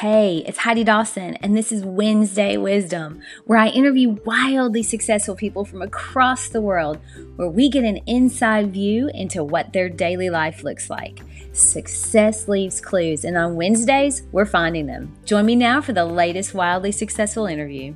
Hey, 0.00 0.44
it's 0.46 0.58
Heidi 0.58 0.84
Dawson, 0.84 1.36
and 1.36 1.56
this 1.56 1.72
is 1.72 1.82
Wednesday 1.82 2.58
Wisdom, 2.58 3.22
where 3.46 3.58
I 3.58 3.68
interview 3.68 4.18
wildly 4.26 4.82
successful 4.82 5.34
people 5.34 5.64
from 5.64 5.80
across 5.80 6.50
the 6.50 6.60
world, 6.60 6.98
where 7.36 7.48
we 7.48 7.70
get 7.70 7.82
an 7.82 8.00
inside 8.06 8.74
view 8.74 9.08
into 9.14 9.42
what 9.42 9.72
their 9.72 9.88
daily 9.88 10.28
life 10.28 10.62
looks 10.62 10.90
like. 10.90 11.22
Success 11.54 12.46
leaves 12.46 12.78
clues, 12.78 13.24
and 13.24 13.38
on 13.38 13.56
Wednesdays, 13.56 14.24
we're 14.32 14.44
finding 14.44 14.84
them. 14.84 15.16
Join 15.24 15.46
me 15.46 15.56
now 15.56 15.80
for 15.80 15.94
the 15.94 16.04
latest 16.04 16.52
wildly 16.52 16.92
successful 16.92 17.46
interview. 17.46 17.94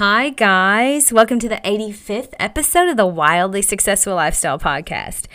Hi, 0.00 0.30
guys. 0.30 1.12
Welcome 1.12 1.38
to 1.40 1.48
the 1.50 1.60
85th 1.62 2.32
episode 2.40 2.88
of 2.88 2.96
the 2.96 3.04
Wildly 3.04 3.60
Successful 3.60 4.14
Lifestyle 4.14 4.58
Podcast. 4.58 5.26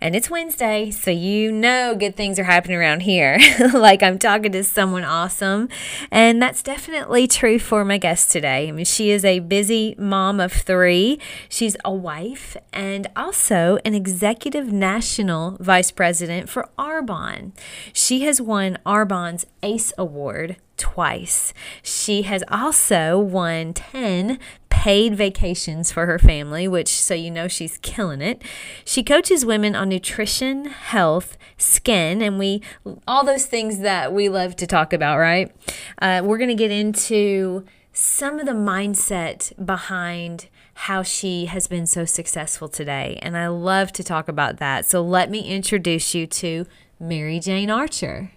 And 0.00 0.14
it's 0.14 0.30
Wednesday, 0.30 0.92
so 0.92 1.10
you 1.10 1.50
know 1.50 1.96
good 1.96 2.14
things 2.14 2.38
are 2.38 2.44
happening 2.44 2.76
around 2.76 3.00
here. 3.00 3.40
like 3.74 4.00
I'm 4.00 4.20
talking 4.20 4.52
to 4.52 4.62
someone 4.62 5.02
awesome. 5.02 5.68
And 6.12 6.40
that's 6.40 6.62
definitely 6.62 7.26
true 7.26 7.58
for 7.58 7.84
my 7.84 7.98
guest 7.98 8.30
today. 8.30 8.68
I 8.68 8.70
mean, 8.70 8.84
she 8.84 9.10
is 9.10 9.24
a 9.24 9.40
busy 9.40 9.96
mom 9.98 10.38
of 10.38 10.52
three, 10.52 11.18
she's 11.48 11.76
a 11.84 11.92
wife, 11.92 12.56
and 12.72 13.08
also 13.16 13.80
an 13.84 13.96
executive 13.96 14.72
national 14.72 15.56
vice 15.58 15.90
president 15.90 16.48
for 16.48 16.68
Arbonne. 16.78 17.50
She 17.92 18.20
has 18.20 18.40
won 18.40 18.78
Arbonne's 18.86 19.46
ACE 19.64 19.92
Award 19.98 20.58
twice. 20.82 21.54
She 21.80 22.22
has 22.22 22.42
also 22.48 23.16
won 23.16 23.72
10 23.72 24.40
paid 24.68 25.14
vacations 25.14 25.92
for 25.92 26.06
her 26.06 26.18
family, 26.18 26.66
which 26.66 26.88
so 26.88 27.14
you 27.14 27.30
know 27.30 27.46
she's 27.46 27.78
killing 27.82 28.20
it. 28.20 28.42
She 28.84 29.04
coaches 29.04 29.46
women 29.46 29.76
on 29.76 29.88
nutrition, 29.88 30.64
health, 30.64 31.38
skin, 31.56 32.20
and 32.20 32.36
we 32.36 32.62
all 33.06 33.24
those 33.24 33.46
things 33.46 33.78
that 33.78 34.12
we 34.12 34.28
love 34.28 34.56
to 34.56 34.66
talk 34.66 34.92
about, 34.92 35.18
right? 35.18 35.54
Uh, 36.00 36.20
we're 36.24 36.38
going 36.38 36.48
to 36.48 36.56
get 36.56 36.72
into 36.72 37.64
some 37.92 38.40
of 38.40 38.46
the 38.46 38.52
mindset 38.52 39.52
behind 39.64 40.48
how 40.74 41.04
she 41.04 41.46
has 41.46 41.68
been 41.68 41.86
so 41.86 42.04
successful 42.04 42.68
today. 42.68 43.20
And 43.22 43.36
I 43.36 43.46
love 43.46 43.92
to 43.92 44.02
talk 44.02 44.26
about 44.26 44.56
that. 44.56 44.84
So 44.84 45.00
let 45.00 45.30
me 45.30 45.42
introduce 45.42 46.12
you 46.12 46.26
to 46.26 46.66
Mary 46.98 47.38
Jane 47.38 47.70
Archer. 47.70 48.32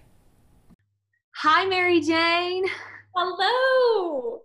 Hi, 1.40 1.66
Mary 1.66 2.00
Jane. 2.00 2.64
Hello. 3.14 4.40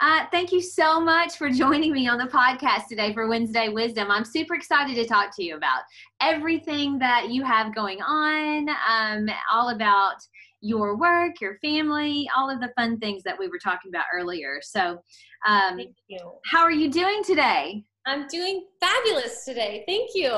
Uh, 0.00 0.24
thank 0.30 0.52
you 0.52 0.62
so 0.62 1.00
much 1.00 1.36
for 1.36 1.50
joining 1.50 1.92
me 1.92 2.06
on 2.06 2.16
the 2.16 2.26
podcast 2.26 2.86
today 2.88 3.12
for 3.12 3.26
Wednesday 3.28 3.68
Wisdom. 3.70 4.08
I'm 4.08 4.24
super 4.24 4.54
excited 4.54 4.94
to 4.94 5.04
talk 5.04 5.34
to 5.34 5.42
you 5.42 5.56
about 5.56 5.80
everything 6.20 6.96
that 7.00 7.30
you 7.30 7.42
have 7.42 7.74
going 7.74 8.00
on, 8.02 8.68
um, 8.88 9.28
all 9.52 9.70
about 9.70 10.18
your 10.60 10.96
work, 10.96 11.40
your 11.40 11.58
family, 11.58 12.30
all 12.36 12.48
of 12.48 12.60
the 12.60 12.70
fun 12.76 13.00
things 13.00 13.24
that 13.24 13.36
we 13.36 13.48
were 13.48 13.58
talking 13.58 13.90
about 13.90 14.04
earlier. 14.14 14.60
So, 14.62 15.02
um, 15.44 15.76
thank 15.76 15.96
you. 16.06 16.20
How 16.44 16.62
are 16.62 16.70
you 16.70 16.88
doing 16.88 17.24
today? 17.24 17.82
I'm 18.06 18.28
doing 18.28 18.64
fabulous 18.80 19.44
today. 19.44 19.82
Thank 19.88 20.10
you. 20.14 20.30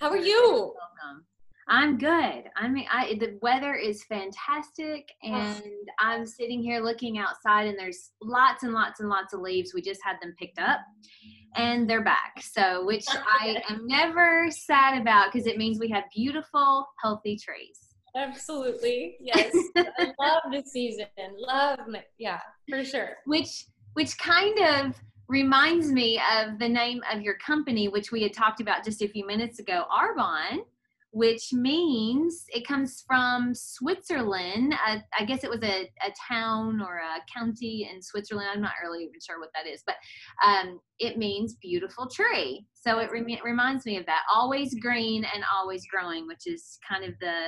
How 0.00 0.08
are 0.08 0.16
you? 0.16 0.42
Welcome. 0.42 1.26
I'm 1.68 1.96
good. 1.96 2.44
I 2.56 2.68
mean, 2.68 2.86
I 2.92 3.16
the 3.18 3.38
weather 3.40 3.74
is 3.74 4.04
fantastic, 4.04 5.08
and 5.22 5.62
I'm 5.98 6.26
sitting 6.26 6.62
here 6.62 6.80
looking 6.80 7.18
outside, 7.18 7.66
and 7.66 7.78
there's 7.78 8.10
lots 8.20 8.64
and 8.64 8.74
lots 8.74 9.00
and 9.00 9.08
lots 9.08 9.32
of 9.32 9.40
leaves. 9.40 9.72
We 9.74 9.80
just 9.80 10.00
had 10.04 10.16
them 10.20 10.34
picked 10.38 10.58
up, 10.58 10.80
and 11.56 11.88
they're 11.88 12.04
back. 12.04 12.42
So, 12.42 12.84
which 12.84 13.06
I 13.10 13.62
am 13.70 13.86
never 13.86 14.48
sad 14.50 15.00
about 15.00 15.32
because 15.32 15.46
it 15.46 15.56
means 15.56 15.78
we 15.78 15.88
have 15.88 16.04
beautiful, 16.14 16.86
healthy 17.02 17.38
trees. 17.38 17.80
Absolutely, 18.14 19.16
yes. 19.20 19.54
I 19.76 20.12
love 20.20 20.42
the 20.52 20.62
season. 20.66 21.06
Love, 21.38 21.80
yeah, 22.18 22.40
for 22.68 22.84
sure. 22.84 23.16
Which, 23.24 23.66
which 23.94 24.16
kind 24.18 24.58
of 24.58 25.00
reminds 25.28 25.90
me 25.90 26.20
of 26.36 26.58
the 26.58 26.68
name 26.68 27.00
of 27.10 27.22
your 27.22 27.38
company, 27.38 27.88
which 27.88 28.12
we 28.12 28.22
had 28.22 28.34
talked 28.34 28.60
about 28.60 28.84
just 28.84 29.00
a 29.00 29.08
few 29.08 29.26
minutes 29.26 29.58
ago, 29.58 29.84
Arbonne 29.90 30.60
which 31.14 31.52
means 31.52 32.44
it 32.48 32.66
comes 32.66 33.04
from 33.06 33.54
Switzerland. 33.54 34.74
Uh, 34.84 34.96
I 35.16 35.24
guess 35.24 35.44
it 35.44 35.48
was 35.48 35.62
a, 35.62 35.88
a 36.04 36.12
town 36.28 36.82
or 36.82 36.96
a 36.96 37.22
county 37.32 37.88
in 37.88 38.02
Switzerland. 38.02 38.48
I'm 38.52 38.60
not 38.60 38.72
really 38.82 39.04
even 39.04 39.20
sure 39.24 39.38
what 39.38 39.50
that 39.54 39.70
is, 39.70 39.84
but 39.86 39.94
um, 40.44 40.80
it 40.98 41.16
means 41.16 41.54
beautiful 41.62 42.08
tree. 42.08 42.66
So 42.74 42.98
it 42.98 43.12
rem- 43.12 43.44
reminds 43.44 43.86
me 43.86 43.96
of 43.96 44.04
that. 44.06 44.22
Always 44.34 44.74
green 44.80 45.24
and 45.32 45.44
always 45.54 45.86
growing, 45.86 46.26
which 46.26 46.48
is 46.48 46.80
kind 46.86 47.04
of 47.04 47.14
the, 47.20 47.44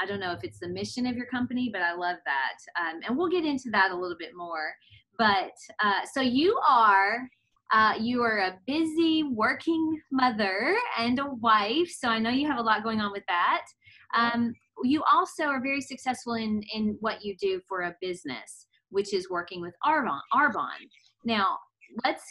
I 0.00 0.06
don't 0.06 0.18
know 0.18 0.32
if 0.32 0.42
it's 0.42 0.58
the 0.58 0.68
mission 0.68 1.06
of 1.06 1.14
your 1.14 1.26
company, 1.26 1.70
but 1.72 1.82
I 1.82 1.94
love 1.94 2.16
that. 2.24 2.82
Um, 2.82 3.00
and 3.06 3.16
we'll 3.16 3.30
get 3.30 3.44
into 3.44 3.70
that 3.70 3.92
a 3.92 3.96
little 3.96 4.16
bit 4.18 4.32
more. 4.34 4.74
But 5.18 5.54
uh, 5.80 6.00
so 6.12 6.20
you 6.20 6.58
are 6.68 7.28
uh, 7.72 7.94
you 7.98 8.22
are 8.22 8.38
a 8.38 8.58
busy 8.66 9.22
working 9.22 10.00
mother 10.12 10.76
and 10.98 11.18
a 11.18 11.26
wife, 11.40 11.88
so 11.88 12.08
I 12.08 12.18
know 12.18 12.30
you 12.30 12.46
have 12.46 12.58
a 12.58 12.62
lot 12.62 12.84
going 12.84 13.00
on 13.00 13.12
with 13.12 13.24
that. 13.28 13.62
Um, 14.16 14.54
you 14.82 15.02
also 15.10 15.44
are 15.44 15.60
very 15.60 15.80
successful 15.80 16.34
in 16.34 16.62
in 16.74 16.96
what 17.00 17.24
you 17.24 17.36
do 17.40 17.60
for 17.68 17.82
a 17.82 17.96
business, 18.00 18.66
which 18.90 19.14
is 19.14 19.30
working 19.30 19.60
with 19.60 19.74
Arbonne. 19.84 20.20
Arbonne. 20.32 20.88
Now, 21.24 21.58
let's 22.04 22.22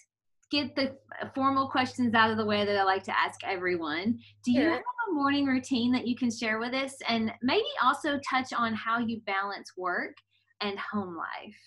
get 0.52 0.76
the 0.76 0.96
formal 1.34 1.68
questions 1.68 2.14
out 2.14 2.30
of 2.30 2.38
the 2.38 2.46
way 2.46 2.64
that 2.64 2.78
I 2.78 2.84
like 2.84 3.04
to 3.04 3.20
ask 3.20 3.40
everyone. 3.44 4.20
Do 4.46 4.52
you 4.52 4.62
have 4.62 4.82
a 5.10 5.14
morning 5.14 5.48
routine 5.48 5.92
that 5.94 6.08
you 6.08 6.16
can 6.16 6.30
share 6.30 6.60
with 6.60 6.74
us, 6.74 6.96
and 7.10 7.32
maybe 7.42 7.66
also 7.84 8.20
touch 8.30 8.54
on 8.56 8.76
how 8.76 9.00
you 9.00 9.20
balance 9.26 9.72
work 9.78 10.16
and 10.62 10.78
home 10.80 11.18
life? 11.18 11.58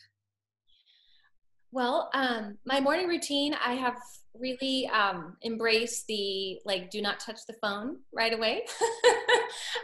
Well, 1.73 2.11
um, 2.15 2.59
my 2.65 2.81
morning 2.81 3.09
routine, 3.09 3.55
I 3.55 3.75
have 3.75 3.97
really 4.39 4.89
um, 4.89 5.37
embraced 5.45 6.07
the 6.07 6.59
like, 6.65 6.91
do 6.91 7.03
not 7.03 7.21
touch 7.21 7.41
the 7.47 7.55
phone 7.61 7.99
right 8.15 8.33
away. 8.33 8.65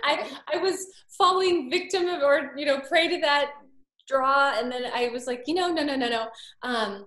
I 0.04 0.30
I 0.52 0.58
was 0.58 0.86
falling 1.18 1.70
victim 1.70 2.08
of, 2.08 2.22
or 2.22 2.52
you 2.56 2.66
know, 2.66 2.80
prey 2.80 3.08
to 3.08 3.20
that 3.20 3.50
draw, 4.08 4.58
and 4.58 4.70
then 4.70 4.84
I 4.94 5.08
was 5.08 5.26
like, 5.26 5.44
you 5.46 5.54
know, 5.54 5.72
no, 5.72 5.82
no, 5.82 5.96
no, 5.96 6.08
no. 6.08 6.28
Um, 6.62 7.06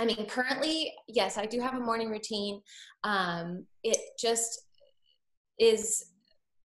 I 0.00 0.04
mean, 0.04 0.26
currently, 0.26 0.92
yes, 1.08 1.38
I 1.38 1.46
do 1.46 1.60
have 1.60 1.74
a 1.74 1.80
morning 1.80 2.10
routine. 2.10 2.60
Um, 3.04 3.66
it 3.84 3.98
just 4.18 4.62
is 5.58 6.06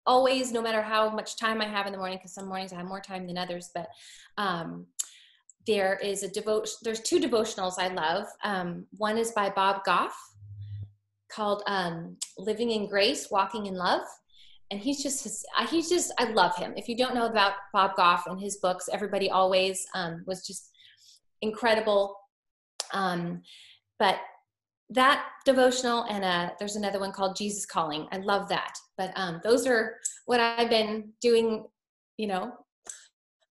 always, 0.07 0.53
no 0.53 0.61
matter 0.63 0.83
how 0.83 1.11
much 1.11 1.37
time 1.39 1.61
I 1.61 1.67
have 1.67 1.87
in 1.87 1.93
the 1.93 1.99
morning, 1.99 2.19
because 2.19 2.35
some 2.35 2.49
mornings 2.49 2.73
I 2.73 2.77
have 2.77 2.87
more 2.87 3.01
time 3.01 3.27
than 3.27 3.39
others, 3.39 3.71
but 3.75 3.89
um, 4.37 4.87
there 5.67 5.99
is 6.03 6.23
a 6.23 6.29
devotion 6.29 6.75
there's 6.83 7.01
two 7.01 7.21
devotionals 7.21 7.75
i 7.79 7.89
love. 7.89 8.27
Um, 8.43 8.87
one 8.97 9.19
is 9.19 9.33
by 9.33 9.51
bob 9.51 9.85
goff 9.85 10.15
called 11.31 11.63
um, 11.67 12.17
living 12.39 12.71
in 12.71 12.89
grace 12.89 13.29
walking 13.31 13.67
in 13.67 13.75
love. 13.75 14.03
And 14.71 14.81
he's 14.81 15.03
just 15.03 15.47
he's 15.71 15.89
just 15.89 16.13
i 16.19 16.25
love 16.31 16.57
him. 16.57 16.73
If 16.77 16.89
you 16.89 16.97
don't 16.97 17.15
know 17.15 17.27
about 17.27 17.53
bob 17.73 17.97
goff 17.97 18.27
and 18.27 18.41
his 18.41 18.57
books 18.57 18.89
everybody 18.93 19.31
always 19.31 19.87
um, 19.95 20.25
was 20.27 20.47
just 20.47 20.71
incredible. 21.43 22.17
Um, 22.93 23.43
but 23.99 24.19
that 24.91 25.27
devotional 25.45 26.05
and 26.05 26.25
uh, 26.25 26.51
there's 26.59 26.77
another 26.77 27.01
one 27.01 27.13
called 27.13 27.37
jesus 27.37 27.67
calling. 27.67 28.07
I 28.13 28.19
love 28.19 28.49
that. 28.49 28.75
But 28.97 29.13
um, 29.17 29.41
those 29.43 29.67
are 29.67 29.97
what 30.27 30.41
i've 30.41 30.71
been 30.71 31.13
doing 31.21 31.65
you 32.17 32.27
know 32.27 32.53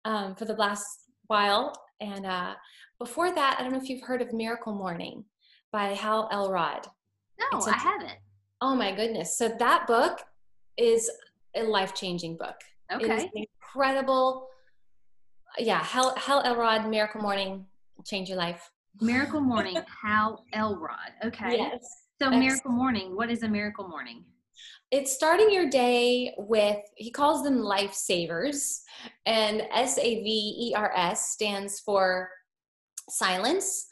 um, 0.05 0.35
for 0.35 0.45
the 0.45 0.55
last 0.55 0.85
while 1.27 1.73
and 2.03 2.25
uh, 2.25 2.55
before 2.99 3.33
that, 3.33 3.57
I 3.57 3.63
don't 3.63 3.71
know 3.71 3.79
if 3.79 3.89
you've 3.89 4.03
heard 4.03 4.21
of 4.21 4.33
Miracle 4.33 4.73
Morning 4.73 5.23
by 5.71 5.93
Hal 5.93 6.27
Elrod. 6.31 6.87
No, 7.39 7.61
I 7.61 7.77
haven't. 7.77 8.19
Oh 8.61 8.75
my 8.75 8.93
goodness. 8.93 9.37
So 9.37 9.49
that 9.59 9.87
book 9.87 10.19
is 10.77 11.09
a 11.55 11.63
life 11.63 11.93
changing 11.93 12.37
book. 12.37 12.55
Okay. 12.91 13.31
Incredible. 13.33 14.47
Yeah, 15.57 15.83
Hal, 15.83 16.13
Hal 16.17 16.41
Elrod, 16.43 16.89
Miracle 16.89 17.21
Morning, 17.21 17.65
change 18.05 18.29
your 18.29 18.37
life. 18.37 18.69
Miracle 19.01 19.41
Morning, 19.41 19.77
Hal 20.03 20.43
Elrod. 20.53 21.11
Okay. 21.25 21.57
Yes. 21.57 22.05
So, 22.21 22.29
Miracle 22.29 22.71
Morning, 22.71 23.15
what 23.15 23.29
is 23.31 23.43
a 23.43 23.49
miracle 23.49 23.87
morning? 23.87 24.23
It's 24.91 25.11
starting 25.11 25.51
your 25.51 25.69
day 25.69 26.33
with 26.37 26.77
he 26.95 27.09
calls 27.09 27.43
them 27.43 27.57
lifesavers 27.57 28.81
and 29.25 29.63
s-a-v-e-r-s 29.71 31.31
stands 31.31 31.79
for 31.79 32.29
silence 33.09 33.87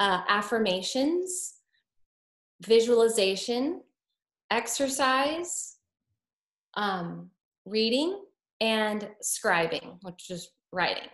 uh, 0.00 0.22
affirmations 0.28 1.54
visualization 2.62 3.82
exercise 4.50 5.76
um, 6.74 7.30
reading 7.66 8.18
and 8.60 9.08
scribing 9.22 9.98
which 10.02 10.30
is 10.30 10.50
writing 10.72 11.08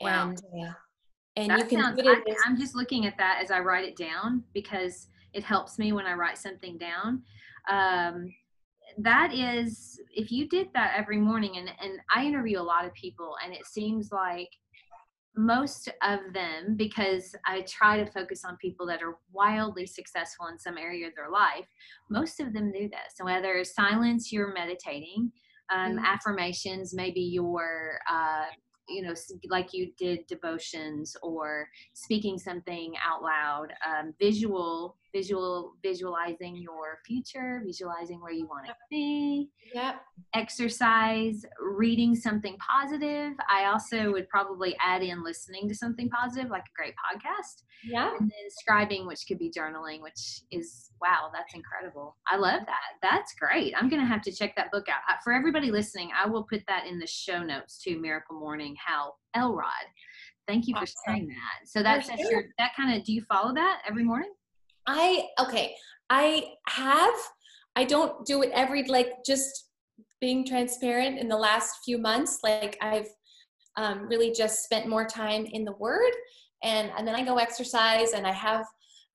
wow. 0.00 0.28
and 0.28 0.38
uh, 0.38 0.72
and 1.36 1.50
that 1.50 1.58
you 1.58 1.64
can 1.66 1.80
sounds, 1.80 2.00
I, 2.04 2.16
i'm 2.46 2.58
just 2.58 2.74
looking 2.74 3.06
at 3.06 3.16
that 3.18 3.38
as 3.42 3.50
i 3.50 3.60
write 3.60 3.84
it 3.84 3.96
down 3.96 4.42
because 4.52 5.08
it 5.32 5.44
helps 5.44 5.78
me 5.78 5.92
when 5.92 6.06
i 6.06 6.14
write 6.14 6.38
something 6.38 6.78
down 6.78 7.22
um, 7.70 8.32
that 8.98 9.32
is 9.32 10.00
if 10.14 10.30
you 10.30 10.48
did 10.48 10.68
that 10.74 10.94
every 10.96 11.18
morning 11.18 11.56
and 11.56 11.68
and 11.80 11.98
I 12.14 12.24
interview 12.24 12.60
a 12.60 12.62
lot 12.62 12.84
of 12.84 12.92
people 12.94 13.34
and 13.44 13.52
it 13.52 13.66
seems 13.66 14.10
like 14.12 14.48
most 15.36 15.88
of 16.02 16.20
them 16.32 16.76
because 16.76 17.34
I 17.46 17.62
try 17.62 17.96
to 18.02 18.10
focus 18.10 18.44
on 18.44 18.56
people 18.58 18.86
that 18.86 19.02
are 19.02 19.18
wildly 19.32 19.86
successful 19.86 20.46
in 20.46 20.58
some 20.58 20.78
area 20.78 21.08
of 21.08 21.14
their 21.16 21.30
life. 21.30 21.66
Most 22.08 22.38
of 22.38 22.52
them 22.52 22.70
do 22.70 22.88
this. 22.88 23.16
So 23.16 23.24
whether 23.24 23.54
it's 23.54 23.74
silence, 23.74 24.30
you're 24.30 24.54
meditating, 24.54 25.32
um, 25.72 25.96
mm-hmm. 25.96 26.04
affirmations, 26.04 26.94
maybe 26.94 27.20
you're 27.20 27.98
uh, 28.08 28.44
you 28.88 29.02
know 29.02 29.14
like 29.48 29.72
you 29.72 29.90
did 29.98 30.20
devotions 30.28 31.16
or 31.22 31.66
speaking 31.94 32.38
something 32.38 32.92
out 33.02 33.22
loud 33.22 33.68
um, 33.88 34.12
visual 34.20 34.96
visual 35.14 35.74
visualizing 35.82 36.56
your 36.56 36.98
future 37.06 37.62
visualizing 37.64 38.20
where 38.20 38.32
you 38.32 38.46
want 38.46 38.66
to 38.66 38.74
be. 38.90 39.48
Yep. 39.74 39.96
Exercise 40.34 41.44
reading 41.60 42.14
something 42.14 42.56
positive. 42.58 43.32
I 43.48 43.66
also 43.66 44.12
would 44.12 44.28
probably 44.28 44.76
add 44.80 45.02
in 45.02 45.22
listening 45.22 45.68
to 45.68 45.74
something 45.74 46.08
positive 46.10 46.50
like 46.50 46.62
a 46.62 46.76
great 46.76 46.94
podcast. 46.94 47.62
Yeah 47.84 48.10
and 48.18 48.30
then 48.30 48.48
scribing 48.60 49.06
which 49.06 49.24
could 49.28 49.38
be 49.38 49.50
journaling 49.50 50.02
which 50.02 50.42
is 50.50 50.90
wow 51.00 51.30
that's 51.32 51.54
incredible. 51.54 52.16
I 52.26 52.36
love 52.36 52.62
that. 52.66 52.98
That's 53.02 53.34
great. 53.34 53.74
I'm 53.76 53.88
gonna 53.88 54.06
have 54.06 54.22
to 54.22 54.32
check 54.32 54.56
that 54.56 54.72
book 54.72 54.88
out. 54.88 55.00
Uh, 55.08 55.18
for 55.22 55.32
everybody 55.32 55.70
listening 55.70 56.10
i 56.20 56.26
will 56.26 56.44
put 56.44 56.62
that 56.68 56.86
in 56.86 56.98
the 56.98 57.06
show 57.06 57.42
notes 57.42 57.78
to 57.82 57.98
miracle 57.98 58.38
morning 58.38 58.74
hal 58.84 59.16
elrod. 59.34 59.68
Thank 60.46 60.66
you 60.66 60.74
for 60.74 60.82
awesome. 60.82 60.94
sharing 61.06 61.28
that. 61.28 61.66
So 61.66 61.82
that's, 61.82 62.08
your 62.30 62.44
that 62.58 62.72
kind 62.76 62.96
of 62.96 63.04
do 63.04 63.12
you 63.12 63.22
follow 63.22 63.54
that 63.54 63.80
every 63.88 64.04
morning 64.04 64.32
I 64.86 65.26
okay, 65.40 65.74
I 66.10 66.52
have 66.68 67.14
I 67.76 67.84
don't 67.84 68.24
do 68.26 68.42
it 68.42 68.50
every 68.52 68.84
like 68.84 69.24
just 69.26 69.68
being 70.20 70.46
transparent 70.46 71.18
in 71.18 71.28
the 71.28 71.36
last 71.36 71.78
few 71.84 71.98
months 71.98 72.38
like 72.42 72.78
I've 72.80 73.08
um, 73.76 74.06
really 74.08 74.32
just 74.32 74.62
spent 74.62 74.86
more 74.88 75.06
time 75.06 75.46
in 75.46 75.64
the 75.64 75.72
word 75.72 76.12
and 76.62 76.90
and 76.96 77.06
then 77.06 77.14
I 77.14 77.24
go 77.24 77.36
exercise 77.36 78.12
and 78.12 78.26
I 78.26 78.32
have 78.32 78.64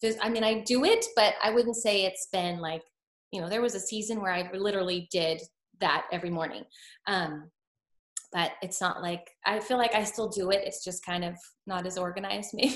this 0.01 0.18
I 0.21 0.30
mean 0.30 0.44
I 0.44 0.62
do 0.62 0.83
it 0.83 1.06
but 1.16 1.36
I 1.42 1.51
wouldn't 1.51 1.77
say 1.77 2.04
it's 2.06 2.27
been 2.31 2.60
like 2.60 2.83
you 3.31 3.42
know 3.42 3.50
there 3.50 3.62
was 3.62 3.75
a 3.75 3.80
season 3.80 4.22
where 4.22 4.33
I 4.33 4.50
literally 4.54 5.07
did 5.12 5.42
that 5.80 6.06
every 6.12 6.30
morning. 6.30 6.63
Um, 7.07 7.50
but 8.31 8.51
it's 8.61 8.79
not 8.79 9.01
like 9.01 9.31
I 9.45 9.59
feel 9.59 9.77
like 9.77 9.95
I 9.95 10.03
still 10.03 10.27
do 10.29 10.51
it. 10.51 10.61
It's 10.63 10.83
just 10.83 11.05
kind 11.05 11.23
of 11.23 11.35
not 11.65 11.85
as 11.85 11.97
organized, 11.97 12.51
maybe. 12.53 12.75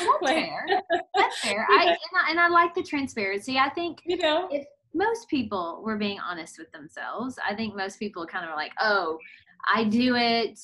That's 0.00 0.32
fair. 0.32 0.66
That's 1.14 1.38
fair. 1.40 1.66
I 1.70 1.84
and, 1.84 1.96
I 1.96 2.30
and 2.30 2.40
I 2.40 2.48
like 2.48 2.74
the 2.74 2.82
transparency. 2.82 3.58
I 3.58 3.70
think 3.70 3.98
you 4.04 4.18
know 4.18 4.48
if 4.50 4.66
most 4.94 5.28
people 5.28 5.82
were 5.84 5.96
being 5.96 6.18
honest 6.20 6.58
with 6.58 6.70
themselves, 6.72 7.38
I 7.46 7.54
think 7.54 7.76
most 7.76 7.98
people 7.98 8.26
kind 8.26 8.44
of 8.44 8.50
are 8.50 8.56
like, 8.56 8.72
oh, 8.80 9.18
I 9.74 9.84
do 9.84 10.16
it 10.16 10.58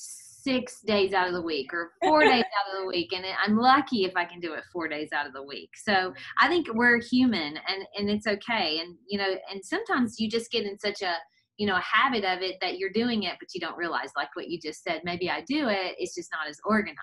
six 0.45 0.81
days 0.81 1.11
out 1.13 1.27
of 1.27 1.33
the 1.33 1.41
week 1.41 1.73
or 1.73 1.93
four 2.03 2.21
days 2.21 2.43
out 2.59 2.75
of 2.75 2.81
the 2.81 2.87
week 2.87 3.11
and 3.13 3.25
i'm 3.43 3.57
lucky 3.57 4.03
if 4.03 4.15
i 4.15 4.23
can 4.23 4.39
do 4.39 4.53
it 4.53 4.63
four 4.71 4.87
days 4.87 5.09
out 5.11 5.25
of 5.25 5.33
the 5.33 5.41
week 5.41 5.71
so 5.75 6.13
i 6.39 6.47
think 6.47 6.67
we're 6.75 7.01
human 7.01 7.57
and 7.67 7.83
and 7.97 8.11
it's 8.11 8.27
okay 8.27 8.77
and 8.79 8.95
you 9.07 9.17
know 9.17 9.35
and 9.51 9.65
sometimes 9.65 10.19
you 10.19 10.29
just 10.29 10.51
get 10.51 10.63
in 10.63 10.77
such 10.77 11.01
a 11.01 11.15
you 11.57 11.67
know 11.67 11.75
a 11.75 11.81
habit 11.81 12.23
of 12.25 12.41
it 12.41 12.55
that 12.61 12.77
you're 12.77 12.91
doing 12.91 13.23
it 13.23 13.35
but 13.39 13.49
you 13.53 13.59
don't 13.59 13.77
realize 13.77 14.09
like 14.15 14.29
what 14.35 14.49
you 14.49 14.59
just 14.59 14.83
said 14.83 15.01
maybe 15.03 15.29
i 15.29 15.41
do 15.47 15.69
it 15.69 15.95
it's 15.97 16.15
just 16.15 16.29
not 16.31 16.49
as 16.49 16.59
organized. 16.65 16.97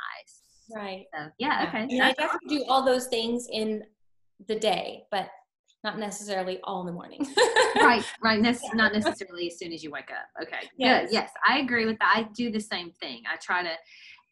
Right. 0.75 1.05
So 1.15 1.29
yeah, 1.39 1.67
okay. 1.69 1.83
And 1.83 2.03
i 2.03 2.13
definitely 2.13 2.59
do 2.59 2.65
all 2.69 2.85
those 2.85 3.09
things 3.09 3.47
in 3.51 3.83
the 4.49 4.59
day 4.59 5.05
but 5.11 5.29
not 5.85 5.99
necessarily 5.99 6.61
all 6.65 6.81
in 6.81 6.87
the 6.87 6.93
morning. 6.93 7.27
Right 7.75 8.05
right 8.23 8.39
ne- 8.39 8.55
not 8.75 8.93
necessarily 8.93 9.47
as 9.47 9.59
soon 9.59 9.73
as 9.73 9.83
you 9.83 9.91
wake 9.91 10.11
up. 10.11 10.45
Okay 10.45 10.69
yes. 10.77 11.07
good 11.07 11.15
yes 11.15 11.31
i 11.49 11.59
agree 11.59 11.87
with 11.87 11.99
that. 12.01 12.13
I 12.15 12.29
do 12.35 12.51
the 12.51 12.61
same 12.61 12.93
thing. 13.01 13.23
I 13.33 13.37
try 13.43 13.63
to 13.63 13.73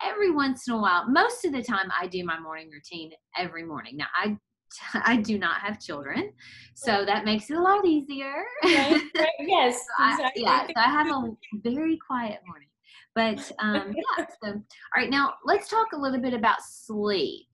every 0.03 0.31
once 0.31 0.69
in 0.69 0.75
a 0.75 0.79
while 0.81 1.09
most 1.09 1.45
of 1.47 1.53
the 1.53 1.63
time 1.63 1.91
i 1.99 2.07
do 2.07 2.23
my 2.25 2.39
morning 2.39 2.71
routine 2.71 3.11
every 3.37 3.65
morning. 3.65 3.97
Now 3.97 4.07
i 4.15 4.37
I 4.95 5.17
do 5.17 5.39
not 5.39 5.61
have 5.61 5.81
children, 5.81 6.33
so 6.75 7.05
that 7.05 7.25
makes 7.25 7.51
it 7.51 7.57
a 7.57 7.61
lot 7.61 7.85
easier. 7.87 8.45
Right, 8.65 9.03
right, 9.17 9.29
yes, 9.41 9.85
so 9.99 10.09
exactly. 10.11 10.47
I, 10.47 10.51
yeah. 10.51 10.67
So 10.67 10.73
I 10.77 10.91
have 10.91 11.07
a 11.09 11.37
very 11.63 11.99
quiet 11.99 12.41
morning, 12.47 12.69
but 13.15 13.53
um, 13.59 13.95
yeah. 14.19 14.27
So 14.43 14.53
all 14.53 14.63
right, 14.97 15.11
now 15.11 15.35
let's 15.45 15.69
talk 15.69 15.89
a 15.95 15.99
little 15.99 16.21
bit 16.21 16.35
about 16.35 16.63
sleep. 16.63 17.47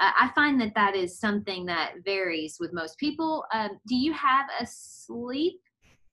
Uh, 0.00 0.12
I 0.18 0.30
find 0.34 0.60
that 0.60 0.72
that 0.76 0.94
is 0.94 1.18
something 1.18 1.66
that 1.66 1.94
varies 2.04 2.56
with 2.60 2.72
most 2.72 2.96
people. 2.98 3.44
Um, 3.52 3.70
do 3.86 3.96
you 3.96 4.12
have 4.12 4.46
a 4.60 4.66
sleep 4.66 5.60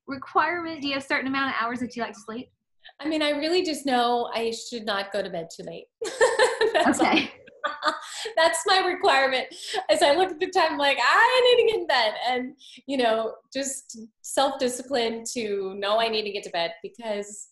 requirement? 0.08 0.82
Do 0.82 0.88
you 0.88 0.96
have 0.96 1.04
a 1.04 1.08
certain 1.08 1.28
amount 1.28 1.50
of 1.50 1.56
hours 1.62 1.80
that 1.80 1.96
you 1.96 2.02
like 2.02 2.14
to 2.14 2.20
sleep? 2.20 2.50
I 3.00 3.08
mean, 3.08 3.22
I 3.22 3.32
really 3.32 3.64
just 3.64 3.86
know 3.86 4.30
I 4.34 4.52
should 4.52 4.86
not 4.86 5.12
go 5.12 5.22
to 5.22 5.30
bed 5.30 5.50
too 5.56 5.64
late. 5.64 5.86
okay. 6.88 7.32
All. 7.32 7.47
that's 8.38 8.60
my 8.66 8.86
requirement. 8.88 9.48
As 9.90 10.02
I 10.02 10.14
look 10.14 10.32
at 10.32 10.40
the 10.40 10.48
time, 10.48 10.74
I'm 10.74 10.78
like, 10.78 10.98
I 11.02 11.56
need 11.58 11.64
to 11.64 11.72
get 11.72 11.82
in 11.82 11.88
bed. 11.88 12.14
And, 12.30 12.56
you 12.86 12.98
know, 12.98 13.36
just 13.54 14.00
self 14.22 14.60
discipline 14.60 15.24
to 15.34 15.74
know 15.76 16.00
I 16.00 16.10
need 16.10 16.24
to 16.24 16.32
get 16.32 16.44
to 16.44 16.50
bed 16.50 16.74
because 16.82 17.48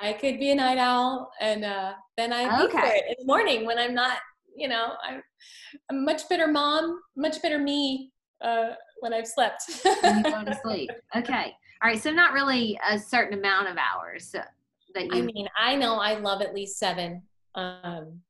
I 0.00 0.12
could 0.12 0.38
be 0.38 0.50
a 0.50 0.54
night 0.54 0.78
owl 0.78 1.30
and 1.40 1.64
uh, 1.64 1.92
then 2.16 2.32
I 2.32 2.64
okay. 2.64 2.78
for 2.78 2.86
it 2.86 3.04
in 3.08 3.14
the 3.18 3.26
morning 3.26 3.66
when 3.66 3.78
I'm 3.78 3.94
not, 3.94 4.18
you 4.56 4.68
know, 4.68 4.94
I'm 5.06 5.22
a 5.90 5.94
much 5.94 6.28
better 6.28 6.46
mom, 6.46 7.00
much 7.16 7.42
better 7.42 7.58
me 7.58 8.10
uh, 8.40 8.70
when 9.00 9.12
I've 9.12 9.26
slept. 9.26 9.62
when 10.02 10.18
you 10.18 10.22
go 10.22 10.44
to 10.44 10.58
sleep. 10.62 10.90
Okay. 11.16 11.54
All 11.82 11.90
right. 11.90 12.02
So 12.02 12.10
not 12.10 12.32
really 12.32 12.78
a 12.88 12.98
certain 12.98 13.38
amount 13.38 13.68
of 13.68 13.76
hours 13.76 14.34
that 14.94 15.06
you. 15.06 15.10
I 15.12 15.22
mean, 15.22 15.48
I 15.58 15.76
know 15.76 15.96
I 15.96 16.18
love 16.18 16.42
at 16.42 16.54
least 16.54 16.78
seven. 16.78 17.22
Um, 17.54 18.20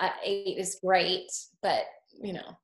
uh, 0.00 0.10
eight 0.24 0.58
is 0.58 0.78
great, 0.84 1.30
but 1.62 1.84
you 2.20 2.32
know. 2.32 2.56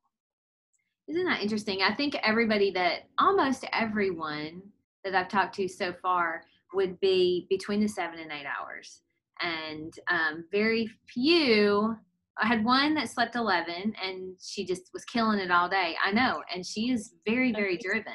Isn't 1.07 1.25
that 1.25 1.41
interesting? 1.41 1.81
I 1.83 1.93
think 1.93 2.15
everybody 2.23 2.71
that 2.71 3.03
almost 3.19 3.63
everyone 3.71 4.61
that 5.03 5.13
I've 5.13 5.29
talked 5.29 5.55
to 5.55 5.67
so 5.67 5.93
far 6.01 6.41
would 6.73 6.99
be 6.99 7.45
between 7.49 7.79
the 7.79 7.87
seven 7.87 8.19
and 8.19 8.31
eight 8.31 8.45
hours. 8.47 9.01
And 9.41 9.93
um, 10.09 10.45
very 10.51 10.89
few, 11.07 11.95
I 12.37 12.47
had 12.47 12.65
one 12.65 12.95
that 12.95 13.09
slept 13.09 13.35
11 13.35 13.93
and 14.03 14.35
she 14.41 14.65
just 14.65 14.89
was 14.93 15.05
killing 15.05 15.39
it 15.39 15.51
all 15.51 15.69
day. 15.69 15.95
I 16.03 16.11
know. 16.11 16.41
And 16.53 16.65
she 16.65 16.91
is 16.91 17.13
very, 17.25 17.53
very 17.53 17.77
driven. 17.77 18.13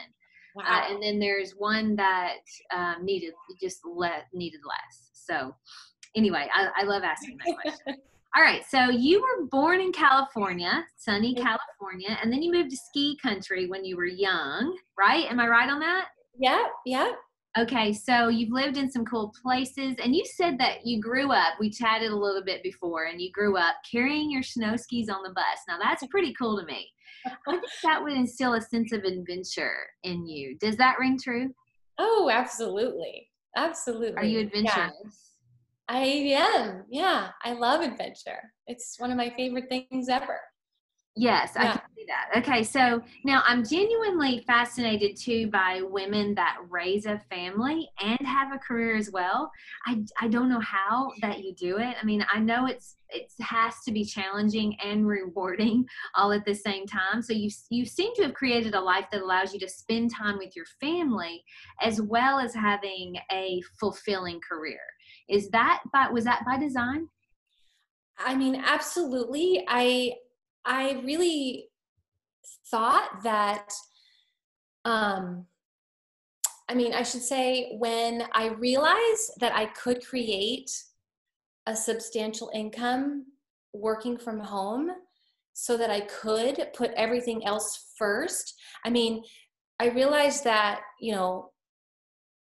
Wow. 0.57 0.65
Uh, 0.67 0.93
and 0.93 1.03
then 1.03 1.19
there's 1.19 1.53
one 1.53 1.95
that 1.97 2.41
um, 2.75 3.05
needed 3.05 3.33
just 3.63 3.81
let 3.85 4.27
needed 4.33 4.61
less. 4.67 5.11
So 5.13 5.55
anyway, 6.17 6.49
I, 6.53 6.69
I 6.81 6.83
love 6.85 7.03
asking 7.05 7.39
that 7.47 7.55
question. 7.55 8.03
All 8.37 8.43
right, 8.43 8.63
so 8.65 8.91
you 8.91 9.21
were 9.21 9.47
born 9.47 9.81
in 9.81 9.93
California, 9.93 10.85
sunny 10.97 11.35
mm-hmm. 11.35 11.45
California, 11.45 12.17
and 12.23 12.33
then 12.33 12.43
you 12.43 12.53
moved 12.53 12.71
to 12.71 12.77
ski 12.77 13.19
country 13.21 13.67
when 13.67 13.85
you 13.85 13.97
were 13.97 14.07
young, 14.07 14.79
right? 14.97 15.31
Am 15.31 15.41
I 15.41 15.49
right 15.49 15.69
on 15.69 15.81
that? 15.81 16.09
Yeah, 16.39 16.63
yeah. 16.87 17.13
Okay, 17.59 17.93
so 17.93 18.29
you've 18.29 18.53
lived 18.53 18.77
in 18.77 18.89
some 18.89 19.05
cool 19.05 19.35
places, 19.43 19.97
and 20.01 20.15
you 20.15 20.25
said 20.25 20.57
that 20.59 20.87
you 20.87 21.01
grew 21.01 21.33
up. 21.33 21.55
We 21.59 21.71
chatted 21.71 22.13
a 22.13 22.17
little 22.17 22.45
bit 22.45 22.63
before, 22.63 23.07
and 23.07 23.21
you 23.21 23.33
grew 23.33 23.57
up 23.57 23.75
carrying 23.91 24.31
your 24.31 24.45
snow 24.45 24.77
skis 24.77 25.09
on 25.09 25.25
the 25.25 25.35
bus. 25.35 25.59
Now, 25.67 25.79
that's 25.83 26.07
pretty 26.07 26.33
cool 26.35 26.61
to 26.61 26.65
me. 26.65 26.89
I 27.27 27.33
think 27.51 27.65
that 27.83 28.01
would 28.01 28.13
instill 28.13 28.55
a 28.55 28.61
sense 28.61 28.93
of 28.93 29.03
adventure 29.03 29.75
in 30.05 30.25
you. 30.25 30.57
Does 30.59 30.77
that 30.77 31.01
ring 31.01 31.19
true? 31.21 31.53
Oh, 31.99 32.31
absolutely. 32.33 33.29
Absolutely. 33.57 34.17
Are 34.17 34.25
you 34.25 34.39
adventurous? 34.39 34.77
Yeah. 34.77 34.91
I 35.91 35.99
am. 35.99 36.85
Yeah. 36.89 37.31
I 37.43 37.53
love 37.53 37.81
adventure. 37.81 38.53
It's 38.69 38.95
one 38.99 39.11
of 39.11 39.17
my 39.17 39.31
favorite 39.31 39.69
things 39.69 40.09
ever. 40.09 40.39
Yes, 41.17 41.53
yeah. 41.57 41.63
I 41.63 41.67
can 41.73 41.81
see 41.97 42.07
that. 42.07 42.39
Okay, 42.39 42.63
so 42.63 43.03
now 43.25 43.43
I'm 43.45 43.65
genuinely 43.65 44.45
fascinated 44.47 45.17
too 45.17 45.49
by 45.49 45.83
women 45.83 46.37
that 46.37 46.59
raise 46.69 47.07
a 47.07 47.19
family 47.29 47.91
and 48.01 48.21
have 48.21 48.53
a 48.53 48.59
career 48.59 48.97
as 48.97 49.11
well. 49.11 49.51
I, 49.85 50.05
I 50.21 50.29
don't 50.29 50.49
know 50.49 50.61
how 50.61 51.11
that 51.23 51.43
you 51.43 51.53
do 51.57 51.79
it. 51.79 51.97
I 52.01 52.05
mean, 52.05 52.25
I 52.33 52.39
know 52.39 52.67
it's 52.67 52.95
it 53.09 53.33
has 53.41 53.75
to 53.85 53.91
be 53.91 54.05
challenging 54.05 54.77
and 54.85 55.05
rewarding 55.05 55.85
all 56.15 56.31
at 56.31 56.45
the 56.45 56.55
same 56.55 56.87
time. 56.87 57.21
So 57.21 57.33
you 57.33 57.51
you 57.69 57.85
seem 57.85 58.15
to 58.15 58.23
have 58.23 58.35
created 58.35 58.77
a 58.77 58.81
life 58.81 59.07
that 59.11 59.23
allows 59.23 59.53
you 59.53 59.59
to 59.59 59.69
spend 59.69 60.15
time 60.15 60.39
with 60.39 60.55
your 60.55 60.67
family 60.81 61.43
as 61.83 62.01
well 62.01 62.39
as 62.39 62.55
having 62.55 63.17
a 63.33 63.61
fulfilling 63.81 64.41
career. 64.41 64.79
Is 65.31 65.49
that 65.51 65.83
by 65.93 66.09
was 66.11 66.25
that 66.25 66.45
by 66.45 66.59
design? 66.59 67.09
I 68.19 68.35
mean, 68.35 68.57
absolutely. 68.57 69.65
I 69.69 70.15
I 70.65 71.01
really 71.05 71.69
thought 72.71 73.23
that 73.23 73.71
um 74.85 75.47
I 76.69 76.75
mean, 76.75 76.95
I 76.95 77.03
should 77.03 77.23
say 77.23 77.75
when 77.79 78.25
I 78.33 78.49
realized 78.49 79.33
that 79.41 79.55
I 79.57 79.67
could 79.67 80.07
create 80.07 80.71
a 81.67 81.75
substantial 81.75 82.51
income 82.55 83.27
working 83.73 84.17
from 84.17 84.39
home 84.39 84.91
so 85.53 85.77
that 85.77 85.91
I 85.91 86.01
could 86.03 86.69
put 86.75 86.93
everything 86.93 87.45
else 87.45 87.93
first. 87.99 88.55
I 88.85 88.91
mean, 88.91 89.23
I 89.81 89.89
realized 89.89 90.45
that, 90.45 90.81
you 91.01 91.13
know, 91.13 91.51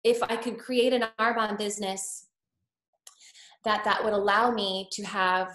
if 0.03 0.21
I 0.21 0.35
could 0.35 0.59
create 0.59 0.93
an 0.93 1.05
Arbonne 1.19 1.57
business 1.57 2.22
that 3.65 3.83
that 3.83 4.03
would 4.03 4.13
allow 4.13 4.51
me 4.51 4.87
to 4.91 5.03
have 5.03 5.49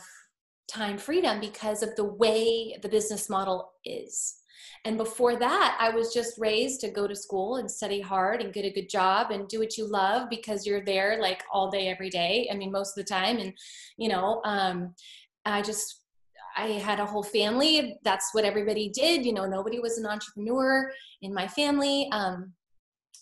time 0.69 0.99
freedom 0.99 1.41
because 1.41 1.83
of 1.83 1.95
the 1.97 2.05
way 2.05 2.77
the 2.83 2.89
business 2.89 3.31
model 3.31 3.73
is. 3.85 4.37
And 4.85 4.97
before 4.97 5.37
that, 5.37 5.77
I 5.81 5.91
was 5.91 6.15
just 6.15 6.39
raised 6.39 6.81
to 6.81 6.91
go 6.91 7.07
to 7.07 7.17
school 7.17 7.57
and 7.57 7.71
study 7.71 8.01
hard 8.01 8.41
and 8.41 8.53
get 8.53 8.65
a 8.65 8.73
good 8.73 8.89
job 8.89 9.31
and 9.31 9.49
do 9.49 9.59
what 9.59 9.77
you 9.77 9.87
love 9.87 10.29
because 10.31 10.67
you're 10.67 10.85
there 10.85 11.19
like 11.21 11.43
all 11.53 11.71
day, 11.71 11.89
every 11.89 12.11
day. 12.11 12.49
I 12.53 12.57
mean, 12.57 12.71
most 12.71 12.97
of 12.97 13.05
the 13.05 13.13
time. 13.13 13.39
And, 13.39 13.53
you 13.97 14.09
know, 14.09 14.41
um, 14.45 14.95
I 15.45 15.63
just, 15.63 16.03
I 16.57 16.67
had 16.67 17.01
a 17.01 17.07
whole 17.07 17.23
family. 17.23 17.99
That's 18.05 18.31
what 18.33 18.45
everybody 18.45 18.89
did. 18.89 19.27
You 19.27 19.33
know, 19.33 19.47
nobody 19.47 19.81
was 19.81 19.99
an 19.99 20.07
entrepreneur 20.07 20.91
in 21.23 21.35
my 21.35 21.49
family. 21.49 22.09
Um, 22.13 22.53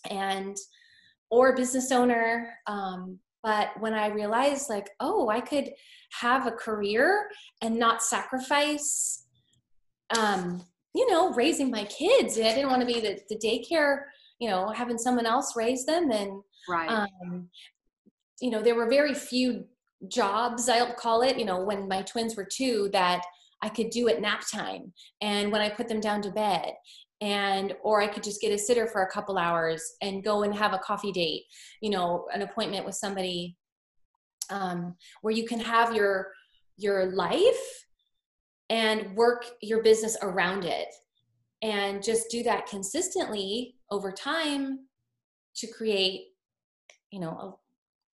and, 0.09 0.55
or 1.29 1.55
business 1.55 1.91
owner. 1.91 2.53
Um, 2.67 3.19
but 3.43 3.69
when 3.79 3.93
I 3.93 4.07
realized, 4.07 4.69
like, 4.69 4.89
oh, 4.99 5.29
I 5.29 5.41
could 5.41 5.71
have 6.19 6.47
a 6.47 6.51
career 6.51 7.29
and 7.61 7.77
not 7.77 8.01
sacrifice 8.01 9.23
um, 10.15 10.63
you 10.93 11.09
know, 11.11 11.31
raising 11.33 11.69
my 11.69 11.83
kids. 11.85 12.37
I 12.37 12.53
didn't 12.53 12.69
want 12.69 12.81
to 12.81 12.87
be 12.87 12.99
the, 12.99 13.19
the 13.29 13.37
daycare, 13.37 13.99
you 14.39 14.49
know, 14.49 14.69
having 14.69 14.97
someone 14.97 15.25
else 15.25 15.55
raise 15.55 15.85
them. 15.85 16.11
And, 16.11 16.41
right. 16.67 16.89
um, 16.89 17.49
you 18.41 18.49
know, 18.49 18.61
there 18.61 18.75
were 18.75 18.89
very 18.89 19.13
few 19.13 19.65
jobs, 20.07 20.69
I'll 20.69 20.93
call 20.93 21.21
it, 21.21 21.37
you 21.37 21.45
know, 21.45 21.63
when 21.63 21.87
my 21.87 22.03
twins 22.03 22.35
were 22.35 22.47
two 22.49 22.89
that 22.93 23.21
I 23.61 23.69
could 23.69 23.89
do 23.89 24.07
at 24.07 24.21
nap 24.21 24.43
time 24.51 24.93
and 25.21 25.51
when 25.51 25.61
I 25.61 25.69
put 25.69 25.87
them 25.87 25.99
down 25.99 26.21
to 26.23 26.31
bed 26.31 26.73
and 27.21 27.73
or 27.83 28.01
I 28.01 28.07
could 28.07 28.23
just 28.23 28.41
get 28.41 28.51
a 28.51 28.57
sitter 28.57 28.87
for 28.87 29.03
a 29.03 29.11
couple 29.11 29.37
hours 29.37 29.93
and 30.01 30.23
go 30.23 30.43
and 30.43 30.53
have 30.55 30.73
a 30.73 30.79
coffee 30.79 31.11
date, 31.11 31.43
you 31.81 31.89
know, 31.89 32.27
an 32.33 32.43
appointment 32.43 32.85
with 32.85 32.95
somebody 32.95 33.57
um, 34.49 34.95
where 35.21 35.33
you 35.33 35.45
can 35.45 35.59
have 35.59 35.95
your 35.95 36.27
your 36.77 37.11
life 37.11 37.85
and 38.69 39.15
work 39.15 39.45
your 39.61 39.81
business 39.81 40.17
around 40.21 40.63
it. 40.63 40.87
And 41.63 42.03
just 42.03 42.29
do 42.29 42.43
that 42.43 42.67
consistently 42.67 43.77
over 43.89 44.11
time 44.11 44.87
to 45.55 45.67
create 45.67 46.27
you 47.11 47.19
know 47.19 47.29
a 47.29 47.53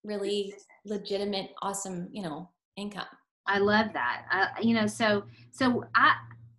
really 0.06 0.54
legitimate 0.84 1.50
awesome 1.62 2.08
you 2.10 2.22
know 2.22 2.48
income. 2.76 3.06
I 3.46 3.58
love 3.58 3.88
that. 3.92 4.22
I, 4.30 4.60
you 4.62 4.74
know 4.74 4.86
so 4.86 5.24
so 5.50 5.84
i 5.94 6.14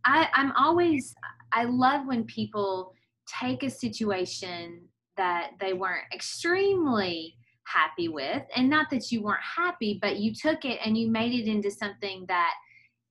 i 0.06 0.28
i'm 0.34 0.52
always 0.52 1.16
i 1.56 1.64
love 1.64 2.06
when 2.06 2.24
people 2.26 2.94
take 3.42 3.64
a 3.64 3.70
situation 3.70 4.82
that 5.18 5.52
they 5.60 5.74
weren't 5.74 6.06
extremely 6.14 7.36
happy 7.66 8.08
with 8.08 8.44
and 8.56 8.70
not 8.70 8.92
that 8.92 9.12
you 9.12 9.24
weren't 9.24 9.40
happy 9.42 9.98
but 10.00 10.18
you 10.18 10.32
took 10.34 10.66
it 10.66 10.80
and 10.86 10.96
you 10.96 11.10
made 11.10 11.34
it 11.34 11.50
into 11.50 11.72
something 11.72 12.26
that 12.28 12.52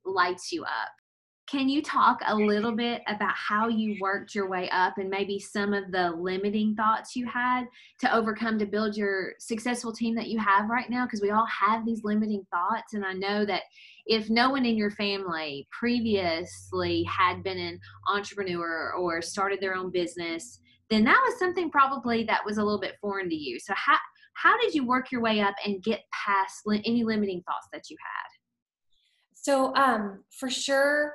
lights 0.04 0.52
you 0.52 0.62
up. 0.64 0.92
Can 1.54 1.68
you 1.68 1.82
talk 1.82 2.18
a 2.26 2.34
little 2.34 2.72
bit 2.72 3.02
about 3.06 3.32
how 3.36 3.68
you 3.68 3.96
worked 4.00 4.34
your 4.34 4.48
way 4.48 4.68
up 4.70 4.98
and 4.98 5.08
maybe 5.08 5.38
some 5.38 5.72
of 5.72 5.92
the 5.92 6.10
limiting 6.10 6.74
thoughts 6.74 7.14
you 7.14 7.28
had 7.28 7.66
to 8.00 8.12
overcome 8.12 8.58
to 8.58 8.66
build 8.66 8.96
your 8.96 9.34
successful 9.38 9.92
team 9.92 10.16
that 10.16 10.26
you 10.26 10.36
have 10.40 10.68
right 10.68 10.90
now? 10.90 11.06
Because 11.06 11.22
we 11.22 11.30
all 11.30 11.46
have 11.46 11.86
these 11.86 12.02
limiting 12.02 12.44
thoughts. 12.50 12.94
And 12.94 13.04
I 13.04 13.12
know 13.12 13.44
that 13.44 13.62
if 14.04 14.28
no 14.28 14.50
one 14.50 14.66
in 14.66 14.76
your 14.76 14.90
family 14.90 15.68
previously 15.70 17.04
had 17.04 17.44
been 17.44 17.58
an 17.58 17.78
entrepreneur 18.08 18.92
or 18.94 19.22
started 19.22 19.60
their 19.60 19.76
own 19.76 19.92
business, 19.92 20.58
then 20.90 21.04
that 21.04 21.22
was 21.24 21.38
something 21.38 21.70
probably 21.70 22.24
that 22.24 22.44
was 22.44 22.58
a 22.58 22.64
little 22.64 22.80
bit 22.80 22.96
foreign 23.00 23.28
to 23.28 23.36
you. 23.36 23.60
So, 23.60 23.74
how, 23.76 23.98
how 24.32 24.58
did 24.58 24.74
you 24.74 24.84
work 24.84 25.12
your 25.12 25.20
way 25.20 25.38
up 25.38 25.54
and 25.64 25.80
get 25.84 26.00
past 26.12 26.62
any 26.66 27.04
limiting 27.04 27.42
thoughts 27.42 27.68
that 27.72 27.88
you 27.90 27.96
had? 28.00 28.28
So, 29.36 29.72
um, 29.76 30.24
for 30.30 30.50
sure, 30.50 31.12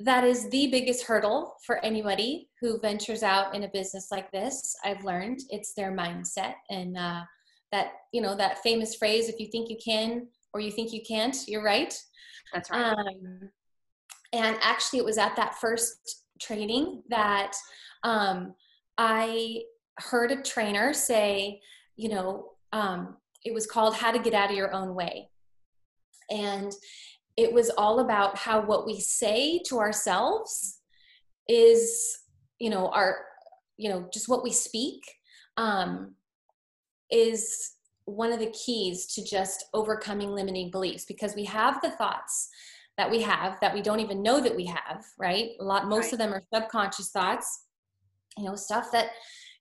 that 0.00 0.24
is 0.24 0.48
the 0.50 0.68
biggest 0.68 1.04
hurdle 1.04 1.54
for 1.64 1.84
anybody 1.84 2.48
who 2.60 2.80
ventures 2.80 3.22
out 3.22 3.54
in 3.54 3.62
a 3.62 3.68
business 3.68 4.08
like 4.10 4.30
this. 4.32 4.74
I've 4.84 5.04
learned 5.04 5.38
it's 5.50 5.74
their 5.74 5.92
mindset, 5.92 6.54
and 6.68 6.96
uh, 6.96 7.20
that 7.70 7.92
you 8.12 8.20
know 8.20 8.36
that 8.36 8.58
famous 8.58 8.96
phrase: 8.96 9.28
"If 9.28 9.38
you 9.38 9.46
think 9.50 9.70
you 9.70 9.76
can 9.84 10.26
or 10.52 10.60
you 10.60 10.72
think 10.72 10.92
you 10.92 11.00
can't, 11.06 11.36
you're 11.46 11.62
right." 11.62 11.94
That's 12.52 12.70
right. 12.70 12.92
Um, 12.92 13.50
and 14.32 14.58
actually, 14.62 14.98
it 14.98 15.04
was 15.04 15.18
at 15.18 15.36
that 15.36 15.56
first 15.60 16.24
training 16.40 17.02
that 17.08 17.52
um, 18.02 18.54
I 18.98 19.62
heard 19.98 20.32
a 20.32 20.42
trainer 20.42 20.92
say, 20.92 21.60
you 21.96 22.08
know, 22.08 22.48
um, 22.72 23.16
it 23.44 23.54
was 23.54 23.66
called 23.66 23.94
"How 23.94 24.10
to 24.10 24.18
Get 24.18 24.34
Out 24.34 24.50
of 24.50 24.56
Your 24.56 24.72
Own 24.72 24.96
Way," 24.96 25.30
and 26.30 26.72
it 27.36 27.52
was 27.52 27.70
all 27.70 28.00
about 28.00 28.38
how 28.38 28.60
what 28.60 28.86
we 28.86 29.00
say 29.00 29.60
to 29.66 29.78
ourselves 29.78 30.80
is 31.48 32.18
you 32.58 32.70
know 32.70 32.88
our 32.88 33.18
you 33.76 33.88
know 33.88 34.08
just 34.12 34.28
what 34.28 34.42
we 34.42 34.52
speak 34.52 35.02
um, 35.56 36.14
is 37.10 37.72
one 38.06 38.32
of 38.32 38.38
the 38.38 38.50
keys 38.50 39.06
to 39.14 39.24
just 39.24 39.66
overcoming 39.72 40.30
limiting 40.30 40.70
beliefs 40.70 41.04
because 41.06 41.34
we 41.34 41.44
have 41.44 41.80
the 41.80 41.90
thoughts 41.92 42.48
that 42.96 43.10
we 43.10 43.20
have 43.22 43.58
that 43.60 43.74
we 43.74 43.82
don't 43.82 44.00
even 44.00 44.22
know 44.22 44.40
that 44.40 44.54
we 44.54 44.66
have 44.66 45.04
right 45.18 45.50
a 45.60 45.64
lot 45.64 45.88
most 45.88 46.04
right. 46.04 46.12
of 46.14 46.18
them 46.18 46.32
are 46.32 46.42
subconscious 46.52 47.10
thoughts 47.10 47.64
you 48.36 48.44
know 48.44 48.54
stuff 48.54 48.90
that 48.92 49.08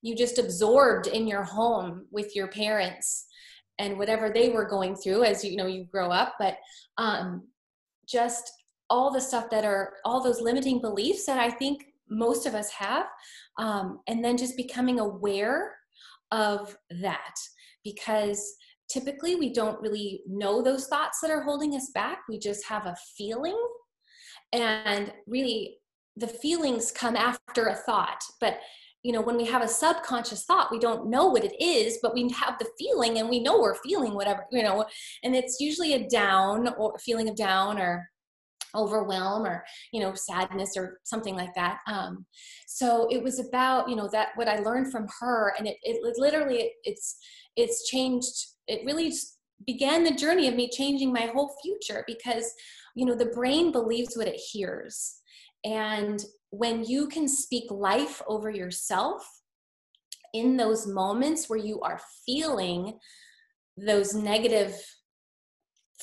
you 0.01 0.15
just 0.15 0.37
absorbed 0.37 1.07
in 1.07 1.25
your 1.25 1.43
home 1.43 2.05
with 2.11 2.35
your 2.35 2.47
parents 2.47 3.25
and 3.79 3.97
whatever 3.97 4.29
they 4.29 4.49
were 4.49 4.65
going 4.65 4.95
through 4.95 5.23
as 5.23 5.43
you 5.43 5.55
know 5.55 5.65
you 5.65 5.85
grow 5.85 6.09
up 6.09 6.35
but 6.37 6.57
um 6.97 7.43
just 8.13 8.51
all 8.89 9.11
the 9.11 9.19
stuff 9.19 9.49
that 9.49 9.65
are 9.65 9.93
all 10.05 10.21
those 10.23 10.39
limiting 10.39 10.79
beliefs 10.79 11.25
that 11.25 11.39
I 11.39 11.49
think 11.49 11.83
most 12.09 12.45
of 12.45 12.53
us 12.53 12.69
have, 12.69 13.07
um, 13.57 13.99
and 14.07 14.23
then 14.23 14.37
just 14.37 14.55
becoming 14.55 14.99
aware 14.99 15.75
of 16.31 16.77
that. 17.01 17.35
Because 17.83 18.39
typically 18.89 19.35
we 19.35 19.51
don't 19.51 19.81
really 19.81 20.21
know 20.27 20.61
those 20.61 20.87
thoughts 20.87 21.19
that 21.21 21.31
are 21.31 21.41
holding 21.41 21.73
us 21.73 21.89
back. 21.93 22.19
We 22.29 22.37
just 22.37 22.65
have 22.67 22.85
a 22.85 22.95
feeling, 23.17 23.59
and 24.51 25.11
really 25.27 25.77
the 26.15 26.27
feelings 26.27 26.91
come 26.91 27.15
after 27.15 27.67
a 27.67 27.75
thought, 27.75 28.21
but 28.39 28.59
you 29.03 29.11
know 29.11 29.21
when 29.21 29.37
we 29.37 29.45
have 29.45 29.61
a 29.61 29.67
subconscious 29.67 30.45
thought 30.45 30.71
we 30.71 30.79
don't 30.79 31.09
know 31.09 31.27
what 31.27 31.43
it 31.43 31.61
is 31.61 31.99
but 32.01 32.13
we 32.13 32.29
have 32.29 32.57
the 32.57 32.69
feeling 32.77 33.19
and 33.19 33.29
we 33.29 33.39
know 33.39 33.59
we're 33.59 33.75
feeling 33.75 34.13
whatever 34.13 34.45
you 34.51 34.63
know 34.63 34.85
and 35.23 35.35
it's 35.35 35.59
usually 35.59 35.93
a 35.93 36.07
down 36.09 36.73
or 36.77 36.97
feeling 36.99 37.29
of 37.29 37.35
down 37.35 37.79
or 37.79 38.09
overwhelm 38.75 39.45
or 39.45 39.63
you 39.91 39.99
know 39.99 40.13
sadness 40.15 40.75
or 40.75 40.99
something 41.03 41.35
like 41.35 41.53
that. 41.53 41.77
Um, 41.87 42.25
so 42.67 43.07
it 43.11 43.21
was 43.21 43.39
about 43.39 43.87
you 43.87 43.95
know 43.95 44.09
that 44.11 44.29
what 44.35 44.47
i 44.47 44.57
learned 44.57 44.91
from 44.91 45.07
her 45.19 45.53
and 45.59 45.67
it, 45.67 45.77
it, 45.83 45.97
it 46.03 46.17
literally 46.17 46.71
it's 46.83 47.17
it's 47.55 47.87
changed 47.87 48.33
it 48.67 48.81
really 48.83 49.13
began 49.65 50.03
the 50.03 50.15
journey 50.15 50.47
of 50.47 50.55
me 50.55 50.69
changing 50.69 51.13
my 51.13 51.27
whole 51.33 51.55
future 51.61 52.03
because 52.07 52.51
you 52.95 53.05
know 53.05 53.15
the 53.15 53.27
brain 53.27 53.71
believes 53.71 54.15
what 54.15 54.27
it 54.27 54.39
hears. 54.51 55.19
And 55.65 56.23
when 56.53 56.83
you 56.83 57.07
can 57.07 57.27
speak 57.27 57.63
life 57.71 58.21
over 58.27 58.51
yourself 58.51 59.27
in 60.35 60.55
those 60.55 60.85
moments 60.85 61.49
where 61.49 61.57
you 61.57 61.81
are 61.81 61.99
feeling 62.27 62.93
those 63.75 64.13
negative 64.13 64.75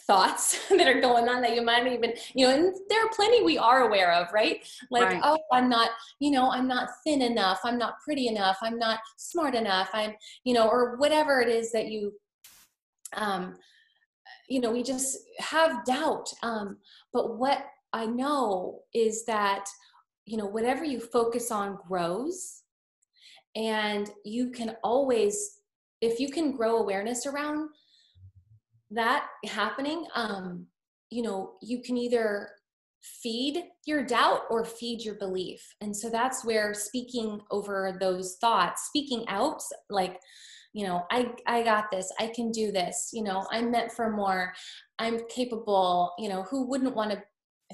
thoughts 0.08 0.66
that 0.70 0.88
are 0.88 1.00
going 1.00 1.28
on 1.28 1.40
that 1.40 1.54
you 1.54 1.62
might 1.62 1.86
even 1.86 2.12
you 2.34 2.44
know 2.44 2.52
and 2.52 2.74
there 2.88 3.00
are 3.00 3.10
plenty 3.14 3.44
we 3.44 3.58
are 3.58 3.82
aware 3.82 4.12
of 4.12 4.26
right 4.32 4.68
like 4.90 5.04
right. 5.04 5.20
oh 5.22 5.38
i'm 5.52 5.68
not 5.68 5.90
you 6.18 6.32
know 6.32 6.50
i'm 6.50 6.66
not 6.66 6.88
thin 7.06 7.22
enough 7.22 7.60
i'm 7.64 7.78
not 7.78 7.94
pretty 8.04 8.26
enough 8.26 8.58
i'm 8.60 8.76
not 8.76 8.98
smart 9.18 9.54
enough 9.54 9.88
i'm 9.92 10.14
you 10.42 10.52
know 10.52 10.68
or 10.68 10.96
whatever 10.96 11.40
it 11.40 11.48
is 11.48 11.70
that 11.70 11.86
you 11.86 12.12
um 13.16 13.56
you 14.48 14.60
know 14.60 14.72
we 14.72 14.82
just 14.82 15.16
have 15.38 15.84
doubt 15.84 16.28
um 16.42 16.76
but 17.12 17.36
what 17.38 17.66
i 17.92 18.04
know 18.04 18.80
is 18.92 19.24
that 19.26 19.64
you 20.30 20.36
know 20.36 20.46
whatever 20.46 20.84
you 20.84 21.00
focus 21.00 21.50
on 21.50 21.78
grows 21.88 22.62
and 23.56 24.10
you 24.24 24.50
can 24.50 24.76
always 24.84 25.60
if 26.00 26.20
you 26.20 26.30
can 26.30 26.52
grow 26.52 26.76
awareness 26.76 27.26
around 27.26 27.68
that 28.90 29.26
happening 29.44 30.06
um 30.14 30.66
you 31.10 31.22
know 31.22 31.54
you 31.60 31.82
can 31.82 31.96
either 31.96 32.50
feed 33.02 33.64
your 33.86 34.04
doubt 34.04 34.42
or 34.50 34.64
feed 34.64 35.02
your 35.02 35.14
belief. 35.14 35.74
And 35.80 35.96
so 35.96 36.10
that's 36.10 36.44
where 36.44 36.74
speaking 36.74 37.40
over 37.50 37.96
those 37.98 38.36
thoughts 38.40 38.86
speaking 38.86 39.24
out 39.28 39.62
like 39.88 40.20
you 40.72 40.86
know 40.86 41.02
i 41.10 41.28
i 41.48 41.64
got 41.64 41.90
this 41.90 42.12
i 42.20 42.28
can 42.28 42.52
do 42.52 42.70
this 42.70 43.10
you 43.12 43.24
know 43.24 43.44
i'm 43.50 43.72
meant 43.72 43.90
for 43.90 44.08
more 44.08 44.52
i'm 45.00 45.18
capable 45.28 46.12
you 46.16 46.28
know 46.28 46.44
who 46.44 46.64
wouldn't 46.68 46.94
want 46.94 47.10
to 47.10 47.20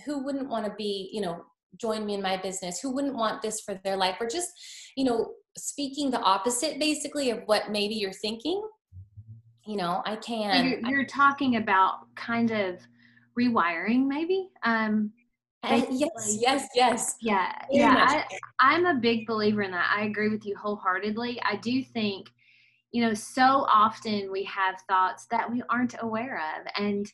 who 0.06 0.24
wouldn't 0.24 0.48
want 0.48 0.64
to 0.64 0.72
be 0.78 1.10
you 1.12 1.20
know 1.20 1.44
join 1.78 2.06
me 2.06 2.14
in 2.14 2.22
my 2.22 2.36
business 2.36 2.80
who 2.80 2.90
wouldn't 2.90 3.14
want 3.14 3.42
this 3.42 3.60
for 3.60 3.74
their 3.84 3.96
life? 3.96 4.16
Or 4.20 4.26
just 4.26 4.50
you 4.96 5.04
know 5.04 5.32
speaking 5.56 6.10
the 6.10 6.20
opposite 6.20 6.78
basically 6.78 7.30
of 7.30 7.40
what 7.46 7.70
maybe 7.70 7.94
you're 7.94 8.12
thinking. 8.12 8.62
You 9.66 9.76
know 9.76 10.00
i 10.06 10.14
can 10.16 10.64
you're, 10.64 10.90
you're 10.90 11.04
talking 11.06 11.56
about 11.56 12.14
kind 12.14 12.52
of 12.52 12.78
rewiring 13.38 14.06
maybe? 14.06 14.48
Um 14.62 15.12
yes 15.90 16.38
yes 16.40 16.68
yes. 16.74 17.14
Yeah 17.20 17.52
Very 17.72 17.82
yeah 17.82 18.06
I, 18.08 18.24
i'm 18.60 18.86
a 18.86 18.94
big 18.94 19.26
believer 19.26 19.62
in 19.62 19.72
that. 19.72 19.92
I 19.94 20.04
agree 20.04 20.28
with 20.28 20.46
you 20.46 20.56
wholeheartedly. 20.56 21.40
I 21.42 21.56
do 21.56 21.82
think 21.82 22.28
you 22.92 23.02
know 23.02 23.14
so 23.14 23.66
often 23.68 24.30
we 24.30 24.44
have 24.44 24.76
thoughts 24.88 25.26
that 25.32 25.50
we 25.50 25.62
aren't 25.68 25.96
aware 26.00 26.40
of. 26.56 26.66
And 26.76 27.10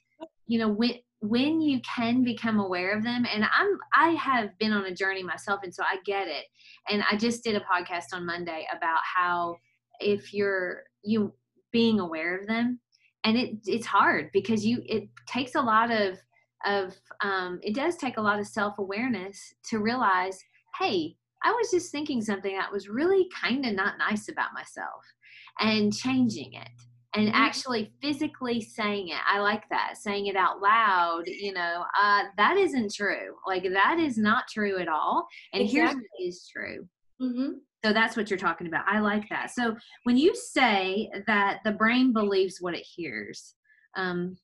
you 0.47 0.59
know 0.59 0.68
when 0.68 0.94
when 1.23 1.61
you 1.61 1.81
can 1.83 2.25
become 2.25 2.59
aware 2.59 2.97
of 2.97 3.05
them 3.05 3.25
and 3.33 3.45
i'm 3.57 3.79
i 3.95 4.09
have 4.11 4.50
been 4.59 4.73
on 4.73 4.87
a 4.87 4.95
journey 4.95 5.23
myself 5.23 5.61
and 5.62 5.73
so 5.73 5.85
i 5.85 5.97
get 6.05 6.26
it 6.26 6.47
and 6.91 7.05
i 7.11 7.17
just 7.17 7.45
did 7.45 7.55
a 7.55 7.61
podcast 7.61 8.07
on 8.12 8.26
monday 8.26 8.67
about 8.76 8.99
how 9.17 9.55
if 10.00 10.35
you're 10.35 10.83
you 11.05 11.33
being 11.71 12.00
aware 12.00 12.37
of 12.37 12.49
them 12.49 12.81
and 13.23 13.37
it 13.37 13.52
it's 13.67 13.87
hard 13.87 14.31
because 14.33 14.67
you 14.67 14.83
it 14.85 15.09
takes 15.29 15.55
a 15.55 15.61
lot 15.61 15.93
of 15.93 16.19
of 16.64 16.95
um, 17.25 17.59
it 17.62 17.75
does 17.75 17.97
take 17.97 18.19
a 18.19 18.23
lot 18.23 18.38
of 18.38 18.47
self-awareness 18.47 19.55
to 19.69 19.79
realize 19.79 20.38
hey 20.79 21.14
i 21.45 21.52
was 21.52 21.71
just 21.71 21.93
thinking 21.93 22.21
something 22.21 22.57
that 22.57 22.73
was 22.73 22.88
really 22.88 23.29
kind 23.41 23.64
of 23.64 23.75
not 23.75 23.95
nice 23.97 24.29
about 24.29 24.52
myself 24.55 25.05
and 25.61 25.95
changing 25.95 26.52
it 26.55 26.69
and 27.14 27.28
mm-hmm. 27.28 27.37
actually 27.37 27.92
physically 28.00 28.61
saying 28.61 29.09
it 29.09 29.21
i 29.28 29.38
like 29.38 29.64
that 29.71 29.97
saying 29.97 30.26
it 30.26 30.37
out 30.37 30.61
loud 30.61 31.23
you 31.26 31.52
know 31.52 31.85
uh, 32.00 32.23
that 32.37 32.57
isn't 32.57 32.92
true 32.92 33.35
like 33.47 33.64
that 33.73 33.99
is 33.99 34.16
not 34.19 34.45
true 34.49 34.78
at 34.78 34.88
all 34.88 35.26
and 35.52 35.62
exactly. 35.62 35.81
here's 35.81 35.95
what 35.95 36.26
is 36.26 36.50
true 36.52 36.88
mm-hmm. 37.21 37.52
so 37.85 37.92
that's 37.92 38.16
what 38.16 38.31
you're 38.31 38.38
talking 38.38 38.66
about 38.66 38.85
i 38.87 39.00
like 39.00 39.28
that 39.28 39.50
so 39.50 39.76
when 40.04 40.16
you 40.16 40.35
say 40.35 41.11
that 41.26 41.61
the 41.64 41.73
brain 41.73 42.12
believes 42.12 42.59
what 42.61 42.75
it 42.75 42.87
hears 42.97 43.54
um, 43.97 44.37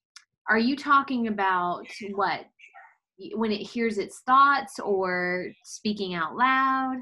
are 0.49 0.59
you 0.59 0.77
talking 0.77 1.29
about 1.29 1.87
what 2.13 2.41
when 3.35 3.51
it 3.51 3.63
hears 3.63 3.99
its 3.99 4.21
thoughts 4.21 4.79
or 4.79 5.47
speaking 5.65 6.15
out 6.15 6.37
loud 6.37 6.97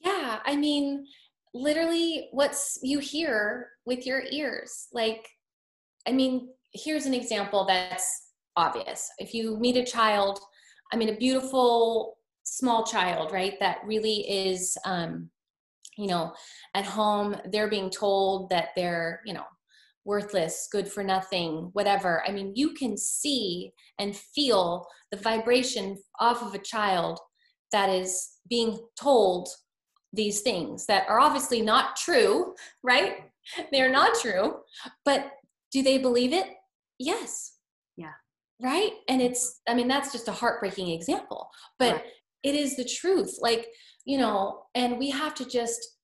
yeah 0.00 0.40
i 0.44 0.54
mean 0.54 1.06
literally 1.54 2.28
what's 2.32 2.78
you 2.82 2.98
hear 2.98 3.68
with 3.86 4.04
your 4.06 4.22
ears. 4.30 4.88
Like 4.92 5.28
i 6.06 6.12
mean 6.12 6.48
here's 6.72 7.06
an 7.06 7.14
example 7.14 7.64
that's 7.64 8.30
obvious. 8.56 9.08
If 9.18 9.32
you 9.32 9.58
meet 9.58 9.76
a 9.76 9.84
child 9.84 10.38
i 10.92 10.96
mean 10.96 11.08
a 11.08 11.16
beautiful 11.16 12.18
small 12.44 12.84
child 12.84 13.32
right 13.32 13.54
that 13.58 13.78
really 13.86 14.20
is 14.28 14.76
um 14.84 15.30
you 15.96 16.06
know 16.06 16.32
at 16.74 16.84
home 16.84 17.34
they're 17.50 17.70
being 17.70 17.88
told 17.88 18.50
that 18.50 18.68
they're 18.76 19.20
you 19.24 19.32
know 19.32 19.44
worthless 20.04 20.68
good 20.70 20.86
for 20.86 21.02
nothing 21.02 21.70
whatever. 21.72 22.22
I 22.28 22.32
mean 22.32 22.52
you 22.54 22.74
can 22.74 22.96
see 22.96 23.72
and 23.98 24.14
feel 24.14 24.86
the 25.10 25.16
vibration 25.16 25.96
off 26.20 26.42
of 26.42 26.54
a 26.54 26.58
child 26.58 27.18
that 27.72 27.88
is 27.88 28.32
being 28.48 28.78
told 29.00 29.48
these 30.14 30.40
things 30.40 30.86
that 30.86 31.08
are 31.08 31.20
obviously 31.20 31.60
not 31.60 31.96
true, 31.96 32.54
right? 32.82 33.30
They're 33.72 33.92
not 33.92 34.18
true, 34.20 34.56
but 35.04 35.32
do 35.72 35.82
they 35.82 35.98
believe 35.98 36.32
it? 36.32 36.46
Yes. 36.98 37.56
Yeah. 37.96 38.12
Right? 38.62 38.92
And 39.08 39.20
it's, 39.20 39.60
I 39.68 39.74
mean, 39.74 39.88
that's 39.88 40.12
just 40.12 40.28
a 40.28 40.32
heartbreaking 40.32 40.88
example, 40.90 41.48
but 41.78 41.94
right. 41.94 42.04
it 42.42 42.54
is 42.54 42.76
the 42.76 42.84
truth. 42.84 43.38
Like, 43.40 43.66
you 44.04 44.18
know, 44.18 44.62
and 44.74 44.98
we 44.98 45.10
have 45.10 45.34
to 45.36 45.44
just 45.44 45.96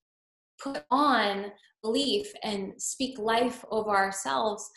put 0.60 0.84
on 0.90 1.46
belief 1.82 2.26
and 2.42 2.72
speak 2.76 3.18
life 3.18 3.64
over 3.70 3.90
ourselves. 3.90 4.68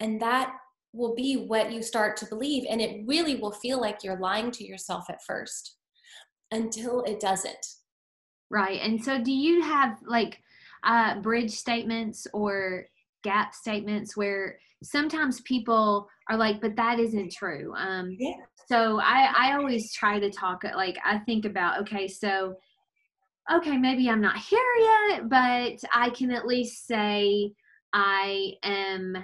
And 0.00 0.20
that 0.20 0.52
will 0.92 1.14
be 1.14 1.46
what 1.46 1.72
you 1.72 1.82
start 1.82 2.16
to 2.18 2.26
believe. 2.26 2.64
And 2.68 2.80
it 2.80 3.06
really 3.06 3.36
will 3.36 3.52
feel 3.52 3.80
like 3.80 4.02
you're 4.02 4.18
lying 4.18 4.50
to 4.52 4.66
yourself 4.66 5.04
at 5.08 5.22
first 5.26 5.76
until 6.50 7.02
it 7.04 7.20
doesn't 7.20 7.66
Right. 8.50 8.80
And 8.82 9.02
so 9.02 9.22
do 9.22 9.32
you 9.32 9.62
have 9.62 9.98
like 10.06 10.42
uh, 10.82 11.20
bridge 11.20 11.52
statements 11.52 12.26
or 12.32 12.86
gap 13.22 13.54
statements 13.54 14.16
where 14.16 14.58
sometimes 14.82 15.40
people 15.42 16.08
are 16.28 16.36
like, 16.36 16.60
but 16.60 16.76
that 16.76 16.98
isn't 16.98 17.32
true. 17.32 17.74
Um, 17.76 18.16
yeah. 18.18 18.32
So 18.66 19.00
I, 19.00 19.32
I 19.36 19.52
always 19.56 19.92
try 19.92 20.18
to 20.18 20.30
talk 20.30 20.62
like 20.76 20.96
I 21.04 21.18
think 21.18 21.44
about, 21.44 21.80
okay, 21.80 22.06
so 22.08 22.56
okay, 23.52 23.76
maybe 23.76 24.08
I'm 24.08 24.20
not 24.20 24.36
here 24.36 24.60
yet, 24.78 25.28
but 25.28 25.78
I 25.92 26.10
can 26.10 26.30
at 26.30 26.46
least 26.46 26.86
say 26.86 27.52
I 27.92 28.52
am 28.62 29.16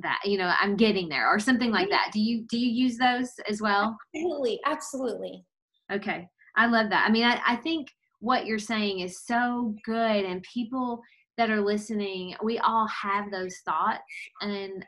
that, 0.00 0.20
you 0.24 0.38
know, 0.38 0.50
I'm 0.58 0.76
getting 0.76 1.08
there 1.08 1.28
or 1.28 1.38
something 1.38 1.70
like 1.70 1.90
that. 1.90 2.10
Do 2.12 2.20
you 2.20 2.46
do 2.48 2.58
you 2.58 2.70
use 2.70 2.96
those 2.96 3.30
as 3.48 3.60
well? 3.60 3.96
Absolutely, 4.14 4.60
absolutely. 4.64 5.44
Okay. 5.92 6.28
I 6.56 6.66
love 6.66 6.88
that. 6.90 7.04
I 7.06 7.12
mean, 7.12 7.24
I, 7.24 7.40
I 7.46 7.56
think 7.56 7.88
what 8.24 8.46
you're 8.46 8.58
saying 8.58 9.00
is 9.00 9.24
so 9.24 9.74
good 9.84 10.24
and 10.24 10.42
people 10.42 11.02
that 11.36 11.50
are 11.50 11.60
listening 11.60 12.34
we 12.42 12.58
all 12.60 12.86
have 12.88 13.30
those 13.30 13.58
thoughts 13.66 14.02
and 14.40 14.84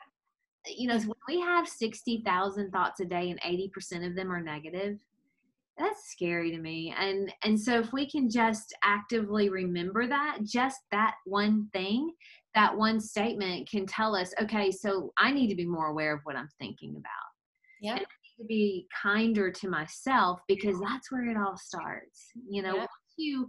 you 0.67 0.89
know 0.89 0.99
when 0.99 1.15
we 1.29 1.41
have 1.41 1.69
60,000 1.69 2.71
thoughts 2.71 3.01
a 3.01 3.05
day 3.05 3.31
and 3.31 3.41
80% 3.43 4.07
of 4.07 4.17
them 4.17 4.33
are 4.33 4.41
negative 4.41 4.97
that's 5.79 6.11
scary 6.11 6.51
to 6.53 6.59
me. 6.59 6.95
And 6.99 7.31
and 7.45 7.61
so 7.61 7.79
if 7.79 7.93
we 7.93 8.09
can 8.09 8.31
just 8.31 8.75
actively 8.83 9.51
remember 9.51 10.07
that 10.07 10.39
just 10.43 10.81
that 10.91 11.17
one 11.27 11.69
thing 11.75 12.13
that 12.55 12.75
one 12.75 12.99
statement 12.99 13.69
can 13.69 13.85
tell 13.85 14.17
us 14.17 14.33
okay 14.41 14.71
so 14.71 15.13
i 15.19 15.31
need 15.31 15.49
to 15.49 15.55
be 15.55 15.67
more 15.67 15.89
aware 15.89 16.15
of 16.15 16.21
what 16.25 16.37
i'm 16.37 16.49
thinking 16.59 16.97
about. 16.97 17.11
Yeah 17.83 17.99
to 18.39 18.45
be 18.45 18.87
kinder 19.03 19.51
to 19.51 19.69
myself 19.69 20.41
because 20.47 20.79
that's 20.81 21.11
where 21.11 21.31
it 21.31 21.37
all 21.37 21.57
starts 21.57 22.33
you 22.49 22.63
know? 22.63 22.77
Yep 22.77 22.89
you 23.17 23.49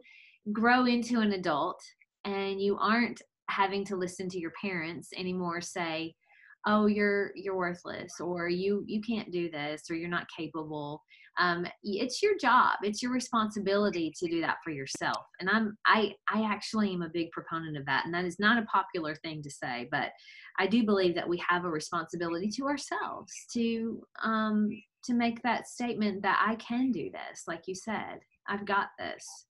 grow 0.52 0.86
into 0.86 1.20
an 1.20 1.34
adult 1.34 1.82
and 2.26 2.62
you 2.62 2.78
aren't 2.78 3.22
having 3.50 3.86
to 3.86 3.96
listen 3.96 4.30
to 4.30 4.40
your 4.40 4.52
parents 4.62 5.10
anymore 5.18 5.62
say 5.62 6.14
oh 6.66 6.86
you're 6.86 7.32
you're 7.36 7.56
worthless 7.56 8.20
or 8.20 8.50
you 8.50 8.84
you 8.88 9.02
can't 9.02 9.32
do 9.32 9.50
this 9.50 9.84
or 9.90 9.96
you're 9.96 10.10
not 10.10 10.28
capable. 10.36 11.02
Um, 11.40 11.68
it's 11.84 12.24
your 12.24 12.34
job. 12.42 12.78
It's 12.82 13.04
your 13.04 13.12
responsibility 13.12 14.12
to 14.18 14.28
do 14.28 14.42
that 14.42 14.58
for 14.64 14.72
yourself. 14.72 15.26
And 15.40 15.50
i'm 15.50 15.78
i 15.86 16.14
i 16.34 16.44
actually 16.44 16.94
am 16.94 17.04
a 17.04 17.10
big 17.10 17.32
proponent 17.32 17.78
of 17.78 17.86
that. 17.86 18.06
And 18.06 18.14
that 18.14 18.26
is 18.26 18.40
not 18.40 18.62
a 18.62 18.66
popular 18.66 19.16
thing 19.16 19.42
to 19.44 19.50
say 19.50 19.88
but 19.92 20.12
i 20.60 20.68
do 20.68 20.84
believe 20.84 21.16
that 21.16 21.30
we 21.30 21.42
have 21.48 21.64
a 21.66 21.70
responsibility 21.70 22.50
to 22.50 22.66
ourselves 22.66 23.32
to 23.54 24.02
um 24.24 24.70
to 25.04 25.14
make 25.14 25.42
that 25.44 25.68
statement 25.68 26.22
that 26.24 26.44
i 26.46 26.56
can 26.56 26.92
do 26.92 27.10
this 27.12 27.44
like 27.48 27.64
you 27.68 27.76
said. 27.76 28.20
I've 28.50 28.66
got 28.66 28.88
this 28.98 29.47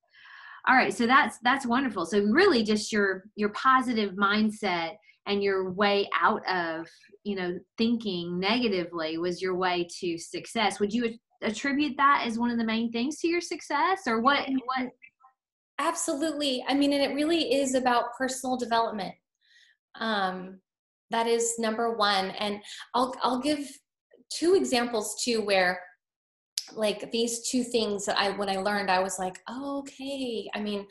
all 0.68 0.76
right 0.76 0.94
so 0.94 1.08
that's 1.08 1.38
that's 1.44 1.66
wonderful. 1.66 2.06
So 2.06 2.22
really 2.22 2.64
just 2.64 2.92
your 2.92 3.24
your 3.36 3.50
positive 3.50 4.14
mindset 4.14 4.96
and 5.26 5.44
your 5.44 5.72
way 5.72 6.10
out 6.20 6.48
of 6.50 6.88
you 7.24 7.36
know 7.36 7.58
thinking 7.78 8.40
negatively 8.40 9.18
was 9.18 9.42
your 9.42 9.56
way 9.56 9.88
to 10.00 10.18
success. 10.18 10.80
Would 10.80 10.94
you 10.94 11.14
attribute 11.42 11.96
that 11.98 12.24
as 12.26 12.38
one 12.38 12.52
of 12.52 12.58
the 12.58 12.64
main 12.64 12.92
things 12.92 13.20
to 13.20 13.28
your 13.28 13.42
success 13.42 14.02
or 14.08 14.22
what 14.22 14.48
what? 14.66 14.90
Absolutely. 15.80 16.66
I 16.68 16.74
mean 16.74 16.92
and 16.94 17.04
it 17.04 17.16
really 17.16 17.54
is 17.54 17.74
about 17.74 18.16
personal 18.18 18.58
development. 18.58 19.14
Um 20.00 20.60
that 21.12 21.28
is 21.28 21.54
number 21.58 21.96
one. 21.96 22.32
And 22.32 22.60
i'll 22.94 23.16
i'll 23.24 23.40
give 23.40 23.70
two 24.30 24.56
examples 24.56 25.22
too 25.24 25.42
where 25.46 25.80
like 26.74 27.12
these 27.12 27.48
two 27.50 27.64
things 27.64 28.06
that 28.06 28.18
I 28.18 28.32
when 28.32 28.50
I 28.50 28.58
learned 28.58 28.92
I 28.92 29.00
was 29.00 29.20
like 29.20 29.40
oh, 29.48 29.80
okay. 29.80 30.50
I 30.54 30.62
mean 30.62 30.86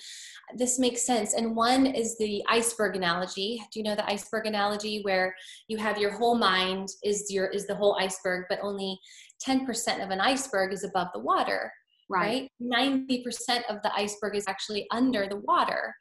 this 0.56 0.78
makes 0.78 1.04
sense. 1.04 1.34
And 1.34 1.56
one 1.56 1.86
is 1.86 2.16
the 2.18 2.42
iceberg 2.48 2.96
analogy. 2.96 3.62
Do 3.72 3.80
you 3.80 3.84
know 3.84 3.94
the 3.94 4.08
iceberg 4.10 4.46
analogy 4.46 5.00
where 5.02 5.34
you 5.68 5.76
have 5.78 5.98
your 5.98 6.12
whole 6.12 6.36
mind 6.36 6.88
is 7.02 7.30
your 7.30 7.46
is 7.46 7.66
the 7.66 7.74
whole 7.74 7.96
iceberg 8.00 8.44
but 8.48 8.60
only 8.62 8.98
10% 9.46 10.02
of 10.02 10.10
an 10.10 10.20
iceberg 10.20 10.72
is 10.72 10.84
above 10.84 11.08
the 11.12 11.20
water 11.20 11.70
right, 12.08 12.50
right? 12.60 13.08
90% 13.08 13.62
of 13.68 13.82
the 13.82 13.92
iceberg 13.94 14.36
is 14.36 14.44
actually 14.46 14.86
under 14.90 15.26
the 15.28 15.38
water. 15.38 15.94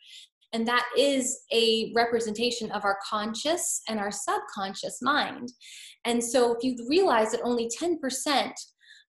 And 0.53 0.67
that 0.67 0.85
is 0.97 1.41
a 1.51 1.91
representation 1.95 2.71
of 2.71 2.85
our 2.85 2.97
conscious 3.09 3.81
and 3.89 3.99
our 3.99 4.11
subconscious 4.11 4.99
mind. 5.01 5.51
And 6.05 6.23
so 6.23 6.55
if 6.55 6.63
you 6.63 6.77
realize 6.87 7.31
that 7.31 7.41
only 7.43 7.69
10% 7.69 8.51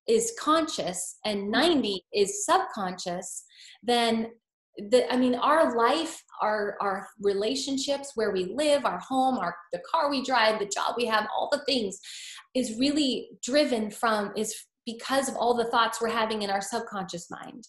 is 0.08 0.32
conscious 0.38 1.18
and 1.24 1.42
mm-hmm. 1.42 1.74
90 1.74 2.04
is 2.14 2.44
subconscious, 2.44 3.44
then 3.82 4.28
the, 4.78 5.10
I 5.10 5.16
mean, 5.16 5.34
our 5.34 5.74
life, 5.74 6.22
our 6.42 6.76
our 6.82 7.08
relationships, 7.20 8.12
where 8.14 8.30
we 8.30 8.52
live, 8.54 8.84
our 8.84 8.98
home, 8.98 9.38
our 9.38 9.56
the 9.72 9.80
car 9.90 10.10
we 10.10 10.22
drive, 10.22 10.58
the 10.58 10.66
job 10.66 10.96
we 10.98 11.06
have, 11.06 11.26
all 11.34 11.48
the 11.50 11.64
things, 11.64 11.98
is 12.54 12.78
really 12.78 13.30
driven 13.42 13.90
from 13.90 14.32
is 14.36 14.54
because 14.84 15.30
of 15.30 15.36
all 15.36 15.56
the 15.56 15.70
thoughts 15.70 15.98
we're 15.98 16.10
having 16.10 16.42
in 16.42 16.50
our 16.50 16.60
subconscious 16.60 17.30
mind. 17.30 17.66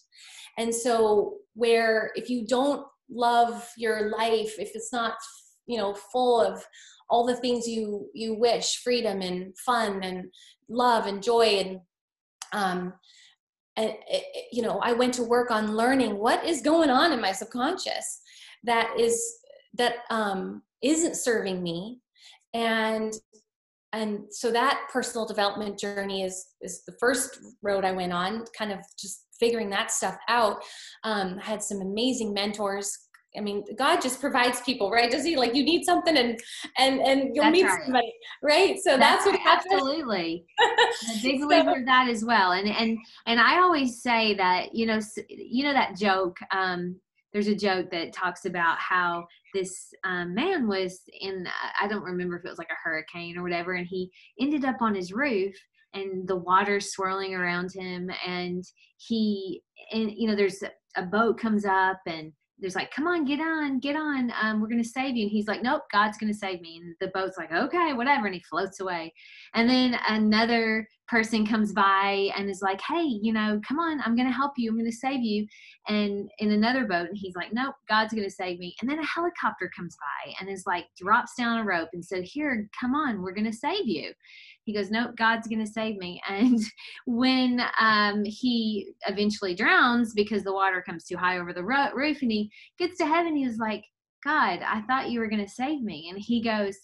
And 0.58 0.74
so, 0.74 1.38
where 1.54 2.10
if 2.14 2.28
you 2.28 2.46
don't 2.46 2.86
love 3.10 3.68
your 3.76 4.10
life 4.10 4.54
if 4.58 4.70
it's 4.74 4.92
not 4.92 5.14
you 5.66 5.78
know 5.78 5.94
full 6.12 6.40
of 6.40 6.64
all 7.10 7.26
the 7.26 7.36
things 7.36 7.66
you 7.66 8.08
you 8.12 8.34
wish 8.34 8.82
freedom 8.82 9.22
and 9.22 9.56
fun 9.58 10.02
and 10.02 10.26
love 10.68 11.06
and 11.06 11.22
joy 11.22 11.44
and 11.44 11.80
um 12.52 12.92
and 13.76 13.92
you 14.52 14.62
know 14.62 14.78
i 14.82 14.92
went 14.92 15.14
to 15.14 15.22
work 15.22 15.50
on 15.50 15.76
learning 15.76 16.16
what 16.16 16.44
is 16.44 16.62
going 16.62 16.90
on 16.90 17.12
in 17.12 17.20
my 17.20 17.32
subconscious 17.32 18.20
that 18.64 18.90
is 18.98 19.38
that 19.74 19.98
um 20.10 20.62
isn't 20.82 21.16
serving 21.16 21.62
me. 21.62 22.00
And 22.54 23.12
and 23.94 24.20
so 24.30 24.50
that 24.52 24.86
personal 24.92 25.26
development 25.26 25.78
journey 25.78 26.22
is 26.22 26.46
is 26.60 26.84
the 26.86 26.94
first 27.00 27.38
road 27.62 27.86
i 27.86 27.92
went 27.92 28.12
on 28.12 28.44
kind 28.56 28.70
of 28.70 28.80
just 28.98 29.24
figuring 29.40 29.70
that 29.70 29.90
stuff 29.90 30.16
out. 30.28 30.62
Um, 31.04 31.38
had 31.38 31.62
some 31.62 31.80
amazing 31.80 32.34
mentors 32.34 33.07
I 33.38 33.40
mean, 33.40 33.64
God 33.76 34.00
just 34.00 34.20
provides 34.20 34.60
people, 34.62 34.90
right? 34.90 35.10
Does 35.10 35.24
He 35.24 35.36
like 35.36 35.54
you 35.54 35.64
need 35.64 35.84
something 35.84 36.16
and 36.16 36.38
and 36.76 37.00
and 37.00 37.30
you'll 37.34 37.44
that's 37.44 37.52
meet 37.52 37.64
right. 37.64 37.82
somebody, 37.84 38.12
right? 38.42 38.76
So 38.82 38.98
that's, 38.98 39.24
that's 39.24 39.26
what 39.26 39.40
happens. 39.40 39.72
Absolutely, 39.72 40.44
a 40.60 41.22
big 41.22 41.40
believer 41.40 41.74
so, 41.76 41.84
that 41.86 42.08
as 42.08 42.24
well. 42.24 42.52
And 42.52 42.68
and 42.68 42.98
and 43.26 43.40
I 43.40 43.58
always 43.58 44.02
say 44.02 44.34
that 44.34 44.74
you 44.74 44.86
know 44.86 44.98
you 45.28 45.64
know 45.64 45.72
that 45.72 45.96
joke. 45.96 46.36
Um, 46.52 46.96
there's 47.32 47.48
a 47.48 47.54
joke 47.54 47.90
that 47.90 48.14
talks 48.14 48.46
about 48.46 48.78
how 48.78 49.26
this 49.54 49.92
um, 50.02 50.34
man 50.34 50.66
was 50.66 51.02
in 51.20 51.46
I 51.80 51.86
don't 51.86 52.02
remember 52.02 52.36
if 52.36 52.44
it 52.44 52.48
was 52.48 52.58
like 52.58 52.70
a 52.70 52.88
hurricane 52.88 53.36
or 53.38 53.42
whatever, 53.42 53.74
and 53.74 53.86
he 53.86 54.10
ended 54.40 54.64
up 54.64 54.80
on 54.80 54.94
his 54.94 55.12
roof 55.12 55.54
and 55.94 56.26
the 56.28 56.36
water 56.36 56.80
swirling 56.80 57.34
around 57.34 57.70
him 57.74 58.10
and 58.26 58.64
he 58.98 59.62
and 59.92 60.12
you 60.14 60.28
know 60.28 60.36
there's 60.36 60.62
a 60.96 61.02
boat 61.02 61.38
comes 61.38 61.64
up 61.64 61.98
and 62.06 62.32
there's 62.60 62.74
like, 62.74 62.90
come 62.90 63.06
on, 63.06 63.24
get 63.24 63.40
on, 63.40 63.78
get 63.78 63.96
on. 63.96 64.32
Um, 64.40 64.60
we're 64.60 64.68
going 64.68 64.82
to 64.82 64.88
save 64.88 65.16
you. 65.16 65.24
And 65.24 65.30
he's 65.30 65.46
like, 65.46 65.62
nope, 65.62 65.82
God's 65.92 66.18
going 66.18 66.32
to 66.32 66.38
save 66.38 66.60
me. 66.60 66.80
And 66.82 66.94
the 67.00 67.08
boat's 67.08 67.38
like, 67.38 67.52
okay, 67.52 67.92
whatever. 67.92 68.26
And 68.26 68.34
he 68.34 68.42
floats 68.50 68.80
away. 68.80 69.12
And 69.54 69.68
then 69.68 69.98
another 70.08 70.86
person 71.06 71.46
comes 71.46 71.72
by 71.72 72.30
and 72.36 72.50
is 72.50 72.60
like, 72.60 72.80
hey, 72.80 73.02
you 73.02 73.32
know, 73.32 73.60
come 73.66 73.78
on, 73.78 74.00
I'm 74.04 74.14
going 74.14 74.28
to 74.28 74.34
help 74.34 74.52
you. 74.56 74.70
I'm 74.70 74.78
going 74.78 74.90
to 74.90 74.96
save 74.96 75.20
you. 75.20 75.46
And 75.88 76.28
in 76.38 76.50
another 76.50 76.84
boat, 76.84 77.08
and 77.08 77.16
he's 77.16 77.36
like, 77.36 77.52
nope, 77.52 77.74
God's 77.88 78.12
going 78.12 78.28
to 78.28 78.34
save 78.34 78.58
me. 78.58 78.74
And 78.80 78.90
then 78.90 78.98
a 78.98 79.06
helicopter 79.06 79.70
comes 79.74 79.96
by 79.96 80.32
and 80.40 80.50
is 80.50 80.64
like, 80.66 80.84
drops 80.98 81.32
down 81.38 81.58
a 81.58 81.64
rope 81.64 81.88
and 81.92 82.04
said, 82.04 82.24
here, 82.24 82.68
come 82.78 82.94
on, 82.94 83.22
we're 83.22 83.34
going 83.34 83.50
to 83.50 83.56
save 83.56 83.86
you 83.86 84.12
he 84.68 84.74
goes 84.74 84.90
nope 84.90 85.16
god's 85.16 85.48
going 85.48 85.64
to 85.64 85.70
save 85.70 85.96
me. 85.96 86.20
And 86.28 86.60
when 87.06 87.62
um, 87.80 88.22
he 88.24 88.92
eventually 89.06 89.54
drowns 89.54 90.12
because 90.12 90.44
the 90.44 90.52
water 90.52 90.82
comes 90.86 91.04
too 91.04 91.16
high 91.16 91.38
over 91.38 91.54
the 91.54 91.64
ro- 91.64 91.94
roof 91.94 92.20
and 92.20 92.30
he 92.30 92.50
gets 92.78 92.98
to 92.98 93.06
heaven 93.06 93.34
he 93.34 93.46
was 93.46 93.56
like 93.56 93.82
god 94.22 94.60
i 94.66 94.82
thought 94.82 95.10
you 95.10 95.20
were 95.20 95.28
going 95.28 95.44
to 95.44 95.50
save 95.50 95.80
me. 95.80 96.08
And 96.10 96.20
he 96.20 96.42
goes 96.42 96.76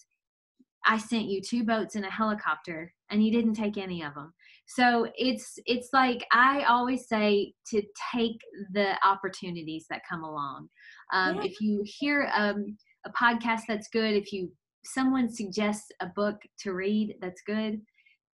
i 0.85 0.97
sent 0.97 1.29
you 1.29 1.41
two 1.41 1.63
boats 1.63 1.95
and 1.95 2.05
a 2.05 2.09
helicopter 2.09 2.91
and 3.11 3.23
you 3.23 3.31
didn't 3.31 3.53
take 3.53 3.77
any 3.77 4.01
of 4.01 4.15
them 4.15 4.33
so 4.65 5.07
it's 5.15 5.59
it's 5.67 5.89
like 5.93 6.25
i 6.31 6.63
always 6.63 7.07
say 7.07 7.53
to 7.69 7.83
take 8.11 8.39
the 8.73 8.95
opportunities 9.05 9.85
that 9.91 10.01
come 10.09 10.23
along. 10.23 10.67
Um, 11.13 11.35
yeah. 11.35 11.43
if 11.43 11.61
you 11.61 11.83
hear 11.85 12.31
um, 12.35 12.77
a 13.05 13.11
podcast 13.11 13.61
that's 13.67 13.89
good 13.89 14.15
if 14.15 14.33
you 14.33 14.51
someone 14.85 15.29
suggests 15.29 15.89
a 16.01 16.07
book 16.07 16.41
to 16.59 16.73
read 16.73 17.15
that's 17.21 17.41
good, 17.41 17.81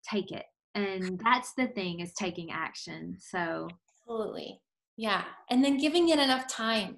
take 0.09 0.31
it. 0.31 0.45
And 0.75 1.19
that's 1.23 1.53
the 1.53 1.67
thing 1.67 1.99
is 1.99 2.13
taking 2.13 2.51
action. 2.51 3.15
So 3.19 3.67
absolutely. 4.01 4.61
Yeah. 4.97 5.23
And 5.49 5.63
then 5.63 5.77
giving 5.77 6.09
it 6.09 6.19
enough 6.19 6.47
time. 6.47 6.97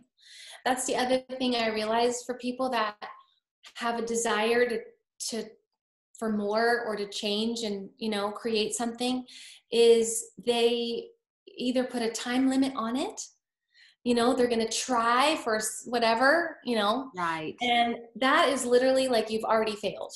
That's 0.66 0.86
the 0.86 0.96
other 0.96 1.20
thing 1.38 1.56
I 1.56 1.70
realized 1.70 2.24
for 2.26 2.38
people 2.38 2.70
that 2.72 2.96
have 3.76 4.00
a 4.00 4.06
desire 4.06 4.68
to 4.68 4.80
to 5.30 5.46
for 6.18 6.32
more 6.32 6.84
or 6.86 6.96
to 6.96 7.08
change 7.08 7.62
and 7.64 7.90
you 7.98 8.10
know 8.10 8.32
create 8.32 8.74
something 8.74 9.26
is 9.72 10.32
they 10.46 11.08
either 11.58 11.84
put 11.84 12.02
a 12.02 12.10
time 12.10 12.50
limit 12.50 12.74
on 12.76 12.96
it 12.96 13.20
you 14.04 14.16
know 14.16 14.34
they're 14.34 14.48
going 14.48 14.66
to 14.66 14.78
try 14.78 15.36
for 15.44 15.62
whatever 15.86 16.58
you 16.66 16.76
know? 16.76 17.12
Right. 17.16 17.56
And 17.62 17.98
that 18.16 18.50
is 18.50 18.66
literally 18.66 19.08
like 19.08 19.30
you've 19.30 19.44
already 19.44 19.76
failed. 19.76 20.14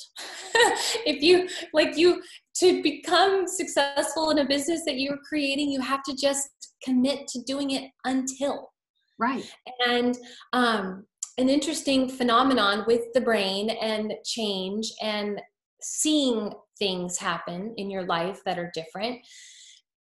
If 1.04 1.22
you 1.22 1.48
like 1.72 1.96
you 1.96 2.22
to 2.56 2.82
become 2.82 3.46
successful 3.46 4.30
in 4.30 4.38
a 4.38 4.44
business 4.44 4.82
that 4.86 4.98
you're 4.98 5.18
creating 5.28 5.70
you 5.70 5.80
have 5.80 6.02
to 6.04 6.16
just 6.16 6.48
commit 6.82 7.28
to 7.28 7.42
doing 7.42 7.70
it 7.72 7.90
until. 8.04 8.72
Right. 9.18 9.48
And 9.86 10.16
um 10.52 11.04
an 11.38 11.48
interesting 11.48 12.08
phenomenon 12.08 12.84
with 12.86 13.02
the 13.14 13.20
brain 13.20 13.70
and 13.70 14.14
change 14.24 14.90
and 15.02 15.40
seeing 15.82 16.52
things 16.78 17.18
happen 17.18 17.74
in 17.76 17.90
your 17.90 18.04
life 18.04 18.40
that 18.46 18.58
are 18.58 18.72
different. 18.74 19.20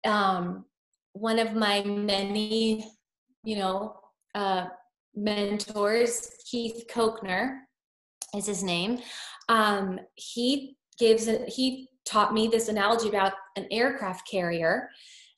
Um 0.05 0.65
one 1.15 1.39
of 1.39 1.55
my 1.55 1.83
many 1.83 2.85
you 3.45 3.57
know, 3.57 3.97
uh, 4.35 4.67
mentors, 5.15 6.31
Keith 6.51 6.85
Kochner 6.91 7.59
is 8.35 8.47
his 8.47 8.63
name. 8.63 9.01
Um, 9.49 10.01
he 10.15 10.77
gives 10.99 11.29
it, 11.29 11.49
he 11.49 11.89
taught 12.07 12.35
me 12.35 12.49
this 12.49 12.69
analogy 12.69 13.09
about 13.09 13.35
an 13.57 13.67
aircraft 13.71 14.29
carrier 14.29 14.89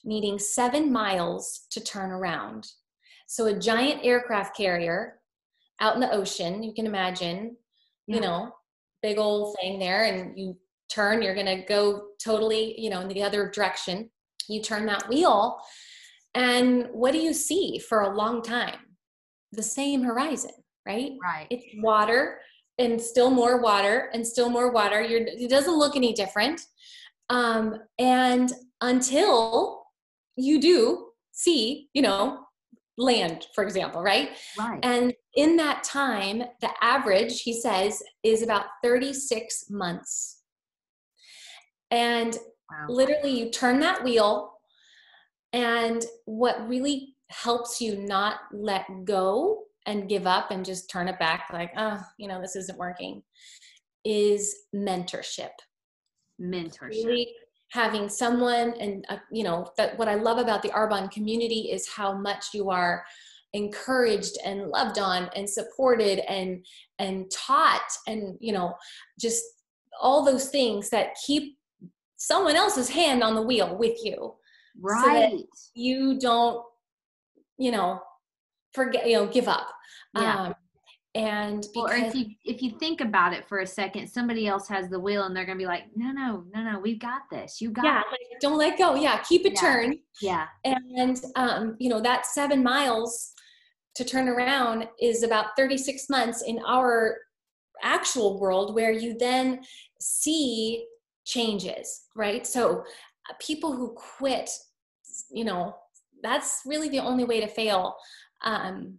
needing 0.05 0.39
seven 0.39 0.93
miles 0.93 1.67
to 1.71 1.81
turn 1.81 2.11
around. 2.11 2.67
So 3.27 3.47
a 3.47 3.59
giant 3.59 4.05
aircraft 4.05 4.57
carrier 4.57 5.19
out 5.81 5.95
in 5.95 6.01
the 6.01 6.13
ocean, 6.13 6.63
you 6.63 6.73
can 6.73 6.87
imagine, 6.87 7.57
yeah. 8.07 8.15
you 8.15 8.21
know, 8.21 8.53
big 9.03 9.19
old 9.19 9.57
thing 9.61 9.79
there, 9.79 10.05
and 10.05 10.39
you 10.39 10.57
turn, 10.89 11.23
you're 11.23 11.35
gonna 11.35 11.65
go 11.67 12.09
totally, 12.23 12.81
you 12.81 12.89
know, 12.89 13.01
in 13.01 13.09
the 13.09 13.23
other 13.23 13.51
direction. 13.51 14.09
You 14.49 14.63
turn 14.63 14.87
that 14.87 15.09
wheel 15.09 15.59
and 16.37 16.89
what 16.93 17.13
do 17.13 17.19
you 17.19 17.33
see 17.33 17.79
for 17.79 18.03
a 18.03 18.15
long 18.15 18.43
time? 18.43 18.77
The 19.53 19.63
same 19.63 20.03
horizon, 20.03 20.51
right? 20.87 21.13
Right. 21.23 21.47
It's 21.49 21.65
water 21.79 22.39
and 22.79 23.01
still 23.01 23.31
more 23.31 23.59
water 23.59 24.11
and 24.13 24.25
still 24.25 24.51
more 24.51 24.71
water. 24.71 25.01
You're, 25.01 25.23
it 25.23 25.49
doesn't 25.49 25.79
look 25.79 25.97
any 25.97 26.13
different. 26.13 26.61
Um, 27.31 27.77
and 27.99 28.53
until 28.83 29.87
you 30.37 30.61
do 30.61 31.07
see, 31.33 31.89
you 31.95 32.03
know, 32.03 32.41
land, 32.99 33.47
for 33.55 33.65
example, 33.65 34.03
right? 34.03 34.37
Right. 34.59 34.79
And 34.83 35.15
in 35.37 35.57
that 35.57 35.85
time, 35.85 36.43
the 36.61 36.71
average, 36.83 37.41
he 37.41 37.59
says, 37.59 38.03
is 38.23 38.43
about 38.43 38.67
36 38.85 39.71
months. 39.71 40.43
And 41.91 42.37
wow. 42.71 42.87
literally, 42.91 43.39
you 43.39 43.51
turn 43.51 43.81
that 43.81 44.05
wheel 44.05 44.56
and 45.53 46.05
what 46.25 46.69
really 46.69 47.15
helps 47.31 47.81
you 47.81 47.97
not 47.97 48.41
let 48.53 48.87
go 49.05 49.63
and 49.87 50.09
give 50.09 50.27
up 50.27 50.51
and 50.51 50.65
just 50.65 50.91
turn 50.91 51.09
it 51.09 51.19
back, 51.19 51.49
like, 51.53 51.73
oh, 51.77 52.01
you 52.19 52.29
know, 52.29 52.41
this 52.41 52.57
isn't 52.57 52.79
working, 52.79 53.23
is 54.05 54.55
mentorship. 54.75 55.51
Mentorship. 56.41 57.05
Really 57.05 57.33
having 57.71 58.09
someone, 58.09 58.75
and, 58.81 59.05
uh, 59.09 59.19
you 59.31 59.45
know, 59.45 59.67
that 59.77 59.99
what 59.99 60.09
I 60.09 60.15
love 60.15 60.39
about 60.39 60.63
the 60.63 60.71
Arbonne 60.71 61.11
community 61.11 61.71
is 61.73 61.89
how 61.89 62.17
much 62.17 62.47
you 62.53 62.71
are 62.71 63.05
encouraged 63.57 64.39
and 64.45 64.69
loved 64.69 64.99
on 64.99 65.31
and 65.35 65.49
supported 65.49 66.19
and 66.31 66.65
and 66.99 67.31
taught 67.31 67.91
and 68.07 68.37
you 68.39 68.53
know 68.53 68.75
just 69.19 69.43
all 70.01 70.25
those 70.25 70.49
things 70.51 70.91
that 70.91 71.17
keep 71.27 71.57
someone 72.17 72.57
else's 72.57 72.89
hand 72.89 73.23
on 73.23 73.35
the 73.35 73.43
wheel 73.43 73.77
with 73.79 73.97
you 74.05 74.35
right. 74.81 75.31
so 75.55 75.71
you 75.75 76.19
don't 76.19 76.65
you 77.59 77.71
know 77.71 78.01
forget 78.77 79.07
you 79.09 79.15
know 79.15 79.27
give 79.27 79.49
up. 79.49 79.69
Yeah. 80.15 80.37
Um, 80.37 80.55
and 81.17 81.67
because, 81.73 81.91
or 81.91 81.95
if 81.95 82.15
you 82.15 82.27
if 82.45 82.61
you 82.61 82.73
think 82.79 83.01
about 83.01 83.33
it 83.33 83.49
for 83.49 83.61
a 83.61 83.67
second 83.67 84.07
somebody 84.07 84.47
else 84.47 84.69
has 84.69 84.91
the 84.91 85.01
wheel 85.01 85.25
and 85.25 85.35
they're 85.35 85.47
gonna 85.47 85.59
be 85.59 85.67
like 85.67 85.85
no 85.97 86.13
no 86.13 86.45
no 86.55 86.63
no 86.63 86.79
we've 86.79 87.01
got 87.01 87.23
this. 87.33 87.61
You 87.61 87.71
got 87.71 87.87
yeah 87.87 88.03
like, 88.11 88.41
don't 88.41 88.59
let 88.59 88.79
go. 88.79 88.95
Yeah 88.95 89.19
keep 89.23 89.47
it 89.47 89.55
yeah. 89.55 89.61
turned 89.61 89.97
yeah. 90.21 90.47
And 90.65 91.21
um 91.35 91.77
you 91.79 91.89
know 91.89 92.01
that 92.01 92.27
seven 92.27 92.63
miles 92.63 93.33
to 93.95 94.05
turn 94.05 94.29
around 94.29 94.87
is 95.01 95.23
about 95.23 95.57
36 95.57 96.11
months 96.11 96.43
in 96.43 96.61
our 96.67 97.17
actual 97.83 98.39
world 98.39 98.75
where 98.75 98.93
you 98.93 99.17
then 99.19 99.61
see 99.99 100.85
changes 101.25 102.03
right? 102.15 102.47
So 102.47 102.85
uh, 103.31 103.33
people 103.41 103.75
who 103.75 103.95
quit 103.95 104.51
you 105.31 105.45
know 105.45 105.77
that's 106.23 106.63
really 106.67 106.89
the 106.89 106.99
only 106.99 107.25
way 107.25 107.41
to 107.41 107.47
fail 107.47 107.97
um 108.43 108.95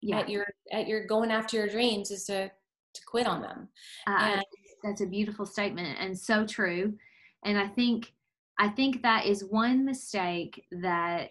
yeah. 0.00 0.18
at 0.18 0.28
your 0.28 0.46
at 0.72 0.86
your 0.86 1.06
going 1.06 1.30
after 1.30 1.56
your 1.56 1.68
dreams 1.68 2.10
is 2.10 2.24
to 2.24 2.48
to 2.94 3.02
quit 3.06 3.26
on 3.26 3.40
them 3.40 3.68
uh, 4.06 4.32
and, 4.34 4.42
that's 4.82 5.00
a 5.00 5.06
beautiful 5.06 5.46
statement 5.46 5.96
and 6.00 6.18
so 6.18 6.44
true 6.44 6.92
and 7.44 7.58
i 7.58 7.66
think 7.66 8.12
i 8.58 8.68
think 8.68 9.02
that 9.02 9.26
is 9.26 9.44
one 9.44 9.84
mistake 9.84 10.64
that 10.70 11.30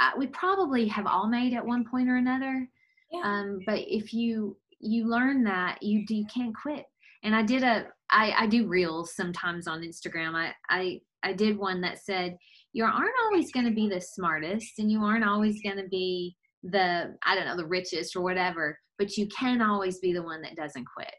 I, 0.00 0.12
we 0.16 0.28
probably 0.28 0.86
have 0.88 1.06
all 1.06 1.26
made 1.26 1.54
at 1.54 1.64
one 1.64 1.84
point 1.84 2.08
or 2.08 2.16
another 2.16 2.68
Yeah. 3.10 3.22
Um, 3.24 3.60
but 3.66 3.80
if 3.80 4.12
you 4.12 4.56
you 4.80 5.08
learn 5.08 5.44
that 5.44 5.82
you 5.82 6.04
you 6.08 6.26
can't 6.32 6.54
quit. 6.54 6.86
And 7.22 7.34
I 7.34 7.42
did 7.42 7.62
a 7.62 7.86
I 8.10 8.32
I 8.38 8.46
do 8.46 8.66
reels 8.66 9.14
sometimes 9.14 9.66
on 9.66 9.82
Instagram. 9.82 10.34
I 10.34 10.52
I 10.68 11.00
I 11.22 11.32
did 11.32 11.58
one 11.58 11.80
that 11.82 11.98
said 11.98 12.38
you 12.72 12.84
aren't 12.84 13.14
always 13.24 13.50
going 13.52 13.66
to 13.66 13.74
be 13.74 13.88
the 13.88 14.00
smartest 14.00 14.78
and 14.78 14.90
you 14.90 15.02
aren't 15.02 15.24
always 15.24 15.60
going 15.62 15.76
to 15.76 15.88
be 15.88 16.36
the 16.62 17.16
I 17.24 17.34
don't 17.34 17.46
know 17.46 17.56
the 17.56 17.66
richest 17.66 18.16
or 18.16 18.20
whatever, 18.20 18.78
but 18.98 19.16
you 19.16 19.26
can 19.28 19.62
always 19.62 19.98
be 19.98 20.12
the 20.12 20.22
one 20.22 20.42
that 20.42 20.56
doesn't 20.56 20.84
quit. 20.84 21.14